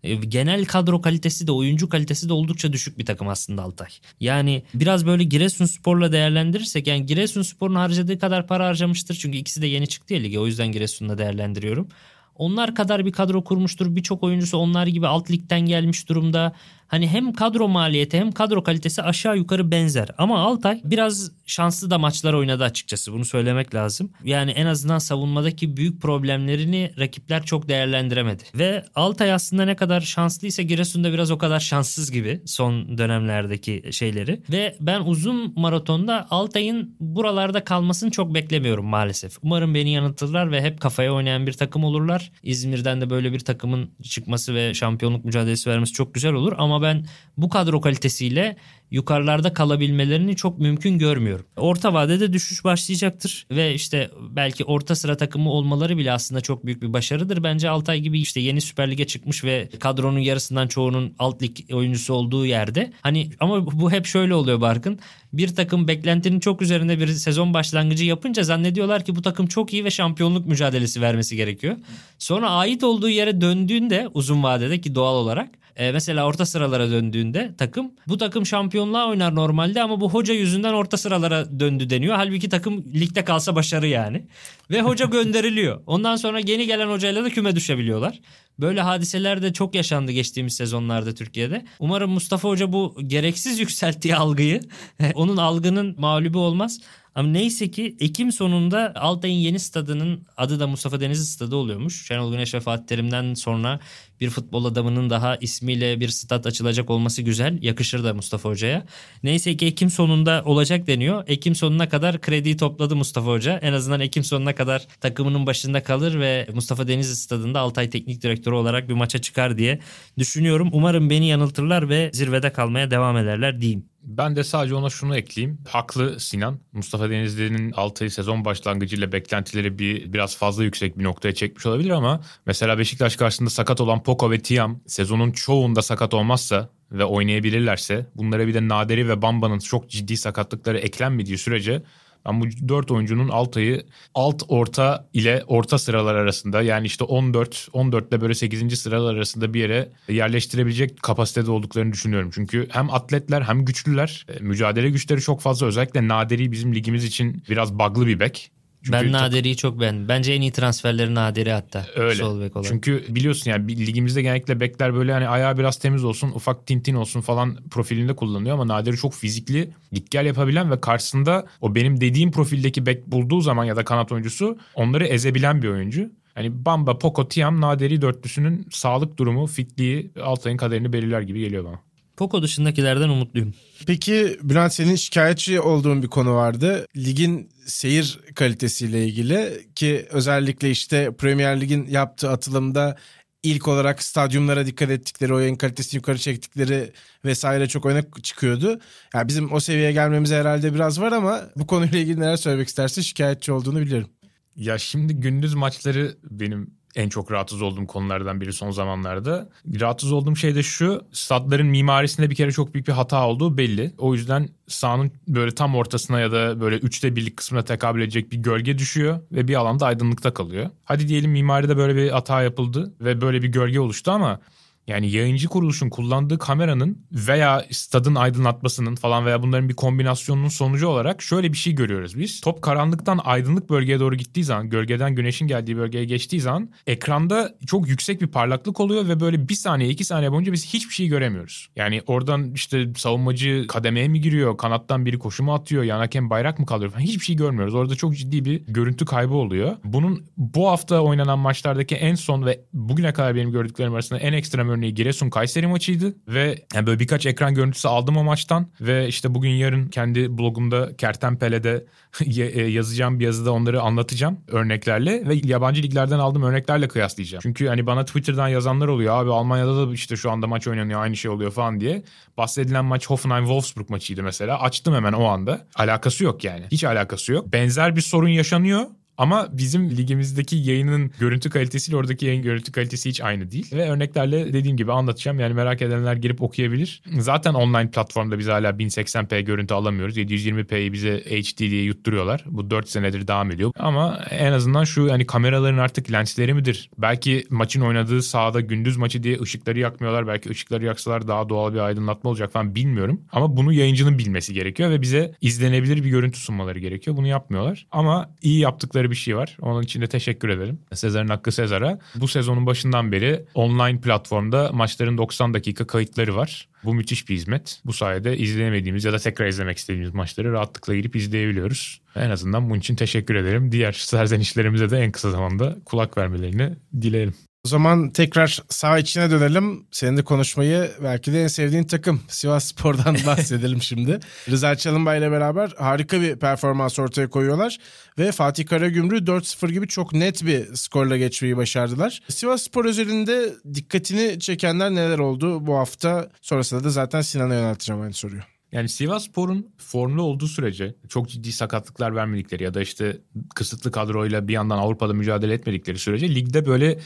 e, 0.04 0.14
genel 0.14 0.64
kadro 0.64 1.00
kalitesi 1.00 1.46
de 1.46 1.52
oyuncu 1.52 1.88
kalitesi 1.88 2.28
de 2.28 2.32
oldukça 2.32 2.72
düşük 2.72 2.98
bir 2.98 3.06
takım 3.06 3.28
aslında 3.28 3.62
Altay. 3.62 3.88
Yani 4.20 4.62
biraz 4.74 5.06
böyle 5.06 5.24
Giresunspor'la 5.24 6.12
değerlendirirsek 6.12 6.86
yani 6.86 7.06
Giresunspor'un 7.06 7.74
harcadığı 7.74 8.18
kadar 8.18 8.46
para 8.46 8.66
harcamıştır. 8.66 9.14
Çünkü 9.14 9.38
ikisi 9.38 9.62
de 9.62 9.66
yeni 9.66 9.86
çıktı 9.86 10.14
ya 10.14 10.20
lige 10.20 10.38
o 10.38 10.46
yüzden 10.46 10.72
Giresun'la 10.72 11.18
değerlendiriyorum. 11.18 11.88
Onlar 12.34 12.74
kadar 12.74 13.06
bir 13.06 13.12
kadro 13.12 13.44
kurmuştur. 13.44 13.96
Birçok 13.96 14.22
oyuncusu 14.22 14.58
onlar 14.58 14.86
gibi 14.86 15.06
alt 15.06 15.30
ligden 15.30 15.60
gelmiş 15.60 16.08
durumda. 16.08 16.52
Hani 16.94 17.08
hem 17.08 17.32
kadro 17.32 17.68
maliyeti 17.68 18.18
hem 18.18 18.32
kadro 18.32 18.62
kalitesi 18.62 19.02
aşağı 19.02 19.36
yukarı 19.36 19.70
benzer. 19.70 20.08
Ama 20.18 20.38
Altay 20.38 20.80
biraz 20.84 21.30
şanslı 21.46 21.90
da 21.90 21.98
maçlar 21.98 22.32
oynadı 22.32 22.64
açıkçası. 22.64 23.12
Bunu 23.12 23.24
söylemek 23.24 23.74
lazım. 23.74 24.12
Yani 24.24 24.50
en 24.50 24.66
azından 24.66 24.98
savunmadaki 24.98 25.76
büyük 25.76 26.02
problemlerini 26.02 26.90
rakipler 26.98 27.42
çok 27.42 27.68
değerlendiremedi. 27.68 28.42
Ve 28.54 28.84
Altay 28.94 29.32
aslında 29.32 29.64
ne 29.64 29.76
kadar 29.76 30.00
şanslıysa 30.00 30.62
Giresun'da 30.62 31.12
biraz 31.12 31.30
o 31.30 31.38
kadar 31.38 31.60
şanssız 31.60 32.10
gibi 32.10 32.42
son 32.46 32.98
dönemlerdeki 32.98 33.82
şeyleri. 33.90 34.42
Ve 34.50 34.76
ben 34.80 35.00
uzun 35.00 35.52
maratonda 35.56 36.26
Altay'ın 36.30 36.96
buralarda 37.00 37.64
kalmasını 37.64 38.10
çok 38.10 38.34
beklemiyorum 38.34 38.86
maalesef. 38.86 39.36
Umarım 39.42 39.74
beni 39.74 39.90
yanıltırlar 39.90 40.52
ve 40.52 40.62
hep 40.62 40.80
kafaya 40.80 41.14
oynayan 41.14 41.46
bir 41.46 41.52
takım 41.52 41.84
olurlar. 41.84 42.32
İzmir'den 42.42 43.00
de 43.00 43.10
böyle 43.10 43.32
bir 43.32 43.40
takımın 43.40 43.90
çıkması 44.02 44.54
ve 44.54 44.74
şampiyonluk 44.74 45.24
mücadelesi 45.24 45.70
vermesi 45.70 45.92
çok 45.92 46.14
güzel 46.14 46.32
olur 46.32 46.52
ama 46.58 46.83
ben 46.84 47.06
bu 47.36 47.48
kadro 47.48 47.80
kalitesiyle 47.80 48.56
yukarılarda 48.90 49.52
kalabilmelerini 49.52 50.36
çok 50.36 50.58
mümkün 50.58 50.98
görmüyorum. 50.98 51.46
Orta 51.56 51.94
vadede 51.94 52.32
düşüş 52.32 52.64
başlayacaktır 52.64 53.46
ve 53.50 53.74
işte 53.74 54.10
belki 54.30 54.64
orta 54.64 54.94
sıra 54.94 55.16
takımı 55.16 55.50
olmaları 55.50 55.98
bile 55.98 56.12
aslında 56.12 56.40
çok 56.40 56.66
büyük 56.66 56.82
bir 56.82 56.92
başarıdır. 56.92 57.42
Bence 57.42 57.68
Altay 57.68 58.00
gibi 58.00 58.20
işte 58.20 58.40
yeni 58.40 58.60
Süper 58.60 58.90
Lig'e 58.90 59.06
çıkmış 59.06 59.44
ve 59.44 59.68
kadronun 59.80 60.18
yarısından 60.18 60.68
çoğunun 60.68 61.14
alt 61.18 61.42
lig 61.42 61.56
oyuncusu 61.72 62.14
olduğu 62.14 62.46
yerde. 62.46 62.92
Hani 63.00 63.30
ama 63.40 63.66
bu 63.66 63.92
hep 63.92 64.06
şöyle 64.06 64.34
oluyor 64.34 64.60
Barkın. 64.60 64.98
Bir 65.32 65.54
takım 65.54 65.88
beklentinin 65.88 66.40
çok 66.40 66.62
üzerinde 66.62 67.00
bir 67.00 67.08
sezon 67.08 67.54
başlangıcı 67.54 68.04
yapınca 68.04 68.42
zannediyorlar 68.42 69.04
ki 69.04 69.16
bu 69.16 69.22
takım 69.22 69.46
çok 69.46 69.72
iyi 69.72 69.84
ve 69.84 69.90
şampiyonluk 69.90 70.46
mücadelesi 70.46 71.00
vermesi 71.00 71.36
gerekiyor. 71.36 71.76
Sonra 72.18 72.50
ait 72.50 72.84
olduğu 72.84 73.08
yere 73.08 73.40
döndüğünde 73.40 74.08
uzun 74.14 74.42
vadede 74.42 74.80
ki 74.80 74.94
doğal 74.94 75.14
olarak 75.14 75.63
e, 75.76 75.92
mesela 75.92 76.26
orta 76.26 76.46
sıralara 76.46 76.90
döndüğünde 76.90 77.54
takım 77.58 77.92
bu 78.08 78.18
takım 78.18 78.46
şampiyonluğa 78.46 79.08
oynar 79.08 79.34
normalde 79.34 79.82
ama 79.82 80.00
bu 80.00 80.10
hoca 80.10 80.34
yüzünden 80.34 80.72
orta 80.72 80.96
sıralara 80.96 81.60
döndü 81.60 81.90
deniyor. 81.90 82.16
Halbuki 82.16 82.48
takım 82.48 82.84
ligde 82.94 83.24
kalsa 83.24 83.54
başarı 83.54 83.86
yani. 83.86 84.26
Ve 84.70 84.82
hoca 84.82 85.06
gönderiliyor. 85.10 85.80
Ondan 85.86 86.16
sonra 86.16 86.38
yeni 86.38 86.66
gelen 86.66 86.88
hocayla 86.88 87.24
da 87.24 87.30
küme 87.30 87.56
düşebiliyorlar. 87.56 88.20
Böyle 88.58 88.80
hadiseler 88.80 89.42
de 89.42 89.52
çok 89.52 89.74
yaşandı 89.74 90.12
geçtiğimiz 90.12 90.56
sezonlarda 90.56 91.14
Türkiye'de. 91.14 91.64
Umarım 91.78 92.10
Mustafa 92.10 92.48
Hoca 92.48 92.72
bu 92.72 92.96
gereksiz 93.06 93.58
yükselttiği 93.60 94.16
algıyı 94.16 94.60
onun 95.14 95.36
algının 95.36 95.94
mağlubu 95.98 96.38
olmaz. 96.38 96.80
Ama 97.14 97.28
neyse 97.28 97.70
ki 97.70 97.96
Ekim 98.00 98.32
sonunda 98.32 98.92
Altay'ın 98.96 99.38
yeni 99.38 99.58
stadının 99.58 100.26
adı 100.36 100.60
da 100.60 100.66
Mustafa 100.66 101.00
Denizli 101.00 101.24
stadı 101.24 101.56
oluyormuş. 101.56 102.06
Şenol 102.06 102.32
Güneş 102.32 102.54
ve 102.54 102.60
Fatih 102.60 102.86
Terim'den 102.86 103.34
sonra 103.34 103.80
bir 104.20 104.30
futbol 104.30 104.64
adamının 104.64 105.10
daha 105.10 105.36
ismiyle 105.36 106.00
bir 106.00 106.08
stat 106.08 106.46
açılacak 106.46 106.90
olması 106.90 107.22
güzel. 107.22 107.62
Yakışır 107.62 108.04
da 108.04 108.14
Mustafa 108.14 108.48
Hoca'ya. 108.48 108.86
Neyse 109.22 109.56
ki 109.56 109.66
Ekim 109.66 109.90
sonunda 109.90 110.42
olacak 110.44 110.86
deniyor. 110.86 111.24
Ekim 111.26 111.54
sonuna 111.54 111.88
kadar 111.88 112.20
krediyi 112.20 112.56
topladı 112.56 112.96
Mustafa 112.96 113.30
Hoca. 113.30 113.58
En 113.58 113.72
azından 113.72 114.00
Ekim 114.00 114.24
sonuna 114.24 114.54
kadar 114.54 114.86
takımının 115.00 115.46
başında 115.46 115.82
kalır 115.82 116.20
ve 116.20 116.46
Mustafa 116.54 116.88
Denizli 116.88 117.16
stadında 117.16 117.60
Altay 117.60 117.90
teknik 117.90 118.22
direktörü 118.22 118.43
olarak 118.52 118.88
bir 118.88 118.94
maça 118.94 119.20
çıkar 119.20 119.58
diye 119.58 119.80
düşünüyorum. 120.18 120.68
Umarım 120.72 121.10
beni 121.10 121.26
yanıltırlar 121.26 121.88
ve 121.88 122.10
zirvede 122.12 122.52
kalmaya 122.52 122.90
devam 122.90 123.16
ederler 123.16 123.60
diyeyim. 123.60 123.84
Ben 124.02 124.36
de 124.36 124.44
sadece 124.44 124.74
ona 124.74 124.90
şunu 124.90 125.16
ekleyeyim. 125.16 125.58
Haklı 125.68 126.20
Sinan. 126.20 126.58
Mustafa 126.72 127.10
Denizli'nin 127.10 127.72
Altay'ı 127.72 128.10
sezon 128.10 128.44
başlangıcıyla 128.44 129.12
beklentileri 129.12 129.78
bir 129.78 130.12
biraz 130.12 130.36
fazla 130.36 130.64
yüksek 130.64 130.98
bir 130.98 131.04
noktaya 131.04 131.34
çekmiş 131.34 131.66
olabilir 131.66 131.90
ama 131.90 132.20
mesela 132.46 132.78
Beşiktaş 132.78 133.16
karşısında 133.16 133.50
sakat 133.50 133.80
olan 133.80 134.02
Poco 134.02 134.30
ve 134.30 134.38
Tiam 134.38 134.80
sezonun 134.86 135.32
çoğunda 135.32 135.82
sakat 135.82 136.14
olmazsa 136.14 136.68
ve 136.92 137.04
oynayabilirlerse 137.04 138.06
bunlara 138.14 138.46
bir 138.46 138.54
de 138.54 138.68
Naderi 138.68 139.08
ve 139.08 139.22
Bamba'nın 139.22 139.58
çok 139.58 139.90
ciddi 139.90 140.16
sakatlıkları 140.16 140.78
eklenmediği 140.78 141.38
sürece 141.38 141.82
ben 142.26 142.40
bu 142.40 142.44
dört 142.68 142.90
oyuncunun 142.90 143.28
Altay'ı 143.28 143.86
alt 144.14 144.42
orta 144.48 145.08
ile 145.12 145.44
orta 145.46 145.78
sıralar 145.78 146.14
arasında 146.14 146.62
yani 146.62 146.86
işte 146.86 147.04
14 147.04 147.68
14 147.72 148.08
ile 148.08 148.20
böyle 148.20 148.34
8. 148.34 148.78
sıralar 148.78 149.14
arasında 149.14 149.54
bir 149.54 149.60
yere 149.60 149.88
yerleştirebilecek 150.08 151.02
kapasitede 151.02 151.50
olduklarını 151.50 151.92
düşünüyorum. 151.92 152.30
Çünkü 152.34 152.68
hem 152.70 152.90
atletler 152.90 153.42
hem 153.42 153.64
güçlüler. 153.64 154.26
E, 154.28 154.40
mücadele 154.40 154.90
güçleri 154.90 155.20
çok 155.20 155.40
fazla. 155.40 155.66
Özellikle 155.66 156.08
Naderi 156.08 156.52
bizim 156.52 156.74
ligimiz 156.74 157.04
için 157.04 157.42
biraz 157.50 157.78
bug'lı 157.78 158.06
bir 158.06 158.20
bek. 158.20 158.50
Çünkü 158.84 158.92
ben 158.92 159.12
Naderi'yi 159.12 159.56
çok 159.56 159.80
beğendim. 159.80 160.08
Bence 160.08 160.32
en 160.32 160.40
iyi 160.40 160.52
transferleri 160.52 161.14
Naderi 161.14 161.50
hatta. 161.52 161.86
Öyle. 161.96 162.14
Sol 162.14 162.40
bek 162.40 162.56
olarak. 162.56 162.70
Çünkü 162.72 163.04
biliyorsun 163.08 163.50
yani 163.50 163.86
ligimizde 163.86 164.22
genellikle 164.22 164.60
bekler 164.60 164.94
böyle 164.94 165.12
hani 165.12 165.28
ayağı 165.28 165.58
biraz 165.58 165.78
temiz 165.78 166.04
olsun, 166.04 166.30
ufak 166.30 166.66
tintin 166.66 166.94
olsun 166.94 167.20
falan 167.20 167.56
profilinde 167.70 168.16
kullanılıyor 168.16 168.54
ama 168.54 168.68
Naderi 168.68 168.96
çok 168.96 169.14
fizikli, 169.14 169.70
git 169.92 170.10
gel 170.10 170.26
yapabilen 170.26 170.70
ve 170.70 170.80
karşısında 170.80 171.46
o 171.60 171.74
benim 171.74 172.00
dediğim 172.00 172.32
profildeki 172.32 172.86
bek 172.86 173.06
bulduğu 173.06 173.40
zaman 173.40 173.64
ya 173.64 173.76
da 173.76 173.84
kanat 173.84 174.12
oyuncusu 174.12 174.58
onları 174.74 175.06
ezebilen 175.06 175.62
bir 175.62 175.68
oyuncu. 175.68 176.10
Hani 176.34 176.64
Bamba, 176.64 176.98
Poco, 176.98 177.28
Tiam, 177.28 177.60
Naderi 177.60 178.02
dörtlüsünün 178.02 178.66
sağlık 178.70 179.18
durumu, 179.18 179.46
fitliği 179.46 180.10
Altay'ın 180.22 180.56
kaderini 180.56 180.92
belirler 180.92 181.20
gibi 181.20 181.40
geliyor 181.40 181.64
bana. 181.64 181.80
Poco 182.16 182.42
dışındakilerden 182.42 183.08
umutluyum. 183.08 183.54
Peki 183.86 184.38
Bülent 184.42 184.72
senin 184.72 184.96
şikayetçi 184.96 185.60
olduğun 185.60 186.02
bir 186.02 186.08
konu 186.08 186.34
vardı. 186.34 186.86
Ligin 186.96 187.50
seyir 187.66 188.18
kalitesiyle 188.34 189.06
ilgili 189.06 189.68
ki 189.74 190.06
özellikle 190.10 190.70
işte 190.70 191.10
Premier 191.18 191.60
Lig'in 191.60 191.86
yaptığı 191.86 192.30
atılımda 192.30 192.96
ilk 193.42 193.68
olarak 193.68 194.02
stadyumlara 194.02 194.66
dikkat 194.66 194.90
ettikleri, 194.90 195.34
o 195.34 195.38
yayın 195.38 195.56
kalitesini 195.56 195.96
yukarı 195.96 196.18
çektikleri 196.18 196.92
vesaire 197.24 197.68
çok 197.68 197.86
öne 197.86 198.04
çıkıyordu. 198.22 198.80
Yani 199.14 199.28
bizim 199.28 199.52
o 199.52 199.60
seviyeye 199.60 199.92
gelmemize 199.92 200.36
herhalde 200.36 200.74
biraz 200.74 201.00
var 201.00 201.12
ama 201.12 201.42
bu 201.56 201.66
konuyla 201.66 201.98
ilgili 201.98 202.20
neler 202.20 202.36
söylemek 202.36 202.68
istersin? 202.68 203.02
Şikayetçi 203.02 203.52
olduğunu 203.52 203.80
biliyorum. 203.80 204.08
Ya 204.56 204.78
şimdi 204.78 205.14
gündüz 205.14 205.54
maçları 205.54 206.16
benim 206.30 206.70
en 206.94 207.08
çok 207.08 207.32
rahatsız 207.32 207.62
olduğum 207.62 207.86
konulardan 207.86 208.40
biri 208.40 208.52
son 208.52 208.70
zamanlarda. 208.70 209.48
Rahatsız 209.80 210.12
olduğum 210.12 210.36
şey 210.36 210.54
de 210.54 210.62
şu. 210.62 211.04
Statların 211.12 211.66
mimarisinde 211.66 212.30
bir 212.30 212.34
kere 212.34 212.52
çok 212.52 212.74
büyük 212.74 212.88
bir 212.88 212.92
hata 212.92 213.28
olduğu 213.28 213.58
belli. 213.58 213.94
O 213.98 214.14
yüzden 214.14 214.48
sahanın 214.68 215.12
böyle 215.28 215.54
tam 215.54 215.74
ortasına 215.74 216.20
ya 216.20 216.32
da 216.32 216.60
böyle 216.60 216.76
üçte 216.76 217.16
birlik 217.16 217.36
kısmına 217.36 217.64
tekabül 217.64 218.02
edecek 218.02 218.32
bir 218.32 218.36
gölge 218.36 218.78
düşüyor 218.78 219.20
ve 219.32 219.48
bir 219.48 219.54
alanda 219.54 219.86
aydınlıkta 219.86 220.34
kalıyor. 220.34 220.70
Hadi 220.84 221.08
diyelim 221.08 221.30
mimaride 221.30 221.76
böyle 221.76 221.96
bir 221.96 222.10
hata 222.10 222.42
yapıldı 222.42 222.94
ve 223.00 223.20
böyle 223.20 223.42
bir 223.42 223.48
gölge 223.48 223.80
oluştu 223.80 224.10
ama 224.10 224.40
yani 224.86 225.10
yayıncı 225.10 225.48
kuruluşun 225.48 225.90
kullandığı 225.90 226.38
kameranın 226.38 227.06
veya 227.12 227.64
stadın 227.70 228.14
aydınlatmasının 228.14 228.94
falan 228.94 229.26
veya 229.26 229.42
bunların 229.42 229.68
bir 229.68 229.74
kombinasyonunun 229.74 230.48
sonucu 230.48 230.88
olarak 230.88 231.22
şöyle 231.22 231.52
bir 231.52 231.58
şey 231.58 231.72
görüyoruz 231.72 232.18
biz. 232.18 232.40
Top 232.40 232.62
karanlıktan 232.62 233.20
aydınlık 233.24 233.70
bölgeye 233.70 234.00
doğru 234.00 234.16
gittiği 234.16 234.44
zaman, 234.44 234.70
gölgeden 234.70 235.14
güneşin 235.14 235.46
geldiği 235.46 235.76
bölgeye 235.76 236.04
geçtiği 236.04 236.40
zaman 236.40 236.70
ekranda 236.86 237.54
çok 237.66 237.88
yüksek 237.88 238.20
bir 238.20 238.26
parlaklık 238.26 238.80
oluyor 238.80 239.08
ve 239.08 239.20
böyle 239.20 239.48
bir 239.48 239.54
saniye 239.54 239.90
iki 239.90 240.04
saniye 240.04 240.32
boyunca 240.32 240.52
biz 240.52 240.66
hiçbir 240.66 240.94
şey 240.94 241.08
göremiyoruz. 241.08 241.68
Yani 241.76 242.02
oradan 242.06 242.52
işte 242.52 242.92
savunmacı 242.96 243.64
kademeye 243.68 244.08
mi 244.08 244.20
giriyor, 244.20 244.56
kanattan 244.56 245.06
biri 245.06 245.18
koşu 245.18 245.42
mu 245.42 245.54
atıyor, 245.54 245.82
yan 245.82 245.98
hakem 245.98 246.30
bayrak 246.30 246.58
mı 246.58 246.66
kalıyor 246.66 246.90
falan 246.90 247.04
hiçbir 247.04 247.24
şey 247.24 247.36
görmüyoruz. 247.36 247.74
Orada 247.74 247.94
çok 247.94 248.16
ciddi 248.16 248.44
bir 248.44 248.62
görüntü 248.66 249.04
kaybı 249.04 249.34
oluyor. 249.34 249.76
Bunun 249.84 250.24
bu 250.36 250.68
hafta 250.68 251.00
oynanan 251.00 251.38
maçlardaki 251.38 251.94
en 251.94 252.14
son 252.14 252.46
ve 252.46 252.60
bugüne 252.72 253.12
kadar 253.12 253.34
benim 253.34 253.52
gördüklerim 253.52 253.94
arasında 253.94 254.18
en 254.18 254.32
ekstrem 254.32 254.73
örneği 254.74 254.94
Giresun 254.94 255.30
Kayseri 255.30 255.66
maçıydı 255.66 256.16
ve 256.28 256.64
yani 256.74 256.86
böyle 256.86 257.00
birkaç 257.00 257.26
ekran 257.26 257.54
görüntüsü 257.54 257.88
aldım 257.88 258.16
o 258.16 258.24
maçtan 258.24 258.66
ve 258.80 259.08
işte 259.08 259.34
bugün 259.34 259.50
yarın 259.50 259.86
kendi 259.86 260.38
blogumda 260.38 260.96
Kertenpele'de 260.96 261.86
e, 262.26 262.62
yazacağım 262.62 263.20
bir 263.20 263.24
yazıda 263.24 263.52
onları 263.52 263.80
anlatacağım 263.80 264.40
örneklerle 264.48 265.28
ve 265.28 265.34
yabancı 265.44 265.82
liglerden 265.82 266.18
aldığım 266.18 266.42
örneklerle 266.42 266.88
kıyaslayacağım. 266.88 267.42
Çünkü 267.42 267.66
hani 267.68 267.86
bana 267.86 268.04
Twitter'dan 268.04 268.48
yazanlar 268.48 268.88
oluyor 268.88 269.22
abi 269.22 269.30
Almanya'da 269.30 269.88
da 269.88 269.92
işte 269.92 270.16
şu 270.16 270.30
anda 270.30 270.46
maç 270.46 270.68
oynanıyor 270.68 271.02
aynı 271.02 271.16
şey 271.16 271.30
oluyor 271.30 271.50
falan 271.50 271.80
diye. 271.80 272.02
Bahsedilen 272.36 272.84
maç 272.84 273.06
Hoffenheim-Wolfsburg 273.06 273.90
maçıydı 273.90 274.22
mesela. 274.22 274.60
Açtım 274.60 274.94
hemen 274.94 275.12
o 275.12 275.24
anda. 275.24 275.66
Alakası 275.74 276.24
yok 276.24 276.44
yani. 276.44 276.64
Hiç 276.70 276.84
alakası 276.84 277.32
yok. 277.32 277.52
Benzer 277.52 277.96
bir 277.96 278.00
sorun 278.00 278.28
yaşanıyor 278.28 278.86
ama 279.18 279.48
bizim 279.52 279.90
ligimizdeki 279.90 280.56
yayının 280.56 281.10
görüntü 281.18 281.50
kalitesiyle 281.50 281.96
oradaki 281.96 282.26
yayın 282.26 282.42
görüntü 282.42 282.72
kalitesi 282.72 283.08
hiç 283.08 283.20
aynı 283.20 283.50
değil. 283.50 283.72
Ve 283.72 283.90
örneklerle 283.90 284.52
dediğim 284.52 284.76
gibi 284.76 284.92
anlatacağım. 284.92 285.40
Yani 285.40 285.54
merak 285.54 285.82
edenler 285.82 286.16
girip 286.16 286.42
okuyabilir. 286.42 287.02
Zaten 287.18 287.54
online 287.54 287.90
platformda 287.90 288.38
biz 288.38 288.48
hala 288.48 288.70
1080p 288.70 289.40
görüntü 289.40 289.74
alamıyoruz. 289.74 290.16
720p'yi 290.16 290.92
bize 290.92 291.18
HD 291.18 291.58
diye 291.58 291.82
yutturuyorlar. 291.82 292.44
Bu 292.46 292.70
4 292.70 292.88
senedir 292.88 293.28
devam 293.28 293.50
ediyor. 293.50 293.72
Ama 293.78 294.20
en 294.30 294.52
azından 294.52 294.84
şu 294.84 295.12
hani 295.12 295.26
kameraların 295.26 295.78
artık 295.78 296.12
lensleri 296.12 296.54
midir? 296.54 296.90
Belki 296.98 297.44
maçın 297.50 297.80
oynadığı 297.80 298.22
sahada 298.22 298.60
gündüz 298.60 298.96
maçı 298.96 299.22
diye 299.22 299.40
ışıkları 299.40 299.78
yakmıyorlar. 299.78 300.26
Belki 300.26 300.50
ışıkları 300.50 300.84
yaksalar 300.84 301.28
daha 301.28 301.48
doğal 301.48 301.74
bir 301.74 301.78
aydınlatma 301.78 302.30
olacak 302.30 302.52
falan 302.52 302.74
bilmiyorum. 302.74 303.20
Ama 303.32 303.56
bunu 303.56 303.72
yayıncının 303.72 304.18
bilmesi 304.18 304.54
gerekiyor 304.54 304.90
ve 304.90 305.02
bize 305.02 305.32
izlenebilir 305.40 306.04
bir 306.04 306.10
görüntü 306.10 306.38
sunmaları 306.38 306.78
gerekiyor. 306.78 307.16
Bunu 307.16 307.26
yapmıyorlar. 307.26 307.86
Ama 307.92 308.30
iyi 308.42 308.58
yaptıkları 308.58 309.03
yaptıkları 309.04 309.10
bir 309.10 309.16
şey 309.16 309.36
var. 309.36 309.56
Onun 309.60 309.82
için 309.82 310.00
de 310.00 310.06
teşekkür 310.06 310.48
ederim. 310.48 310.78
Sezar'ın 310.92 311.28
hakkı 311.28 311.52
Sezar'a. 311.52 311.98
Bu 312.14 312.28
sezonun 312.28 312.66
başından 312.66 313.12
beri 313.12 313.44
online 313.54 314.00
platformda 314.00 314.70
maçların 314.72 315.18
90 315.18 315.54
dakika 315.54 315.86
kayıtları 315.86 316.34
var. 316.34 316.68
Bu 316.84 316.94
müthiş 316.94 317.28
bir 317.28 317.34
hizmet. 317.34 317.80
Bu 317.84 317.92
sayede 317.92 318.36
izleyemediğimiz 318.36 319.04
ya 319.04 319.12
da 319.12 319.18
tekrar 319.18 319.46
izlemek 319.46 319.78
istediğimiz 319.78 320.14
maçları 320.14 320.52
rahatlıkla 320.52 320.94
girip 320.94 321.16
izleyebiliyoruz. 321.16 322.00
En 322.16 322.30
azından 322.30 322.70
bunun 322.70 322.78
için 322.78 322.96
teşekkür 322.96 323.34
ederim. 323.34 323.72
Diğer 323.72 323.92
serzenişlerimize 324.12 324.90
de 324.90 324.98
en 324.98 325.12
kısa 325.12 325.30
zamanda 325.30 325.76
kulak 325.84 326.16
vermelerini 326.16 326.76
dileyelim. 327.00 327.34
O 327.64 327.68
zaman 327.68 328.10
tekrar 328.10 328.62
sağ 328.68 328.98
içine 328.98 329.30
dönelim. 329.30 329.86
Senin 329.90 330.16
de 330.16 330.24
konuşmayı 330.24 330.90
belki 331.02 331.32
de 331.32 331.42
en 331.42 331.46
sevdiğin 331.46 331.84
takım 331.84 332.20
Sivas 332.28 332.64
Spor'dan 332.64 333.16
bahsedelim 333.26 333.82
şimdi. 333.82 334.20
Rıza 334.50 334.76
Çalınbay 334.76 335.18
ile 335.18 335.30
beraber 335.30 335.72
harika 335.78 336.20
bir 336.20 336.36
performans 336.36 336.98
ortaya 336.98 337.30
koyuyorlar. 337.30 337.78
Ve 338.18 338.32
Fatih 338.32 338.66
Karagümrük 338.66 339.28
4-0 339.28 339.72
gibi 339.72 339.88
çok 339.88 340.12
net 340.12 340.46
bir 340.46 340.74
skorla 340.74 341.16
geçmeyi 341.16 341.56
başardılar. 341.56 342.22
Sivas 342.28 342.62
Spor 342.62 342.84
özelinde 342.84 343.54
dikkatini 343.74 344.40
çekenler 344.40 344.90
neler 344.90 345.18
oldu 345.18 345.66
bu 345.66 345.76
hafta? 345.76 346.28
Sonrasında 346.42 346.84
da 346.84 346.90
zaten 346.90 347.20
Sinan'a 347.20 347.54
yönelteceğim 347.54 348.02
aynı 348.02 348.12
soruyu. 348.12 348.40
Yani 348.72 348.88
Sivas 348.88 349.24
Spor'un 349.24 349.66
formlu 349.78 350.22
olduğu 350.22 350.46
sürece 350.46 350.94
çok 351.08 351.28
ciddi 351.28 351.52
sakatlıklar 351.52 352.16
vermedikleri 352.16 352.64
ya 352.64 352.74
da 352.74 352.82
işte 352.82 353.18
kısıtlı 353.54 353.92
kadroyla 353.92 354.48
bir 354.48 354.52
yandan 354.52 354.78
Avrupa'da 354.78 355.12
mücadele 355.12 355.54
etmedikleri 355.54 355.98
sürece 355.98 356.34
ligde 356.34 356.66
böyle 356.66 356.98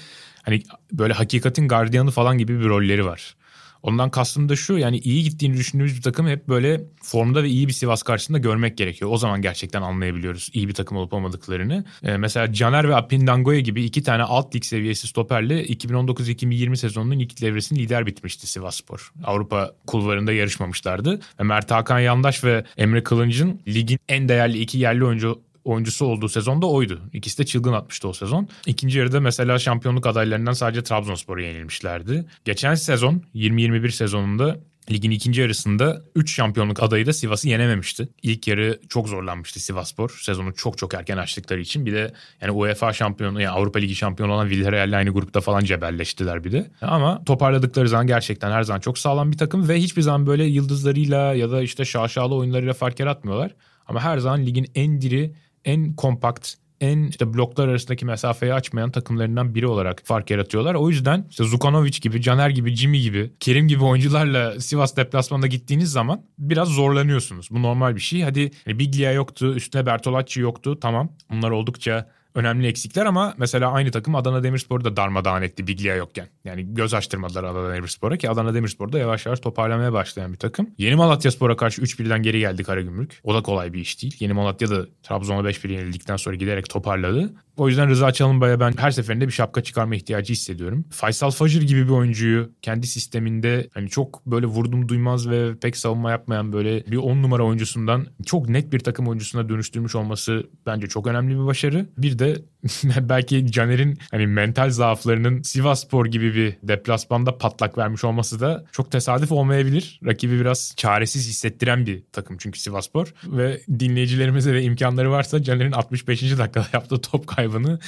hani 0.48 0.62
böyle 0.92 1.12
hakikatin 1.12 1.68
gardiyanı 1.68 2.10
falan 2.10 2.38
gibi 2.38 2.60
bir 2.60 2.68
rolleri 2.68 3.04
var. 3.04 3.34
Ondan 3.82 4.10
kastım 4.10 4.48
da 4.48 4.56
şu 4.56 4.78
yani 4.78 4.98
iyi 4.98 5.24
gittiğini 5.24 5.56
düşündüğümüz 5.56 5.96
bir 5.96 6.02
takım 6.02 6.28
hep 6.28 6.48
böyle 6.48 6.80
formda 7.02 7.42
ve 7.42 7.48
iyi 7.48 7.68
bir 7.68 7.72
Sivas 7.72 8.02
karşısında 8.02 8.38
görmek 8.38 8.78
gerekiyor. 8.78 9.10
O 9.10 9.18
zaman 9.18 9.42
gerçekten 9.42 9.82
anlayabiliyoruz 9.82 10.50
iyi 10.52 10.68
bir 10.68 10.74
takım 10.74 10.96
olup 10.96 11.12
olmadıklarını. 11.12 11.84
Ee, 12.02 12.16
mesela 12.16 12.52
Caner 12.52 12.88
ve 12.88 12.96
Apindangoya 12.96 13.60
gibi 13.60 13.84
iki 13.84 14.02
tane 14.02 14.22
alt 14.22 14.54
lig 14.54 14.64
seviyesi 14.64 15.06
stoperle 15.06 15.66
2019-2020 15.66 16.76
sezonunun 16.76 17.18
ilk 17.18 17.40
devresini 17.42 17.78
lider 17.78 18.06
bitmişti 18.06 18.46
Sivas 18.46 18.76
Spor. 18.76 19.12
Avrupa 19.24 19.72
kulvarında 19.86 20.32
yarışmamışlardı. 20.32 21.20
Ve 21.40 21.44
Mert 21.44 21.70
Hakan 21.70 21.98
Yandaş 21.98 22.44
ve 22.44 22.64
Emre 22.76 23.02
Kılınç'ın 23.02 23.60
ligin 23.68 23.98
en 24.08 24.28
değerli 24.28 24.58
iki 24.58 24.78
yerli 24.78 25.04
oyuncu 25.04 25.47
oyuncusu 25.64 26.06
olduğu 26.06 26.28
sezonda 26.28 26.66
oydu. 26.66 27.00
İkisi 27.12 27.38
de 27.38 27.46
çılgın 27.46 27.72
atmıştı 27.72 28.08
o 28.08 28.12
sezon. 28.12 28.48
İkinci 28.66 28.98
yarıda 28.98 29.20
mesela 29.20 29.58
şampiyonluk 29.58 30.06
adaylarından 30.06 30.52
sadece 30.52 30.82
Trabzonspor'a 30.82 31.42
yenilmişlerdi. 31.42 32.26
Geçen 32.44 32.74
sezon 32.74 33.22
2021 33.34 33.90
sezonunda 33.90 34.56
Ligin 34.90 35.10
ikinci 35.10 35.40
yarısında 35.40 36.02
3 36.14 36.34
şampiyonluk 36.34 36.82
adayı 36.82 37.06
da 37.06 37.12
Sivas'ı 37.12 37.48
yenememişti. 37.48 38.08
İlk 38.22 38.48
yarı 38.48 38.80
çok 38.88 39.08
zorlanmıştı 39.08 39.60
Sivasspor. 39.60 40.18
Sezonu 40.22 40.54
çok 40.54 40.78
çok 40.78 40.94
erken 40.94 41.16
açtıkları 41.16 41.60
için. 41.60 41.86
Bir 41.86 41.92
de 41.92 42.12
yani 42.40 42.52
UEFA 42.52 42.92
şampiyonu 42.92 43.40
yani 43.40 43.50
Avrupa 43.50 43.78
Ligi 43.78 43.94
şampiyonu 43.94 44.32
olan 44.32 44.50
Villarreal'le 44.50 44.92
aynı 44.92 45.10
grupta 45.10 45.40
falan 45.40 45.64
cebelleştiler 45.64 46.44
bir 46.44 46.52
de. 46.52 46.70
Ama 46.82 47.24
toparladıkları 47.24 47.88
zaman 47.88 48.06
gerçekten 48.06 48.50
her 48.50 48.62
zaman 48.62 48.80
çok 48.80 48.98
sağlam 48.98 49.32
bir 49.32 49.38
takım 49.38 49.68
ve 49.68 49.76
hiçbir 49.76 50.02
zaman 50.02 50.26
böyle 50.26 50.44
yıldızlarıyla 50.44 51.34
ya 51.34 51.50
da 51.50 51.62
işte 51.62 51.84
şaşalı 51.84 52.34
oyunlarıyla 52.34 52.72
fark 52.72 53.00
yaratmıyorlar. 53.00 53.54
Ama 53.86 54.00
her 54.00 54.18
zaman 54.18 54.46
ligin 54.46 54.70
en 54.74 55.00
diri 55.00 55.32
en 55.64 55.94
kompakt 55.94 56.54
en 56.80 57.02
işte 57.04 57.34
bloklar 57.34 57.68
arasındaki 57.68 58.06
mesafeyi 58.06 58.54
açmayan 58.54 58.90
takımlarından 58.90 59.54
biri 59.54 59.66
olarak 59.66 60.02
fark 60.04 60.30
yaratıyorlar. 60.30 60.74
O 60.74 60.90
yüzden 60.90 61.26
işte 61.30 61.44
Zukanovic 61.44 61.98
gibi, 62.00 62.22
Caner 62.22 62.50
gibi, 62.50 62.76
Jimmy 62.76 63.00
gibi, 63.00 63.30
Kerim 63.40 63.68
gibi 63.68 63.84
oyuncularla 63.84 64.60
Sivas 64.60 64.96
deplasmanına 64.96 65.46
gittiğiniz 65.46 65.90
zaman 65.90 66.22
biraz 66.38 66.68
zorlanıyorsunuz. 66.68 67.48
Bu 67.50 67.62
normal 67.62 67.94
bir 67.94 68.00
şey. 68.00 68.22
Hadi 68.22 68.50
Biglia 68.66 69.12
yoktu, 69.12 69.54
üstüne 69.54 69.86
Bertolacci 69.86 70.40
yoktu. 70.40 70.80
Tamam. 70.80 71.12
Bunlar 71.30 71.50
oldukça 71.50 72.10
önemli 72.34 72.66
eksikler 72.66 73.06
ama 73.06 73.34
mesela 73.38 73.72
aynı 73.72 73.90
takım 73.90 74.14
Adana 74.14 74.42
Demirspor'u 74.42 74.84
da 74.84 74.96
darmadağın 74.96 75.42
etti 75.42 75.66
Biglia 75.66 75.94
yokken. 75.94 76.28
Yani 76.44 76.74
göz 76.74 76.94
açtırmadılar 76.94 77.44
Adana 77.44 77.74
Demirspor'a 77.74 78.16
ki 78.16 78.30
Adana 78.30 78.54
Demirspor 78.54 78.92
da 78.92 78.98
yavaş 78.98 79.26
yavaş 79.26 79.40
toparlamaya 79.40 79.92
başlayan 79.92 80.32
bir 80.32 80.38
takım. 80.38 80.70
Yeni 80.78 80.94
Malatya 80.94 81.30
Spor'a 81.30 81.56
karşı 81.56 81.82
3-1'den 81.82 82.22
geri 82.22 82.38
geldi 82.38 82.64
Karagümrük. 82.64 83.20
O 83.24 83.34
da 83.34 83.42
kolay 83.42 83.72
bir 83.72 83.80
iş 83.80 84.02
değil. 84.02 84.16
Yeni 84.20 84.32
Malatya 84.32 84.70
da 84.70 84.86
Trabzon'a 85.02 85.50
5-1 85.50 85.72
yenildikten 85.72 86.16
sonra 86.16 86.36
giderek 86.36 86.68
toparladı. 86.68 87.30
O 87.58 87.68
yüzden 87.68 87.88
Rıza 87.88 88.12
Çalınbay'a 88.12 88.60
ben 88.60 88.72
her 88.76 88.90
seferinde 88.90 89.26
bir 89.26 89.32
şapka 89.32 89.62
çıkarma 89.62 89.94
ihtiyacı 89.94 90.32
hissediyorum. 90.32 90.84
Faysal 90.90 91.30
Fajr 91.30 91.62
gibi 91.62 91.84
bir 91.84 91.92
oyuncuyu 91.92 92.50
kendi 92.62 92.86
sisteminde 92.86 93.68
hani 93.74 93.88
çok 93.88 94.26
böyle 94.26 94.46
vurdum 94.46 94.88
duymaz 94.88 95.30
ve 95.30 95.56
pek 95.56 95.76
savunma 95.76 96.10
yapmayan 96.10 96.52
böyle 96.52 96.86
bir 96.86 96.96
10 96.96 97.22
numara 97.22 97.42
oyuncusundan 97.42 98.06
çok 98.26 98.48
net 98.48 98.72
bir 98.72 98.78
takım 98.78 99.08
oyuncusuna 99.08 99.48
dönüştürmüş 99.48 99.94
olması 99.94 100.46
bence 100.66 100.86
çok 100.86 101.06
önemli 101.06 101.34
bir 101.34 101.46
başarı. 101.46 101.86
Bir 101.98 102.17
Bir 102.18 102.24
de 102.24 102.42
belki 103.08 103.52
Caner'in 103.52 103.98
hani 104.10 104.26
mental 104.26 104.70
zaaflarının 104.70 105.42
Sivasspor 105.42 106.06
gibi 106.06 106.34
bir 106.34 106.56
deplasmanda 106.62 107.38
patlak 107.38 107.78
vermiş 107.78 108.04
olması 108.04 108.40
da 108.40 108.64
çok 108.72 108.90
tesadüf 108.92 109.32
olmayabilir. 109.32 110.00
Rakibi 110.06 110.40
biraz 110.40 110.72
çaresiz 110.76 111.28
hissettiren 111.28 111.86
bir 111.86 112.02
takım 112.12 112.36
çünkü 112.38 112.60
Sivasspor. 112.60 113.14
Ve 113.24 113.60
dinleyicilerimize 113.78 114.54
de 114.54 114.62
imkanları 114.62 115.10
varsa 115.10 115.42
Caner'in 115.42 115.72
65. 115.72 116.22
dakikada 116.22 116.66
yaptığı 116.72 117.00
top 117.00 117.26
kaybını 117.26 117.78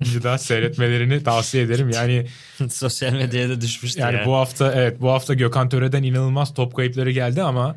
bir 0.00 0.22
daha 0.22 0.38
seyretmelerini 0.38 1.22
tavsiye 1.22 1.62
ederim. 1.62 1.90
Yani 1.90 2.26
sosyal 2.70 3.12
medyaya 3.12 3.48
da 3.48 3.60
düşmüştü 3.60 4.00
yani, 4.00 4.16
yani. 4.16 4.26
bu 4.26 4.34
hafta 4.34 4.72
evet 4.72 5.00
bu 5.00 5.10
hafta 5.10 5.34
Gökhan 5.34 5.68
Töre'den 5.68 6.02
inanılmaz 6.02 6.54
top 6.54 6.76
kayıpları 6.76 7.10
geldi 7.10 7.42
ama 7.42 7.76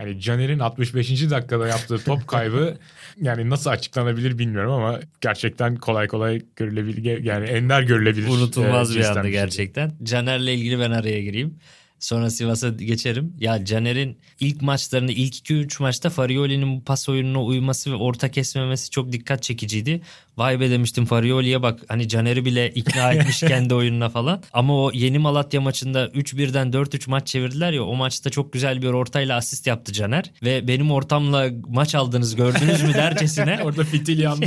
yani 0.00 0.20
Caner'in 0.20 0.58
65. 0.58 1.30
dakikada 1.30 1.68
yaptığı 1.68 2.04
top 2.04 2.28
kaybı 2.28 2.78
yani 3.20 3.50
nasıl 3.50 3.70
açıklanabilir 3.70 4.38
bilmiyorum 4.38 4.72
ama 4.72 5.00
gerçekten 5.20 5.76
kolay 5.76 6.08
kolay 6.08 6.42
görülebilir 6.56 7.24
yani 7.24 7.46
ender 7.46 7.82
görülebilir. 7.82 8.28
Unutulmaz 8.28 8.96
e, 8.96 8.98
bir 8.98 9.04
andı 9.04 9.22
şey. 9.22 9.30
gerçekten. 9.30 9.92
Caner'le 10.02 10.48
ilgili 10.48 10.78
ben 10.78 10.90
araya 10.90 11.22
gireyim. 11.22 11.58
Sonra 11.98 12.30
Sivas'a 12.30 12.68
geçerim. 12.68 13.34
Ya 13.38 13.64
Caner'in 13.64 14.18
ilk 14.40 14.62
maçlarında 14.62 15.12
ilk 15.12 15.34
2-3 15.34 15.82
maçta 15.82 16.10
Farioli'nin 16.10 16.76
bu 16.76 16.84
pas 16.84 17.08
oyununa 17.08 17.42
uyması 17.42 17.90
ve 17.90 17.94
orta 17.94 18.30
kesmemesi 18.30 18.90
çok 18.90 19.12
dikkat 19.12 19.42
çekiciydi. 19.42 20.00
Vay 20.40 20.60
be 20.60 20.70
demiştim 20.70 21.04
Farioli'ye 21.04 21.62
bak 21.62 21.80
hani 21.88 22.08
Caner'i 22.08 22.44
bile 22.44 22.70
ikna 22.70 23.12
etmiş 23.12 23.40
kendi 23.40 23.74
oyununa 23.74 24.08
falan. 24.08 24.42
Ama 24.52 24.84
o 24.84 24.90
yeni 24.94 25.18
Malatya 25.18 25.60
maçında 25.60 26.06
3-1'den 26.06 26.70
4-3 26.70 27.10
maç 27.10 27.26
çevirdiler 27.26 27.72
ya 27.72 27.84
o 27.84 27.94
maçta 27.94 28.30
çok 28.30 28.52
güzel 28.52 28.82
bir 28.82 28.86
ortayla 28.86 29.36
asist 29.36 29.66
yaptı 29.66 29.92
Caner. 29.92 30.30
Ve 30.42 30.68
benim 30.68 30.90
ortamla 30.90 31.48
maç 31.68 31.94
aldınız 31.94 32.36
gördünüz 32.36 32.82
mü 32.82 32.94
dercesine. 32.94 33.60
Orada 33.64 33.84
fitil 33.84 34.18
yandı. 34.18 34.46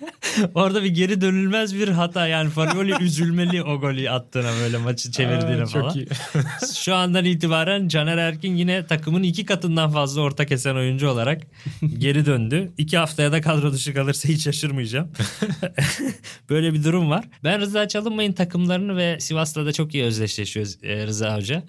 Orada 0.54 0.84
bir 0.84 0.88
geri 0.88 1.20
dönülmez 1.20 1.74
bir 1.74 1.88
hata 1.88 2.26
yani 2.26 2.50
Farioli 2.50 2.94
üzülmeli 3.00 3.62
o 3.62 3.80
golü 3.80 4.10
attığına 4.10 4.50
böyle 4.62 4.78
maçı 4.78 5.12
çevirdiğine 5.12 5.62
Aa, 5.62 5.66
falan. 5.66 5.88
Çok 5.88 5.96
iyi. 5.96 6.08
Şu 6.74 6.94
andan 6.94 7.24
itibaren 7.24 7.88
Caner 7.88 8.18
Erkin 8.18 8.56
yine 8.56 8.86
takımın 8.86 9.22
iki 9.22 9.44
katından 9.44 9.90
fazla 9.90 10.20
orta 10.20 10.46
kesen 10.46 10.76
oyuncu 10.76 11.08
olarak 11.08 11.42
geri 11.98 12.26
döndü. 12.26 12.72
İki 12.78 12.98
haftaya 12.98 13.32
da 13.32 13.40
kadro 13.40 13.72
dışı 13.72 13.94
kalırsa 13.94 14.28
hiç 14.28 14.44
şaşırmayacağım. 14.44 15.08
Böyle 16.50 16.74
bir 16.74 16.84
durum 16.84 17.10
var. 17.10 17.24
Ben 17.44 17.60
Rıza 17.60 17.88
Çalınmay'ın 17.88 18.32
takımlarını 18.32 18.96
ve 18.96 19.20
Sivas'la 19.20 19.66
da 19.66 19.72
çok 19.72 19.94
iyi 19.94 20.04
özdeşleşiyoruz 20.04 20.78
e, 20.82 21.06
Rıza 21.06 21.36
Hoca 21.36 21.62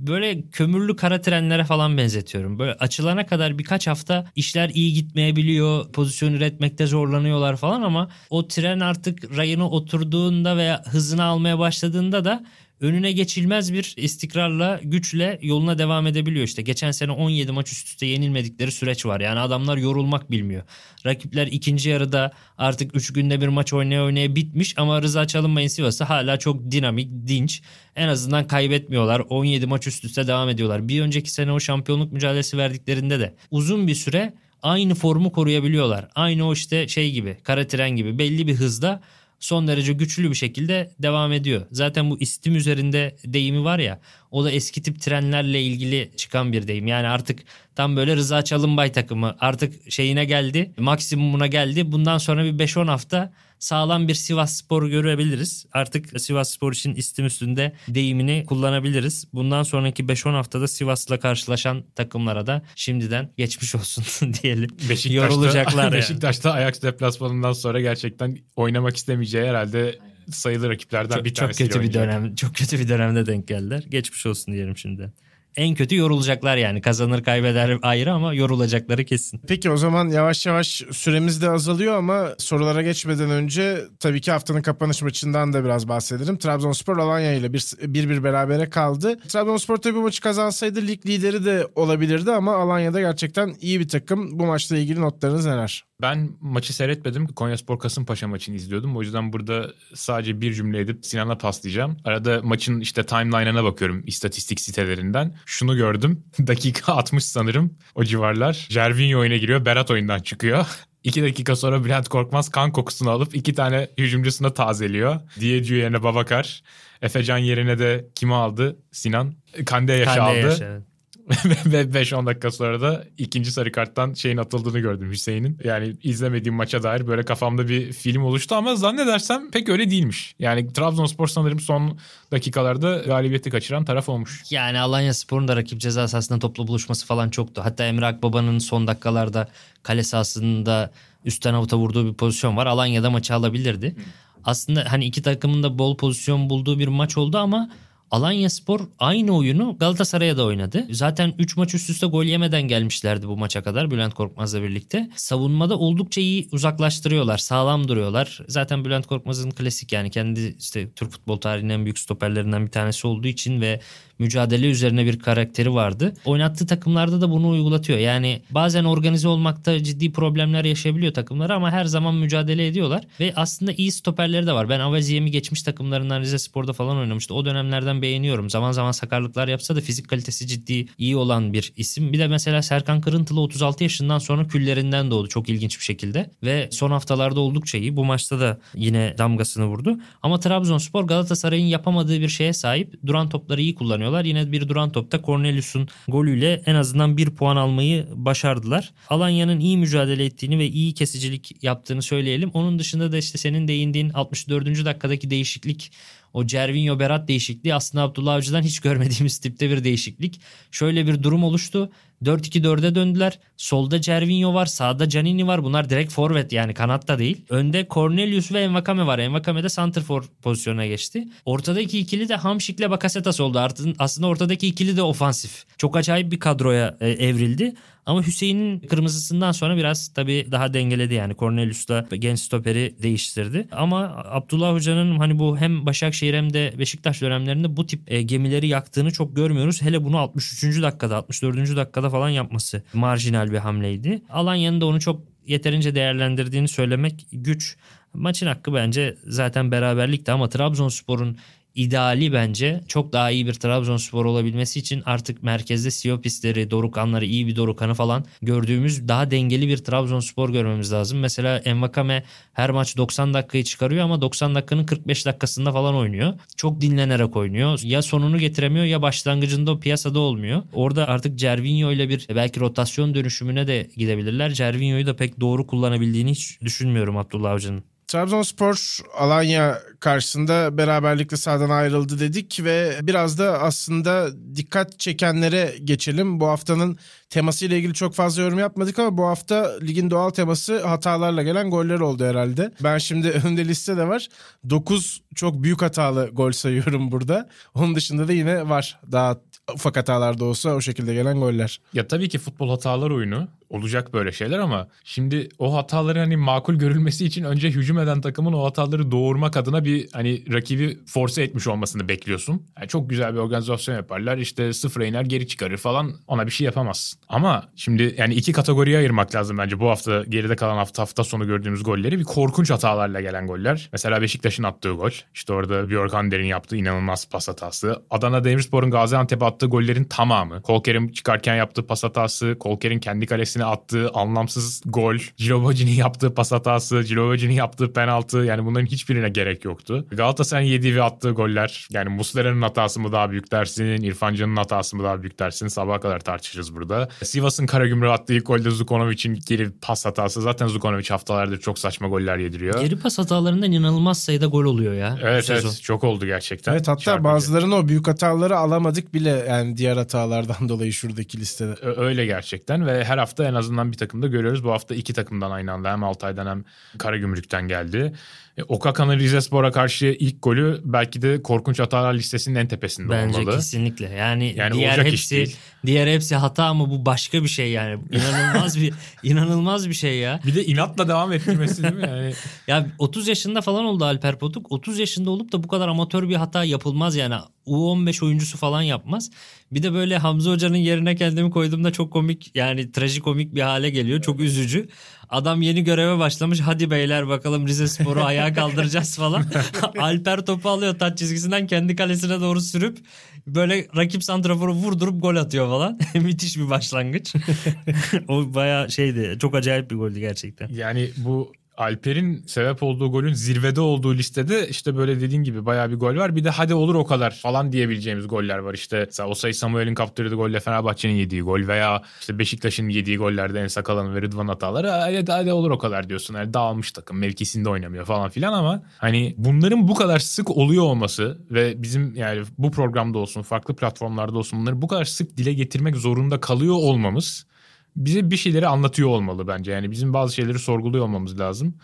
böyle 0.00 0.42
kömürlü 0.50 0.96
kara 0.96 1.20
trenlere 1.20 1.64
falan 1.64 1.96
benzetiyorum. 1.96 2.58
Böyle 2.58 2.72
açılana 2.72 3.26
kadar 3.26 3.58
birkaç 3.58 3.86
hafta 3.86 4.26
işler 4.36 4.68
iyi 4.68 4.92
gitmeyebiliyor, 4.94 5.92
pozisyon 5.92 6.32
üretmekte 6.32 6.86
zorlanıyorlar 6.86 7.56
falan 7.56 7.82
ama 7.82 8.08
o 8.30 8.48
tren 8.48 8.80
artık 8.80 9.36
rayına 9.36 9.70
oturduğunda 9.70 10.56
veya 10.56 10.82
hızını 10.86 11.24
almaya 11.24 11.58
başladığında 11.58 12.24
da 12.24 12.44
önüne 12.80 13.12
geçilmez 13.12 13.72
bir 13.72 13.94
istikrarla, 13.96 14.80
güçle 14.82 15.38
yoluna 15.42 15.78
devam 15.78 16.06
edebiliyor. 16.06 16.44
İşte 16.44 16.62
geçen 16.62 16.90
sene 16.90 17.12
17 17.12 17.52
maç 17.52 17.72
üst 17.72 17.88
üste 17.88 18.06
yenilmedikleri 18.06 18.72
süreç 18.72 19.06
var. 19.06 19.20
Yani 19.20 19.40
adamlar 19.40 19.76
yorulmak 19.76 20.30
bilmiyor. 20.30 20.62
Rakipler 21.06 21.46
ikinci 21.46 21.90
yarıda 21.90 22.32
artık 22.58 22.96
3 22.96 23.12
günde 23.12 23.40
bir 23.40 23.48
maç 23.48 23.72
oynaya 23.72 24.04
oynaya 24.04 24.36
bitmiş 24.36 24.74
ama 24.78 25.02
Rıza 25.02 25.26
Çalınmay'ın 25.26 25.68
Sivas'ı 25.68 26.04
hala 26.04 26.38
çok 26.38 26.70
dinamik, 26.70 27.08
dinç. 27.26 27.62
En 27.96 28.08
azından 28.08 28.46
kaybetmiyorlar. 28.46 29.22
17 29.28 29.66
maç 29.66 29.86
üst 29.86 30.04
üste 30.04 30.26
devam 30.26 30.48
ediyorlar. 30.48 30.88
Bir 30.88 31.00
önceki 31.00 31.30
sene 31.30 31.52
o 31.52 31.60
şampiyonluk 31.60 32.12
mücadelesi 32.12 32.58
verdiklerinde 32.58 33.20
de 33.20 33.34
uzun 33.50 33.86
bir 33.86 33.94
süre 33.94 34.34
aynı 34.62 34.94
formu 34.94 35.32
koruyabiliyorlar. 35.32 36.08
Aynı 36.14 36.48
o 36.48 36.52
işte 36.52 36.88
şey 36.88 37.12
gibi, 37.12 37.36
kara 37.42 37.66
tren 37.66 37.90
gibi 37.90 38.18
belli 38.18 38.46
bir 38.46 38.54
hızda 38.54 39.00
son 39.40 39.68
derece 39.68 39.92
güçlü 39.92 40.30
bir 40.30 40.34
şekilde 40.34 40.90
devam 40.98 41.32
ediyor. 41.32 41.66
Zaten 41.72 42.10
bu 42.10 42.20
istim 42.20 42.56
üzerinde 42.56 43.16
deyimi 43.24 43.64
var 43.64 43.78
ya 43.78 44.00
o 44.30 44.44
da 44.44 44.50
eski 44.50 44.82
tip 44.82 45.00
trenlerle 45.00 45.62
ilgili 45.62 46.10
çıkan 46.16 46.52
bir 46.52 46.68
deyim. 46.68 46.86
Yani 46.86 47.08
artık 47.08 47.38
tam 47.74 47.96
böyle 47.96 48.16
Rıza 48.16 48.42
Çalınbay 48.42 48.92
takımı 48.92 49.36
artık 49.40 49.92
şeyine 49.92 50.24
geldi 50.24 50.72
maksimumuna 50.78 51.46
geldi. 51.46 51.92
Bundan 51.92 52.18
sonra 52.18 52.44
bir 52.44 52.66
5-10 52.66 52.86
hafta 52.86 53.32
sağlam 53.60 54.08
bir 54.08 54.14
Sivas 54.14 54.56
Spor 54.56 54.88
görebiliriz. 54.88 55.66
Artık 55.72 56.20
Sivas 56.20 56.50
Spor 56.50 56.72
için 56.72 56.94
istim 56.94 57.26
üstünde 57.26 57.72
deyimini 57.88 58.44
kullanabiliriz. 58.46 59.26
Bundan 59.32 59.62
sonraki 59.62 60.04
5-10 60.04 60.30
haftada 60.30 60.68
Sivas'la 60.68 61.20
karşılaşan 61.20 61.84
takımlara 61.94 62.46
da 62.46 62.62
şimdiden 62.76 63.30
geçmiş 63.36 63.74
olsun 63.74 64.04
diyelim. 64.42 64.70
Beşiktaş'ta, 64.88 65.14
Yorulacaklar 65.14 65.84
yani. 65.84 65.94
Beşiktaş'ta 65.94 66.52
Ajax 66.52 66.82
deplasmanından 66.82 67.52
sonra 67.52 67.80
gerçekten 67.80 68.38
oynamak 68.56 68.96
istemeyeceği 68.96 69.44
herhalde 69.44 69.98
sayılı 70.30 70.68
rakiplerden 70.68 71.14
Çok, 71.16 71.24
bir 71.24 71.34
çok 71.34 71.38
tanesiyle 71.38 71.68
kötü 71.68 71.82
bir 71.82 71.92
dönem, 71.92 72.34
çok 72.34 72.54
kötü 72.54 72.78
bir 72.78 72.88
dönemde 72.88 73.26
denk 73.26 73.48
geldiler. 73.48 73.84
Geçmiş 73.88 74.26
olsun 74.26 74.54
diyelim 74.54 74.76
şimdi. 74.76 75.12
En 75.56 75.74
kötü 75.74 75.96
yorulacaklar 75.96 76.56
yani. 76.56 76.80
Kazanır 76.80 77.22
kaybeder 77.22 77.78
ayrı 77.82 78.12
ama 78.12 78.34
yorulacakları 78.34 79.04
kesin. 79.04 79.40
Peki 79.48 79.70
o 79.70 79.76
zaman 79.76 80.08
yavaş 80.08 80.46
yavaş 80.46 80.82
süremiz 80.92 81.42
de 81.42 81.50
azalıyor 81.50 81.94
ama 81.94 82.28
sorulara 82.38 82.82
geçmeden 82.82 83.30
önce 83.30 83.84
tabii 84.00 84.20
ki 84.20 84.30
haftanın 84.30 84.62
kapanış 84.62 85.02
maçından 85.02 85.52
da 85.52 85.64
biraz 85.64 85.88
bahsedelim. 85.88 86.38
Trabzonspor 86.38 86.98
Alanya 86.98 87.32
ile 87.32 87.52
bir, 87.52 87.64
bir 87.82 88.08
bir 88.10 88.24
berabere 88.24 88.70
kaldı. 88.70 89.18
Trabzonspor 89.28 89.76
tabii 89.76 89.94
bu 89.94 90.02
maçı 90.02 90.20
kazansaydı 90.20 90.86
lig 90.86 91.06
lideri 91.06 91.44
de 91.44 91.66
olabilirdi 91.74 92.30
ama 92.30 92.56
Alanya'da 92.56 93.00
gerçekten 93.00 93.54
iyi 93.60 93.80
bir 93.80 93.88
takım. 93.88 94.38
Bu 94.38 94.46
maçla 94.46 94.76
ilgili 94.76 95.00
notlarınız 95.00 95.46
neler? 95.46 95.84
Ben 96.02 96.30
maçı 96.40 96.74
seyretmedim. 96.74 97.26
Konyaspor 97.26 97.78
Kasımpaşa 97.78 98.28
maçını 98.28 98.56
izliyordum. 98.56 98.96
O 98.96 99.02
yüzden 99.02 99.32
burada 99.32 99.70
sadece 99.94 100.40
bir 100.40 100.54
cümle 100.54 100.80
edip 100.80 101.06
Sinan'a 101.06 101.38
paslayacağım. 101.38 101.96
Arada 102.04 102.40
maçın 102.42 102.80
işte 102.80 103.02
timeline'ına 103.02 103.64
bakıyorum 103.64 104.02
istatistik 104.06 104.60
sitelerinden. 104.60 105.34
Şunu 105.46 105.76
gördüm. 105.76 106.24
Dakika 106.46 106.92
60 106.92 107.24
sanırım 107.24 107.74
o 107.94 108.04
civarlar. 108.04 108.66
Jervinho 108.70 109.20
oyuna 109.20 109.36
giriyor. 109.36 109.64
Berat 109.64 109.90
oyundan 109.90 110.18
çıkıyor. 110.18 110.66
İki 111.04 111.22
dakika 111.22 111.56
sonra 111.56 111.84
Bülent 111.84 112.08
Korkmaz 112.08 112.48
kan 112.48 112.72
kokusunu 112.72 113.10
alıp 113.10 113.34
iki 113.34 113.54
tane 113.54 113.88
hücumcusunu 113.98 114.54
tazeliyor. 114.54 115.20
Diyecu 115.40 115.74
yerine 115.74 116.02
Babakar. 116.02 116.62
Efecan 117.02 117.38
yerine 117.38 117.78
de 117.78 118.06
kimi 118.14 118.34
aldı? 118.34 118.76
Sinan. 118.92 119.34
Kande 119.66 119.92
Yaş'ı 119.92 120.22
aldı. 120.22 120.36
Yaş, 120.38 120.60
evet. 120.60 120.82
Ve 121.66 121.82
5-10 121.82 122.26
dakika 122.26 122.50
sonra 122.50 122.80
da 122.80 123.04
ikinci 123.18 123.52
sarı 123.52 123.72
karttan 123.72 124.14
şeyin 124.14 124.36
atıldığını 124.36 124.78
gördüm 124.78 125.10
Hüseyin'in. 125.10 125.58
Yani 125.64 125.96
izlemediğim 126.02 126.54
maça 126.54 126.82
dair 126.82 127.06
böyle 127.06 127.22
kafamda 127.22 127.68
bir 127.68 127.92
film 127.92 128.22
oluştu 128.22 128.54
ama 128.54 128.76
zannedersem 128.76 129.50
pek 129.50 129.68
öyle 129.68 129.90
değilmiş. 129.90 130.34
Yani 130.38 130.72
Trabzonspor 130.72 131.26
sanırım 131.26 131.60
son 131.60 131.98
dakikalarda 132.32 132.98
galibiyeti 132.98 133.50
kaçıran 133.50 133.84
taraf 133.84 134.08
olmuş. 134.08 134.42
Yani 134.50 134.80
Alanya 134.80 135.14
Spor'un 135.14 135.48
da 135.48 135.56
rakip 135.56 135.80
ceza 135.80 136.08
sahasında 136.08 136.38
topla 136.38 136.68
buluşması 136.68 137.06
falan 137.06 137.30
çoktu. 137.30 137.60
Hatta 137.64 137.84
Emre 137.84 138.06
Akbaba'nın 138.06 138.58
son 138.58 138.86
dakikalarda 138.86 139.48
kale 139.82 140.02
sahasında 140.02 140.90
üstten 141.24 141.54
avuta 141.54 141.76
vurduğu 141.76 142.08
bir 142.08 142.14
pozisyon 142.14 142.56
var. 142.56 142.66
Alanya'da 142.66 143.10
maçı 143.10 143.34
alabilirdi. 143.34 143.96
Aslında 144.44 144.84
hani 144.88 145.04
iki 145.04 145.22
takımın 145.22 145.62
da 145.62 145.78
bol 145.78 145.96
pozisyon 145.96 146.50
bulduğu 146.50 146.78
bir 146.78 146.88
maç 146.88 147.16
oldu 147.16 147.38
ama 147.38 147.70
Alanya 148.10 148.50
Spor 148.50 148.80
aynı 148.98 149.36
oyunu 149.36 149.76
Galatasaray'a 149.80 150.36
da 150.36 150.44
oynadı. 150.44 150.86
Zaten 150.90 151.34
3 151.38 151.56
maç 151.56 151.74
üst 151.74 151.90
üste 151.90 152.06
gol 152.06 152.24
yemeden 152.24 152.62
gelmişlerdi 152.62 153.28
bu 153.28 153.36
maça 153.36 153.62
kadar 153.62 153.90
Bülent 153.90 154.14
Korkmaz'la 154.14 154.62
birlikte. 154.62 155.10
Savunmada 155.16 155.78
oldukça 155.78 156.20
iyi 156.20 156.48
uzaklaştırıyorlar, 156.52 157.38
sağlam 157.38 157.88
duruyorlar. 157.88 158.40
Zaten 158.48 158.84
Bülent 158.84 159.06
Korkmaz'ın 159.06 159.50
klasik 159.50 159.92
yani 159.92 160.10
kendi 160.10 160.56
işte 160.58 160.90
Türk 160.90 161.10
futbol 161.10 161.36
tarihinin 161.36 161.72
en 161.72 161.84
büyük 161.84 161.98
stoperlerinden 161.98 162.66
bir 162.66 162.70
tanesi 162.70 163.06
olduğu 163.06 163.28
için 163.28 163.60
ve 163.60 163.80
mücadele 164.20 164.66
üzerine 164.66 165.06
bir 165.06 165.18
karakteri 165.18 165.74
vardı. 165.74 166.14
Oynattığı 166.24 166.66
takımlarda 166.66 167.20
da 167.20 167.30
bunu 167.30 167.48
uygulatıyor. 167.48 167.98
Yani 167.98 168.42
bazen 168.50 168.84
organize 168.84 169.28
olmakta 169.28 169.82
ciddi 169.82 170.12
problemler 170.12 170.64
yaşayabiliyor 170.64 171.14
takımlar 171.14 171.50
ama 171.50 171.70
her 171.70 171.84
zaman 171.84 172.14
mücadele 172.14 172.66
ediyorlar. 172.66 173.04
Ve 173.20 173.32
aslında 173.36 173.72
iyi 173.72 173.92
stoperleri 173.92 174.46
de 174.46 174.52
var. 174.52 174.68
Ben 174.68 174.80
Avaziye'mi 174.80 175.30
geçmiş 175.30 175.62
takımlarından 175.62 176.20
Rize 176.20 176.38
Spor'da 176.38 176.72
falan 176.72 176.96
oynamıştı. 176.96 177.34
O 177.34 177.44
dönemlerden 177.44 178.02
beğeniyorum. 178.02 178.50
Zaman 178.50 178.72
zaman 178.72 178.92
sakarlıklar 178.92 179.48
yapsa 179.48 179.76
da 179.76 179.80
fizik 179.80 180.08
kalitesi 180.08 180.46
ciddi 180.46 180.86
iyi 180.98 181.16
olan 181.16 181.52
bir 181.52 181.72
isim. 181.76 182.12
Bir 182.12 182.18
de 182.18 182.26
mesela 182.26 182.62
Serkan 182.62 183.00
Kırıntılı 183.00 183.40
36 183.40 183.82
yaşından 183.84 184.18
sonra 184.18 184.46
küllerinden 184.46 185.10
doğdu 185.10 185.28
çok 185.28 185.48
ilginç 185.48 185.78
bir 185.78 185.84
şekilde. 185.84 186.30
Ve 186.42 186.68
son 186.72 186.90
haftalarda 186.90 187.40
oldukça 187.40 187.78
iyi. 187.78 187.96
Bu 187.96 188.04
maçta 188.04 188.40
da 188.40 188.58
yine 188.74 189.14
damgasını 189.18 189.66
vurdu. 189.66 189.98
Ama 190.22 190.40
Trabzonspor 190.40 191.04
Galatasaray'ın 191.04 191.66
yapamadığı 191.66 192.20
bir 192.20 192.28
şeye 192.28 192.52
sahip. 192.52 193.06
Duran 193.06 193.28
topları 193.28 193.60
iyi 193.60 193.74
kullanıyorlar. 194.10 194.24
Yine 194.24 194.52
bir 194.52 194.68
duran 194.68 194.90
topta 194.92 195.22
Cornelius'un 195.22 195.88
golüyle 196.08 196.62
en 196.66 196.74
azından 196.74 197.16
bir 197.16 197.30
puan 197.30 197.56
almayı 197.56 198.06
başardılar. 198.14 198.92
Alanya'nın 199.08 199.60
iyi 199.60 199.76
mücadele 199.78 200.24
ettiğini 200.24 200.58
ve 200.58 200.66
iyi 200.66 200.94
kesicilik 200.94 201.62
yaptığını 201.62 202.02
söyleyelim. 202.02 202.50
Onun 202.54 202.78
dışında 202.78 203.12
da 203.12 203.16
işte 203.16 203.38
senin 203.38 203.68
değindiğin 203.68 204.10
64. 204.10 204.84
dakikadaki 204.84 205.30
değişiklik 205.30 205.92
O 206.32 206.46
Cervinho 206.46 206.98
Berat 206.98 207.28
değişikliği 207.28 207.74
aslında 207.74 208.04
Abdullah 208.04 208.34
Avcı'dan 208.34 208.62
hiç 208.62 208.80
görmediğimiz 208.80 209.38
tipte 209.38 209.70
bir 209.70 209.84
değişiklik. 209.84 210.40
Şöyle 210.70 211.06
bir 211.06 211.22
durum 211.22 211.44
oluştu. 211.44 211.90
4-2-4'e 212.24 212.94
döndüler. 212.94 213.38
Solda 213.56 214.00
Cervinho 214.00 214.54
var, 214.54 214.66
sağda 214.66 215.08
Canini 215.08 215.46
var. 215.46 215.64
Bunlar 215.64 215.90
direkt 215.90 216.12
forvet 216.12 216.52
yani 216.52 216.74
kanatta 216.74 217.18
değil. 217.18 217.44
Önde 217.50 217.86
Cornelius 217.90 218.52
ve 218.52 218.60
Envakame 218.60 219.06
var. 219.06 219.18
Envakame 219.18 219.62
de 219.64 219.68
center 219.68 220.02
pozisyonuna 220.42 220.86
geçti. 220.86 221.28
Ortadaki 221.44 221.98
ikili 221.98 222.28
de 222.28 222.36
Hamşik'le 222.36 222.90
Bakasetas 222.90 223.40
oldu. 223.40 223.68
Aslında 223.98 224.26
ortadaki 224.26 224.66
ikili 224.66 224.96
de 224.96 225.02
ofansif. 225.02 225.64
Çok 225.78 225.96
acayip 225.96 226.32
bir 226.32 226.40
kadroya 226.40 226.96
e, 227.00 227.08
evrildi. 227.08 227.74
Ama 228.06 228.26
Hüseyin'in 228.26 228.78
kırmızısından 228.80 229.52
sonra 229.52 229.76
biraz 229.76 230.08
tabii 230.08 230.48
daha 230.50 230.74
dengeledi 230.74 231.14
yani. 231.14 231.36
Cornelius 231.36 231.88
da 231.88 232.06
genç 232.16 232.40
stoperi 232.40 232.94
değiştirdi. 233.02 233.68
Ama 233.72 234.24
Abdullah 234.24 234.72
Hoca'nın 234.72 235.18
hani 235.18 235.38
bu 235.38 235.58
hem 235.58 235.86
Başakşehir 235.86 236.34
hem 236.34 236.52
de 236.52 236.74
Beşiktaş 236.78 237.22
dönemlerinde 237.22 237.76
bu 237.76 237.86
tip 237.86 238.12
e, 238.12 238.22
gemileri 238.22 238.68
yaktığını 238.68 239.10
çok 239.10 239.36
görmüyoruz. 239.36 239.82
Hele 239.82 240.04
bunu 240.04 240.18
63. 240.18 240.82
dakikada 240.82 241.16
64. 241.16 241.76
dakikada 241.76 242.10
falan 242.10 242.28
yapması 242.28 242.82
marjinal 242.92 243.52
bir 243.52 243.58
hamleydi. 243.58 244.22
Alanya'nın 244.30 244.80
da 244.80 244.86
onu 244.86 245.00
çok 245.00 245.22
yeterince 245.46 245.94
değerlendirdiğini 245.94 246.68
söylemek 246.68 247.26
güç. 247.32 247.76
Maçın 248.14 248.46
hakkı 248.46 248.74
bence 248.74 249.16
zaten 249.26 249.70
beraberlikti 249.70 250.32
ama 250.32 250.48
Trabzonspor'un 250.48 251.38
ideali 251.74 252.32
bence 252.32 252.80
çok 252.88 253.12
daha 253.12 253.30
iyi 253.30 253.46
bir 253.46 253.54
Trabzonspor 253.54 254.24
olabilmesi 254.24 254.78
için 254.78 255.02
artık 255.06 255.42
merkezde 255.42 255.90
Siyopisleri, 255.90 256.70
Dorukanları, 256.70 257.24
iyi 257.24 257.46
bir 257.46 257.56
Dorukan'ı 257.56 257.94
falan 257.94 258.24
gördüğümüz 258.42 259.08
daha 259.08 259.30
dengeli 259.30 259.68
bir 259.68 259.76
Trabzonspor 259.76 260.50
görmemiz 260.50 260.92
lazım. 260.92 261.18
Mesela 261.18 261.58
Envakame 261.58 262.24
her 262.52 262.70
maç 262.70 262.96
90 262.96 263.34
dakikayı 263.34 263.64
çıkarıyor 263.64 264.04
ama 264.04 264.20
90 264.20 264.54
dakikanın 264.54 264.86
45 264.86 265.26
dakikasında 265.26 265.72
falan 265.72 265.94
oynuyor. 265.94 266.34
Çok 266.56 266.80
dinlenerek 266.80 267.36
oynuyor. 267.36 267.78
Ya 267.84 268.02
sonunu 268.02 268.38
getiremiyor 268.38 268.84
ya 268.84 269.02
başlangıcında 269.02 269.80
piyasada 269.80 270.18
olmuyor. 270.18 270.62
Orada 270.72 271.08
artık 271.08 271.38
Cervinho 271.38 271.92
ile 271.92 272.08
bir 272.08 272.26
belki 272.34 272.60
rotasyon 272.60 273.14
dönüşümüne 273.14 273.66
de 273.66 273.90
gidebilirler. 273.96 274.50
Cervinho'yu 274.50 275.06
da 275.06 275.16
pek 275.16 275.40
doğru 275.40 275.66
kullanabildiğini 275.66 276.30
hiç 276.30 276.60
düşünmüyorum 276.60 277.16
Abdullah 277.16 277.50
Avcı'nın. 277.50 277.89
Trabzonspor 278.10 278.98
Alanya 279.18 279.82
karşısında 280.00 280.78
beraberlikle 280.78 281.36
sahadan 281.36 281.70
ayrıldı 281.70 282.20
dedik 282.20 282.64
ve 282.64 282.98
biraz 283.02 283.38
da 283.38 283.62
aslında 283.62 284.30
dikkat 284.56 284.98
çekenlere 284.98 285.74
geçelim. 285.84 286.40
Bu 286.40 286.48
haftanın 286.48 286.98
teması 287.30 287.66
ile 287.66 287.78
ilgili 287.78 287.94
çok 287.94 288.14
fazla 288.14 288.42
yorum 288.42 288.58
yapmadık 288.58 288.98
ama 288.98 289.18
bu 289.18 289.26
hafta 289.26 289.78
ligin 289.82 290.10
doğal 290.10 290.30
teması 290.30 290.86
hatalarla 290.86 291.42
gelen 291.42 291.70
goller 291.70 292.00
oldu 292.00 292.24
herhalde. 292.24 292.72
Ben 292.84 292.98
şimdi 292.98 293.28
önde 293.44 293.68
liste 293.68 293.96
de 293.96 294.08
var. 294.08 294.28
9 294.70 295.22
çok 295.34 295.62
büyük 295.62 295.82
hatalı 295.82 296.30
gol 296.32 296.52
sayıyorum 296.52 297.12
burada. 297.12 297.48
Onun 297.74 297.94
dışında 297.94 298.28
da 298.28 298.32
yine 298.32 298.68
var 298.68 299.00
daha 299.12 299.36
ufak 299.74 299.96
hatalar 299.96 300.38
da 300.38 300.44
olsa 300.44 300.74
o 300.74 300.80
şekilde 300.80 301.14
gelen 301.14 301.40
goller. 301.40 301.80
Ya 301.92 302.08
tabii 302.08 302.28
ki 302.28 302.38
futbol 302.38 302.70
hatalar 302.70 303.10
oyunu. 303.10 303.48
Olacak 303.70 304.12
böyle 304.12 304.32
şeyler 304.32 304.58
ama 304.58 304.88
şimdi 305.04 305.48
o 305.58 305.76
hataları 305.76 306.18
hani 306.18 306.36
makul 306.36 306.74
görülmesi 306.74 307.24
için 307.24 307.44
önce 307.44 307.70
hücum 307.70 307.98
eden 307.98 308.20
takımın 308.20 308.52
o 308.52 308.64
hataları 308.64 309.10
doğurmak 309.10 309.56
adına 309.56 309.84
bir 309.84 310.08
hani 310.12 310.52
rakibi 310.52 310.98
force 311.06 311.42
etmiş 311.42 311.66
olmasını 311.66 312.08
bekliyorsun. 312.08 312.62
Yani 312.78 312.88
çok 312.88 313.10
güzel 313.10 313.34
bir 313.34 313.38
organizasyon 313.38 313.94
yaparlar. 313.94 314.38
İşte 314.38 314.72
sıfıra 314.72 315.06
iner 315.06 315.22
geri 315.22 315.48
çıkarır 315.48 315.76
falan. 315.76 316.12
Ona 316.26 316.46
bir 316.46 316.50
şey 316.52 316.64
yapamazsın. 316.64 317.19
Ama 317.28 317.68
şimdi 317.76 318.14
yani 318.18 318.34
iki 318.34 318.52
kategoriye 318.52 318.98
ayırmak 318.98 319.34
lazım 319.34 319.58
bence 319.58 319.80
bu 319.80 319.88
hafta 319.88 320.24
geride 320.28 320.56
kalan 320.56 320.76
hafta 320.76 321.02
hafta 321.02 321.24
sonu 321.24 321.46
gördüğümüz 321.46 321.82
golleri. 321.82 322.18
Bir 322.18 322.24
korkunç 322.24 322.70
hatalarla 322.70 323.20
gelen 323.20 323.46
goller. 323.46 323.88
Mesela 323.92 324.22
Beşiktaş'ın 324.22 324.62
attığı 324.62 324.90
gol. 324.90 325.10
İşte 325.34 325.52
orada 325.52 325.90
Björk 325.90 326.14
Ander'in 326.14 326.46
yaptığı 326.46 326.76
inanılmaz 326.76 327.28
pas 327.28 327.48
hatası. 327.48 328.02
Adana 328.10 328.44
Demirspor'un 328.44 328.90
Gaziantep'e 328.90 329.44
attığı 329.44 329.66
gollerin 329.66 330.04
tamamı. 330.04 330.62
Kolker'in 330.62 331.08
çıkarken 331.08 331.54
yaptığı 331.54 331.86
pas 331.86 332.04
hatası. 332.04 332.56
Kolker'in 332.60 332.98
kendi 332.98 333.26
kalesine 333.26 333.64
attığı 333.64 334.10
anlamsız 334.10 334.82
gol. 334.86 335.16
Cilovacı'nın 335.36 335.90
yaptığı 335.90 336.34
pas 336.34 336.52
hatası. 336.52 337.04
Cilovacı'nın 337.04 337.52
yaptığı 337.52 337.92
penaltı. 337.92 338.38
Yani 338.38 338.64
bunların 338.64 338.86
hiçbirine 338.86 339.28
gerek 339.28 339.64
yoktu. 339.64 340.06
Galatasaray'ın 340.10 340.68
yediği 340.68 340.96
ve 340.96 341.02
attığı 341.02 341.30
goller. 341.30 341.88
Yani 341.90 342.08
Muslera'nın 342.08 342.62
hatası 342.62 343.00
mı 343.00 343.12
daha 343.12 343.30
büyük 343.30 343.52
dersin? 343.52 343.84
İrfan 344.02 344.34
Can'ın 344.34 344.56
hatası 344.56 344.96
mı 344.96 345.04
daha 345.04 345.22
büyük 345.22 345.38
dersin? 345.38 345.68
Sabaha 345.68 346.00
kadar 346.00 346.20
tartışırız 346.20 346.74
burada. 346.74 347.08
Sivas'ın 347.22 347.66
Karagümrük'e 347.66 348.12
attığı 348.12 348.34
ilk 348.34 348.46
golde 348.46 348.70
Zukonovic'in 348.70 349.38
geri 349.46 349.70
pas 349.82 350.06
hatası. 350.06 350.42
Zaten 350.42 350.66
Zukonovic 350.66 351.08
haftalardır 351.10 351.60
çok 351.60 351.78
saçma 351.78 352.08
goller 352.08 352.36
yediriyor. 352.36 352.80
Geri 352.80 352.98
pas 352.98 353.18
hatalarından 353.18 353.72
inanılmaz 353.72 354.22
sayıda 354.22 354.46
gol 354.46 354.64
oluyor 354.64 354.94
ya. 354.94 355.18
Evet 355.22 355.50
evet 355.50 355.82
çok 355.82 356.04
oldu 356.04 356.26
gerçekten. 356.26 356.72
Evet 356.72 356.88
hatta 356.88 357.00
Şarkıcı. 357.00 357.24
bazılarının 357.24 357.72
o 357.72 357.88
büyük 357.88 358.08
hataları 358.08 358.56
alamadık 358.58 359.14
bile 359.14 359.44
yani 359.48 359.76
diğer 359.76 359.96
hatalardan 359.96 360.50
dolayı 360.68 360.92
şuradaki 360.92 361.40
listede. 361.40 361.74
Öyle 361.96 362.26
gerçekten 362.26 362.86
ve 362.86 363.04
her 363.04 363.18
hafta 363.18 363.44
en 363.44 363.54
azından 363.54 363.92
bir 363.92 363.96
takımda 363.96 364.26
görüyoruz. 364.26 364.64
Bu 364.64 364.72
hafta 364.72 364.94
iki 364.94 365.12
takımdan 365.12 365.50
aynı 365.50 365.72
anda 365.72 365.92
hem 365.92 366.04
Altay'dan 366.04 366.46
hem 366.46 366.64
Karagümrük'ten 366.98 367.68
geldi. 367.68 368.12
E, 368.56 368.62
Okaka'nın 368.62 369.18
Rizespor'a 369.18 369.72
karşı 369.72 370.06
ilk 370.06 370.42
golü 370.42 370.80
belki 370.84 371.22
de 371.22 371.42
korkunç 371.42 371.78
hatalar 371.78 372.14
listesinin 372.14 372.54
en 372.54 372.68
tepesinde 372.68 373.08
Bence 373.08 373.38
olmalı. 373.38 373.46
Bence 373.46 373.56
kesinlikle. 373.56 374.08
Yani, 374.08 374.54
yani 374.56 374.74
diğer 374.74 375.04
hepsi 375.04 375.46
diğer 375.86 376.06
hepsi 376.06 376.36
hata 376.36 376.64
ama 376.64 376.90
bu 376.90 377.06
başka 377.06 377.42
bir 377.42 377.48
şey 377.48 377.70
yani. 377.70 378.00
İnanılmaz 378.10 378.80
bir 378.80 378.94
inanılmaz 379.22 379.88
bir 379.88 379.94
şey 379.94 380.18
ya. 380.18 380.40
Bir 380.46 380.54
de 380.54 380.64
inatla 380.64 381.08
devam 381.08 381.32
ettirmesi 381.32 381.82
değil 381.82 381.94
mi 381.94 382.06
yani? 382.06 382.32
ya 382.66 382.86
30 382.98 383.28
yaşında 383.28 383.60
falan 383.60 383.84
oldu 383.84 384.04
Alper 384.04 384.38
Potuk. 384.38 384.72
30 384.72 384.98
yaşında 384.98 385.30
olup 385.30 385.52
da 385.52 385.62
bu 385.62 385.68
kadar 385.68 385.88
amatör 385.88 386.28
bir 386.28 386.36
hata 386.36 386.64
yapılmaz 386.64 387.16
yani. 387.16 387.34
U15 387.66 388.24
oyuncusu 388.24 388.58
falan 388.58 388.82
yapmaz. 388.82 389.30
Bir 389.72 389.82
de 389.82 389.92
böyle 389.92 390.18
Hamza 390.18 390.50
Hoca'nın 390.50 390.76
yerine 390.76 391.16
kendimi 391.16 391.50
koyduğumda 391.50 391.92
çok 391.92 392.12
komik 392.12 392.50
yani 392.54 392.92
trajikomik 392.92 393.54
bir 393.54 393.60
hale 393.60 393.90
geliyor. 393.90 394.22
Çok 394.22 394.40
üzücü. 394.40 394.88
Adam 395.28 395.62
yeni 395.62 395.84
göreve 395.84 396.18
başlamış. 396.18 396.60
Hadi 396.60 396.90
beyler 396.90 397.28
bakalım 397.28 397.66
Rize 397.66 397.88
Spor'u 397.88 398.24
ayağa 398.24 398.52
kaldıracağız 398.52 399.16
falan. 399.16 399.44
Alper 399.98 400.46
topu 400.46 400.68
alıyor 400.68 400.98
taç 400.98 401.18
çizgisinden 401.18 401.66
kendi 401.66 401.96
kalesine 401.96 402.40
doğru 402.40 402.60
sürüp 402.60 402.98
böyle 403.46 403.86
rakip 403.96 404.24
santraforu 404.24 404.72
vurdurup 404.72 405.22
gol 405.22 405.36
atıyor 405.36 405.68
falan. 405.68 405.98
Müthiş 406.14 406.56
bir 406.56 406.70
başlangıç. 406.70 407.34
o 408.28 408.54
baya 408.54 408.88
şeydi. 408.88 409.36
Çok 409.40 409.54
acayip 409.54 409.90
bir 409.90 409.96
goldü 409.96 410.20
gerçekten. 410.20 410.68
Yani 410.68 411.10
bu 411.16 411.52
Alper'in 411.80 412.42
sebep 412.46 412.82
olduğu 412.82 413.12
golün 413.12 413.32
zirvede 413.32 413.80
olduğu 413.80 414.14
listede 414.14 414.68
işte 414.68 414.96
böyle 414.96 415.20
dediğin 415.20 415.42
gibi 415.42 415.66
bayağı 415.66 415.90
bir 415.90 415.96
gol 415.96 416.16
var. 416.16 416.36
Bir 416.36 416.44
de 416.44 416.50
hadi 416.50 416.74
olur 416.74 416.94
o 416.94 417.04
kadar 417.04 417.30
falan 417.30 417.72
diyebileceğimiz 417.72 418.28
goller 418.28 418.58
var. 418.58 418.74
İşte 418.74 419.08
o 419.26 419.34
sayı 419.34 419.54
Samuel'in 419.54 419.94
kaptırdığı 419.94 420.34
golle 420.34 420.60
Fenerbahçe'nin 420.60 421.14
yediği 421.14 421.42
gol 421.42 421.68
veya 421.68 422.02
işte 422.20 422.38
Beşiktaş'ın 422.38 422.88
yediği 422.88 423.18
gollerde 423.18 423.60
En 423.60 423.66
Sakala'nın 423.66 424.14
ve 424.14 424.22
Rıdvan 424.22 424.48
hataları 424.48 424.88
hadi, 424.90 425.32
hadi 425.32 425.52
olur 425.52 425.70
o 425.70 425.78
kadar 425.78 426.08
diyorsun. 426.08 426.34
Yani 426.34 426.54
dağılmış 426.54 426.92
takım 426.92 427.18
mevkisinde 427.18 427.68
oynamıyor 427.68 428.04
falan 428.04 428.30
filan 428.30 428.52
ama 428.52 428.82
hani 428.98 429.34
bunların 429.38 429.88
bu 429.88 429.94
kadar 429.94 430.18
sık 430.18 430.50
oluyor 430.50 430.84
olması 430.84 431.38
ve 431.50 431.82
bizim 431.82 432.14
yani 432.16 432.42
bu 432.58 432.70
programda 432.70 433.18
olsun 433.18 433.42
farklı 433.42 433.76
platformlarda 433.76 434.38
olsun 434.38 434.60
bunları 434.60 434.82
bu 434.82 434.88
kadar 434.88 435.04
sık 435.04 435.36
dile 435.36 435.52
getirmek 435.52 435.96
zorunda 435.96 436.40
kalıyor 436.40 436.74
olmamız 436.74 437.49
bize 437.96 438.30
bir 438.30 438.36
şeyleri 438.36 438.66
anlatıyor 438.66 439.08
olmalı 439.08 439.48
bence. 439.48 439.72
Yani 439.72 439.90
bizim 439.90 440.14
bazı 440.14 440.34
şeyleri 440.34 440.58
sorguluyor 440.58 441.04
olmamız 441.04 441.40
lazım. 441.40 441.74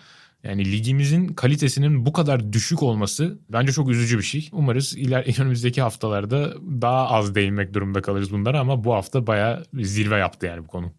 Yani 0.42 0.72
ligimizin 0.72 1.26
kalitesinin 1.26 2.06
bu 2.06 2.12
kadar 2.12 2.52
düşük 2.52 2.82
olması 2.82 3.38
bence 3.52 3.72
çok 3.72 3.90
üzücü 3.90 4.18
bir 4.18 4.22
şey. 4.22 4.48
Umarız 4.52 4.96
iler 4.96 5.34
önümüzdeki 5.40 5.82
haftalarda 5.82 6.54
daha 6.82 7.08
az 7.08 7.34
değinmek 7.34 7.74
durumunda 7.74 8.02
kalırız 8.02 8.32
bunlara 8.32 8.60
ama 8.60 8.84
bu 8.84 8.94
hafta 8.94 9.26
bayağı 9.26 9.64
zirve 9.74 10.18
yaptı 10.18 10.46
yani 10.46 10.64
bu 10.64 10.66
konu. 10.66 10.92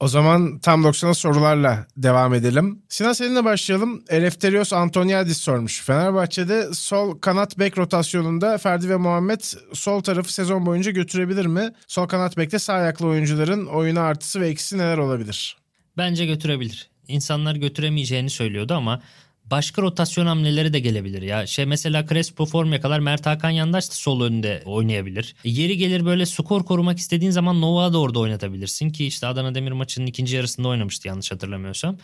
O 0.00 0.08
zaman 0.08 0.58
tam 0.58 0.84
90'a 0.84 1.14
sorularla 1.14 1.86
devam 1.96 2.34
edelim. 2.34 2.82
Sinan 2.88 3.12
seninle 3.12 3.44
başlayalım. 3.44 4.04
Eleftherios 4.08 4.72
Antoniadis 4.72 5.38
sormuş. 5.38 5.82
Fenerbahçe'de 5.84 6.74
sol 6.74 7.18
kanat 7.18 7.58
bek 7.58 7.78
rotasyonunda 7.78 8.58
Ferdi 8.58 8.88
ve 8.88 8.96
Muhammed 8.96 9.40
sol 9.72 10.00
tarafı 10.00 10.32
sezon 10.32 10.66
boyunca 10.66 10.90
götürebilir 10.90 11.46
mi? 11.46 11.72
Sol 11.86 12.06
kanat 12.06 12.36
bekte 12.36 12.58
sağ 12.58 12.74
ayaklı 12.74 13.06
oyuncuların 13.06 13.66
oyuna 13.66 14.00
artısı 14.00 14.40
ve 14.40 14.48
eksisi 14.48 14.78
neler 14.78 14.98
olabilir? 14.98 15.56
Bence 15.96 16.26
götürebilir. 16.26 16.90
İnsanlar 17.08 17.54
götüremeyeceğini 17.54 18.30
söylüyordu 18.30 18.74
ama 18.74 19.02
başka 19.50 19.82
rotasyon 19.82 20.26
hamleleri 20.26 20.72
de 20.72 20.80
gelebilir 20.80 21.22
ya. 21.22 21.46
Şey 21.46 21.66
mesela 21.66 22.06
Crespo 22.06 22.46
form 22.46 22.72
yakalar 22.72 22.98
Mert 22.98 23.26
Hakan 23.26 23.50
Yandaş 23.50 23.90
da 23.90 23.94
sol 23.94 24.20
önde 24.20 24.62
oynayabilir. 24.64 25.34
E, 25.44 25.50
yeri 25.50 25.76
gelir 25.76 26.04
böyle 26.04 26.26
skor 26.26 26.64
korumak 26.64 26.98
istediğin 26.98 27.30
zaman 27.30 27.60
Nova'yı 27.60 27.92
da 27.92 27.98
orada 27.98 28.18
oynatabilirsin 28.18 28.90
ki 28.90 29.06
işte 29.06 29.26
Adana 29.26 29.54
Demir 29.54 29.72
maçının 29.72 30.06
ikinci 30.06 30.36
yarısında 30.36 30.68
oynamıştı 30.68 31.08
yanlış 31.08 31.32
hatırlamıyorsam. 31.32 31.96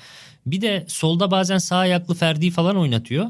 Bir 0.47 0.61
de 0.61 0.84
solda 0.88 1.30
bazen 1.30 1.59
sağ 1.59 1.76
ayaklı 1.76 2.14
Ferdi 2.14 2.51
falan 2.51 2.76
oynatıyor. 2.76 3.26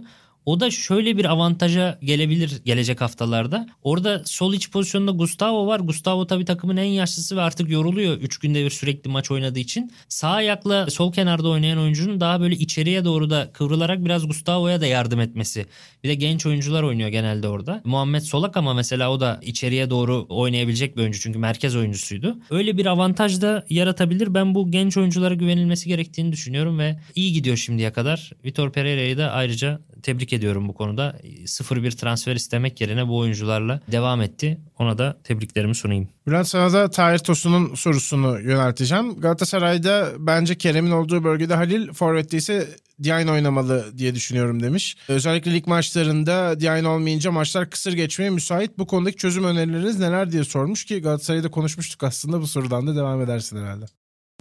O 0.47 0.61
da 0.61 0.71
şöyle 0.71 1.17
bir 1.17 1.25
avantaja 1.25 1.99
gelebilir 2.03 2.63
gelecek 2.65 3.01
haftalarda. 3.01 3.69
Orada 3.83 4.23
sol 4.25 4.55
iç 4.55 4.71
pozisyonda 4.71 5.11
Gustavo 5.11 5.67
var. 5.67 5.81
Gustavo 5.81 6.27
tabii 6.27 6.45
takımın 6.45 6.77
en 6.77 6.85
yaşlısı 6.85 7.37
ve 7.37 7.41
artık 7.41 7.71
yoruluyor 7.71 8.17
3 8.17 8.39
günde 8.39 8.65
bir 8.65 8.71
sürekli 8.71 9.11
maç 9.11 9.31
oynadığı 9.31 9.59
için. 9.59 9.93
Sağ 10.09 10.29
ayakla 10.29 10.91
sol 10.91 11.13
kenarda 11.13 11.49
oynayan 11.49 11.79
oyuncunun 11.79 12.21
daha 12.21 12.41
böyle 12.41 12.55
içeriye 12.55 13.05
doğru 13.05 13.31
da 13.31 13.51
kıvrılarak 13.53 14.05
biraz 14.05 14.27
Gustavo'ya 14.27 14.81
da 14.81 14.87
yardım 14.87 15.21
etmesi. 15.21 15.67
Bir 16.05 16.09
de 16.09 16.15
genç 16.15 16.47
oyuncular 16.47 16.83
oynuyor 16.83 17.09
genelde 17.09 17.49
orada. 17.49 17.81
Muhammed 17.85 18.23
Solak 18.23 18.57
ama 18.57 18.75
mesela 18.75 19.11
o 19.13 19.21
da 19.21 19.41
içeriye 19.43 19.91
doğru 19.91 20.27
oynayabilecek 20.29 20.97
bir 20.97 21.03
oyuncu 21.03 21.21
çünkü 21.21 21.39
merkez 21.39 21.77
oyuncusuydu. 21.77 22.39
Öyle 22.51 22.79
bir 22.79 22.87
avantaj 22.87 23.41
da 23.41 23.65
yaratabilir. 23.71 24.35
Ben 24.35 24.55
bu 24.55 24.71
genç 24.71 24.97
oyunculara 24.97 25.35
güvenilmesi 25.35 25.89
gerektiğini 25.89 26.33
düşünüyorum 26.33 26.79
ve 26.79 27.01
iyi 27.15 27.33
gidiyor 27.33 27.57
şimdiye 27.57 27.93
kadar. 27.93 28.33
Vitor 28.45 28.73
Pereira'yı 28.73 29.19
da 29.19 29.31
ayrıca 29.31 29.81
tebrik 30.03 30.33
ediyorum 30.33 30.69
bu 30.69 30.75
konuda. 30.75 31.17
0-1 31.45 31.97
transfer 31.97 32.37
istemek 32.37 32.81
yerine 32.81 33.09
bu 33.09 33.19
oyuncularla 33.19 33.81
devam 33.93 34.23
etti. 34.23 34.61
Ona 34.79 34.99
da 34.99 35.17
tebriklerimi 35.25 35.75
sunayım. 35.75 36.09
Bülent 36.27 36.49
sana 36.49 36.73
da 36.73 36.91
Tahir 36.91 37.19
Tosun'un 37.19 37.75
sorusunu 37.75 38.41
yönelteceğim. 38.41 39.21
Galatasaray'da 39.21 40.09
bence 40.19 40.55
Kerem'in 40.55 40.91
olduğu 40.91 41.25
bölgede 41.25 41.55
Halil, 41.55 41.93
Forvet'te 41.93 42.37
ise 42.37 42.69
Diagne 43.03 43.31
oynamalı 43.31 43.99
diye 43.99 44.15
düşünüyorum 44.15 44.63
demiş. 44.63 44.97
Özellikle 45.09 45.55
lig 45.55 45.67
maçlarında 45.67 46.61
Diagne 46.61 46.89
olmayınca 46.89 47.33
maçlar 47.33 47.71
kısır 47.71 47.93
geçmeye 47.93 48.31
müsait. 48.31 48.79
Bu 48.79 48.87
konudaki 48.87 49.17
çözüm 49.17 49.45
önerileriniz 49.45 49.99
neler 49.99 50.33
diye 50.33 50.45
sormuş 50.45 50.85
ki 50.85 51.01
Galatasaray'da 51.01 51.51
konuşmuştuk 51.51 52.03
aslında 52.03 52.41
bu 52.41 52.47
sorudan 52.47 52.87
da 52.87 52.97
devam 52.97 53.23
edersin 53.23 53.57
herhalde. 53.57 53.85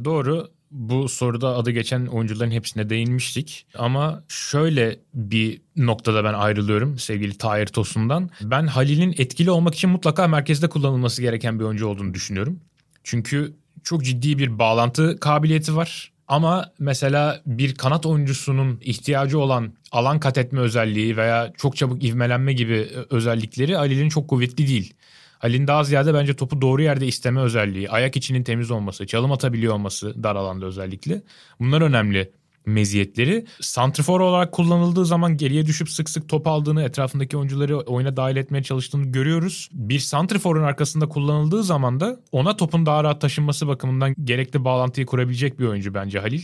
Doğru. 0.05 0.47
Bu 0.71 1.09
soruda 1.09 1.55
adı 1.55 1.71
geçen 1.71 2.05
oyuncuların 2.05 2.51
hepsine 2.51 2.89
değinmiştik. 2.89 3.65
Ama 3.75 4.23
şöyle 4.27 4.99
bir 5.13 5.61
noktada 5.75 6.23
ben 6.23 6.33
ayrılıyorum 6.33 6.99
sevgili 6.99 7.37
Tahir 7.37 7.65
Tosun'dan. 7.65 8.29
Ben 8.41 8.67
Halil'in 8.67 9.15
etkili 9.17 9.51
olmak 9.51 9.75
için 9.75 9.89
mutlaka 9.89 10.27
merkezde 10.27 10.69
kullanılması 10.69 11.21
gereken 11.21 11.59
bir 11.59 11.63
oyuncu 11.63 11.87
olduğunu 11.87 12.13
düşünüyorum. 12.13 12.59
Çünkü 13.03 13.53
çok 13.83 14.03
ciddi 14.03 14.37
bir 14.37 14.59
bağlantı 14.59 15.19
kabiliyeti 15.19 15.75
var. 15.75 16.11
Ama 16.27 16.71
mesela 16.79 17.41
bir 17.45 17.75
kanat 17.75 18.05
oyuncusunun 18.05 18.79
ihtiyacı 18.81 19.39
olan 19.39 19.73
alan 19.91 20.19
kat 20.19 20.37
etme 20.37 20.59
özelliği 20.59 21.17
veya 21.17 21.53
çok 21.57 21.75
çabuk 21.75 22.03
ivmelenme 22.03 22.53
gibi 22.53 22.89
özellikleri 23.09 23.75
Halil'in 23.75 24.09
çok 24.09 24.27
kuvvetli 24.27 24.67
değil. 24.67 24.93
Halil'in 25.41 25.67
daha 25.67 25.83
ziyade 25.83 26.13
bence 26.13 26.33
topu 26.33 26.61
doğru 26.61 26.81
yerde 26.81 27.07
isteme 27.07 27.41
özelliği, 27.41 27.89
ayak 27.89 28.17
içinin 28.17 28.43
temiz 28.43 28.71
olması, 28.71 29.07
çalım 29.07 29.31
atabiliyor 29.31 29.73
olması 29.73 30.23
dar 30.23 30.35
alanda 30.35 30.65
özellikle. 30.65 31.21
Bunlar 31.59 31.81
önemli 31.81 32.31
meziyetleri. 32.65 33.45
Santrfor 33.59 34.19
olarak 34.19 34.51
kullanıldığı 34.51 35.05
zaman 35.05 35.37
geriye 35.37 35.65
düşüp 35.65 35.89
sık 35.89 36.09
sık 36.09 36.29
top 36.29 36.47
aldığını, 36.47 36.83
etrafındaki 36.83 37.37
oyuncuları 37.37 37.79
oyuna 37.79 38.17
dahil 38.17 38.35
etmeye 38.35 38.63
çalıştığını 38.63 39.05
görüyoruz. 39.05 39.69
Bir 39.71 39.99
santrforun 39.99 40.63
arkasında 40.63 41.09
kullanıldığı 41.09 41.63
zaman 41.63 41.99
da 41.99 42.19
ona 42.31 42.57
topun 42.57 42.85
daha 42.85 43.03
rahat 43.03 43.21
taşınması 43.21 43.67
bakımından 43.67 44.15
gerekli 44.23 44.65
bağlantıyı 44.65 45.05
kurabilecek 45.05 45.59
bir 45.59 45.65
oyuncu 45.65 45.93
bence 45.93 46.19
Halil 46.19 46.43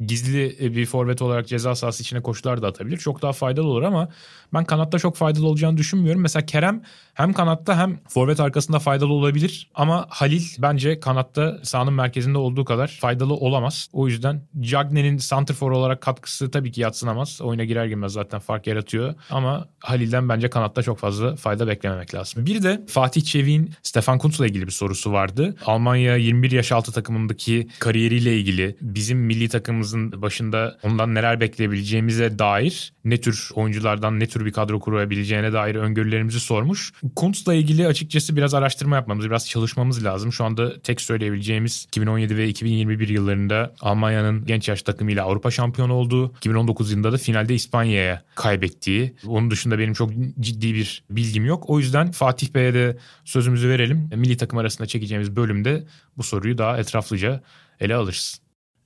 gizli 0.00 0.56
e, 0.60 0.76
bir 0.76 0.86
forvet 0.86 1.22
olarak 1.22 1.48
ceza 1.48 1.74
sahası 1.74 2.02
içine 2.02 2.22
koşular 2.22 2.62
da 2.62 2.66
atabilir. 2.66 2.96
Çok 2.96 3.22
daha 3.22 3.32
faydalı 3.32 3.66
olur 3.66 3.82
ama 3.82 4.08
ben 4.54 4.64
kanatta 4.64 4.98
çok 4.98 5.16
faydalı 5.16 5.46
olacağını 5.46 5.76
düşünmüyorum. 5.76 6.22
Mesela 6.22 6.46
Kerem 6.46 6.82
hem 7.14 7.32
kanatta 7.32 7.78
hem 7.78 8.00
forvet 8.08 8.40
arkasında 8.40 8.78
faydalı 8.78 9.12
olabilir 9.12 9.70
ama 9.74 10.06
Halil 10.08 10.44
bence 10.58 11.00
kanatta 11.00 11.58
sahanın 11.62 11.92
merkezinde 11.92 12.38
olduğu 12.38 12.64
kadar 12.64 12.98
faydalı 13.00 13.34
olamaz. 13.34 13.88
O 13.92 14.08
yüzden 14.08 14.42
Cagney'in 14.60 15.18
santrfor 15.18 15.70
olarak 15.70 16.00
katkısı 16.00 16.50
tabii 16.50 16.72
ki 16.72 16.80
yatsınamaz. 16.80 17.40
Oyuna 17.42 17.64
girer 17.64 17.86
girmez 17.86 18.12
zaten 18.12 18.40
fark 18.40 18.66
yaratıyor 18.66 19.14
ama 19.30 19.68
Halil'den 19.80 20.28
bence 20.28 20.50
kanatta 20.50 20.82
çok 20.82 20.98
fazla 20.98 21.36
fayda 21.36 21.66
beklememek 21.68 22.14
lazım. 22.14 22.46
Bir 22.46 22.62
de 22.62 22.80
Fatih 22.88 23.22
Çevik'in 23.22 23.74
Stefan 23.82 24.18
Kuntz'la 24.18 24.46
ilgili 24.46 24.66
bir 24.66 24.72
sorusu 24.72 25.12
vardı. 25.12 25.56
Almanya 25.66 26.16
21 26.16 26.50
yaş 26.50 26.72
altı 26.72 26.92
takımındaki 26.92 27.68
kariyeriyle 27.78 28.38
ilgili 28.38 28.76
bizim 28.80 29.18
milli 29.18 29.48
takımımızın 29.88 30.22
başında 30.22 30.78
ondan 30.82 31.14
neler 31.14 31.40
bekleyebileceğimize 31.40 32.38
dair 32.38 32.92
ne 33.04 33.20
tür 33.20 33.50
oyunculardan 33.54 34.20
ne 34.20 34.26
tür 34.26 34.44
bir 34.44 34.52
kadro 34.52 34.80
kurabileceğine 34.80 35.52
dair 35.52 35.74
öngörülerimizi 35.74 36.40
sormuş. 36.40 36.92
Kuntz'la 37.16 37.54
ilgili 37.54 37.86
açıkçası 37.86 38.36
biraz 38.36 38.54
araştırma 38.54 38.96
yapmamız, 38.96 39.26
biraz 39.26 39.48
çalışmamız 39.48 40.04
lazım. 40.04 40.32
Şu 40.32 40.44
anda 40.44 40.80
tek 40.82 41.00
söyleyebileceğimiz 41.00 41.84
2017 41.88 42.36
ve 42.36 42.48
2021 42.48 43.08
yıllarında 43.08 43.74
Almanya'nın 43.80 44.44
genç 44.46 44.68
yaş 44.68 44.82
takımıyla 44.82 45.24
Avrupa 45.24 45.50
şampiyonu 45.50 45.92
olduğu, 45.92 46.32
2019 46.36 46.90
yılında 46.90 47.12
da 47.12 47.16
finalde 47.16 47.54
İspanya'ya 47.54 48.22
kaybettiği. 48.34 49.14
Onun 49.26 49.50
dışında 49.50 49.78
benim 49.78 49.92
çok 49.92 50.10
ciddi 50.40 50.74
bir 50.74 51.02
bilgim 51.10 51.44
yok. 51.44 51.64
O 51.70 51.78
yüzden 51.78 52.10
Fatih 52.10 52.54
Bey'e 52.54 52.74
de 52.74 52.96
sözümüzü 53.24 53.68
verelim. 53.68 54.10
Milli 54.14 54.36
takım 54.36 54.58
arasında 54.58 54.86
çekeceğimiz 54.86 55.36
bölümde 55.36 55.84
bu 56.16 56.22
soruyu 56.22 56.58
daha 56.58 56.78
etraflıca 56.78 57.42
ele 57.80 57.94
alırız. 57.94 58.40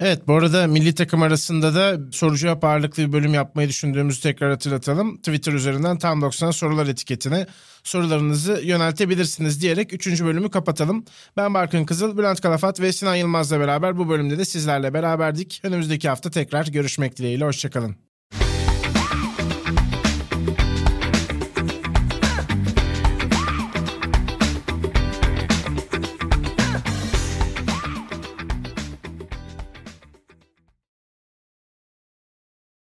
Evet 0.04 0.28
bu 0.28 0.34
arada 0.34 0.66
milli 0.66 0.94
takım 0.94 1.22
arasında 1.22 1.74
da 1.74 1.98
soru 2.12 2.36
cevap 2.36 2.64
ağırlıklı 2.64 3.02
bir 3.02 3.12
bölüm 3.12 3.34
yapmayı 3.34 3.68
düşündüğümüzü 3.68 4.20
tekrar 4.20 4.50
hatırlatalım. 4.50 5.16
Twitter 5.16 5.52
üzerinden 5.52 5.98
tam 5.98 6.22
90 6.22 6.50
sorular 6.50 6.86
etiketine 6.86 7.46
sorularınızı 7.84 8.60
yöneltebilirsiniz 8.62 9.62
diyerek 9.62 9.92
3. 9.92 10.22
bölümü 10.22 10.50
kapatalım. 10.50 11.04
Ben 11.36 11.54
Barkın 11.54 11.84
Kızıl, 11.84 12.18
Bülent 12.18 12.40
Kalafat 12.40 12.80
ve 12.80 12.92
Sinan 12.92 13.16
Yılmaz'la 13.16 13.60
beraber 13.60 13.98
bu 13.98 14.08
bölümde 14.08 14.38
de 14.38 14.44
sizlerle 14.44 14.94
beraberdik. 14.94 15.60
Önümüzdeki 15.64 16.08
hafta 16.08 16.30
tekrar 16.30 16.66
görüşmek 16.66 17.16
dileğiyle. 17.16 17.44
Hoşçakalın. 17.44 18.11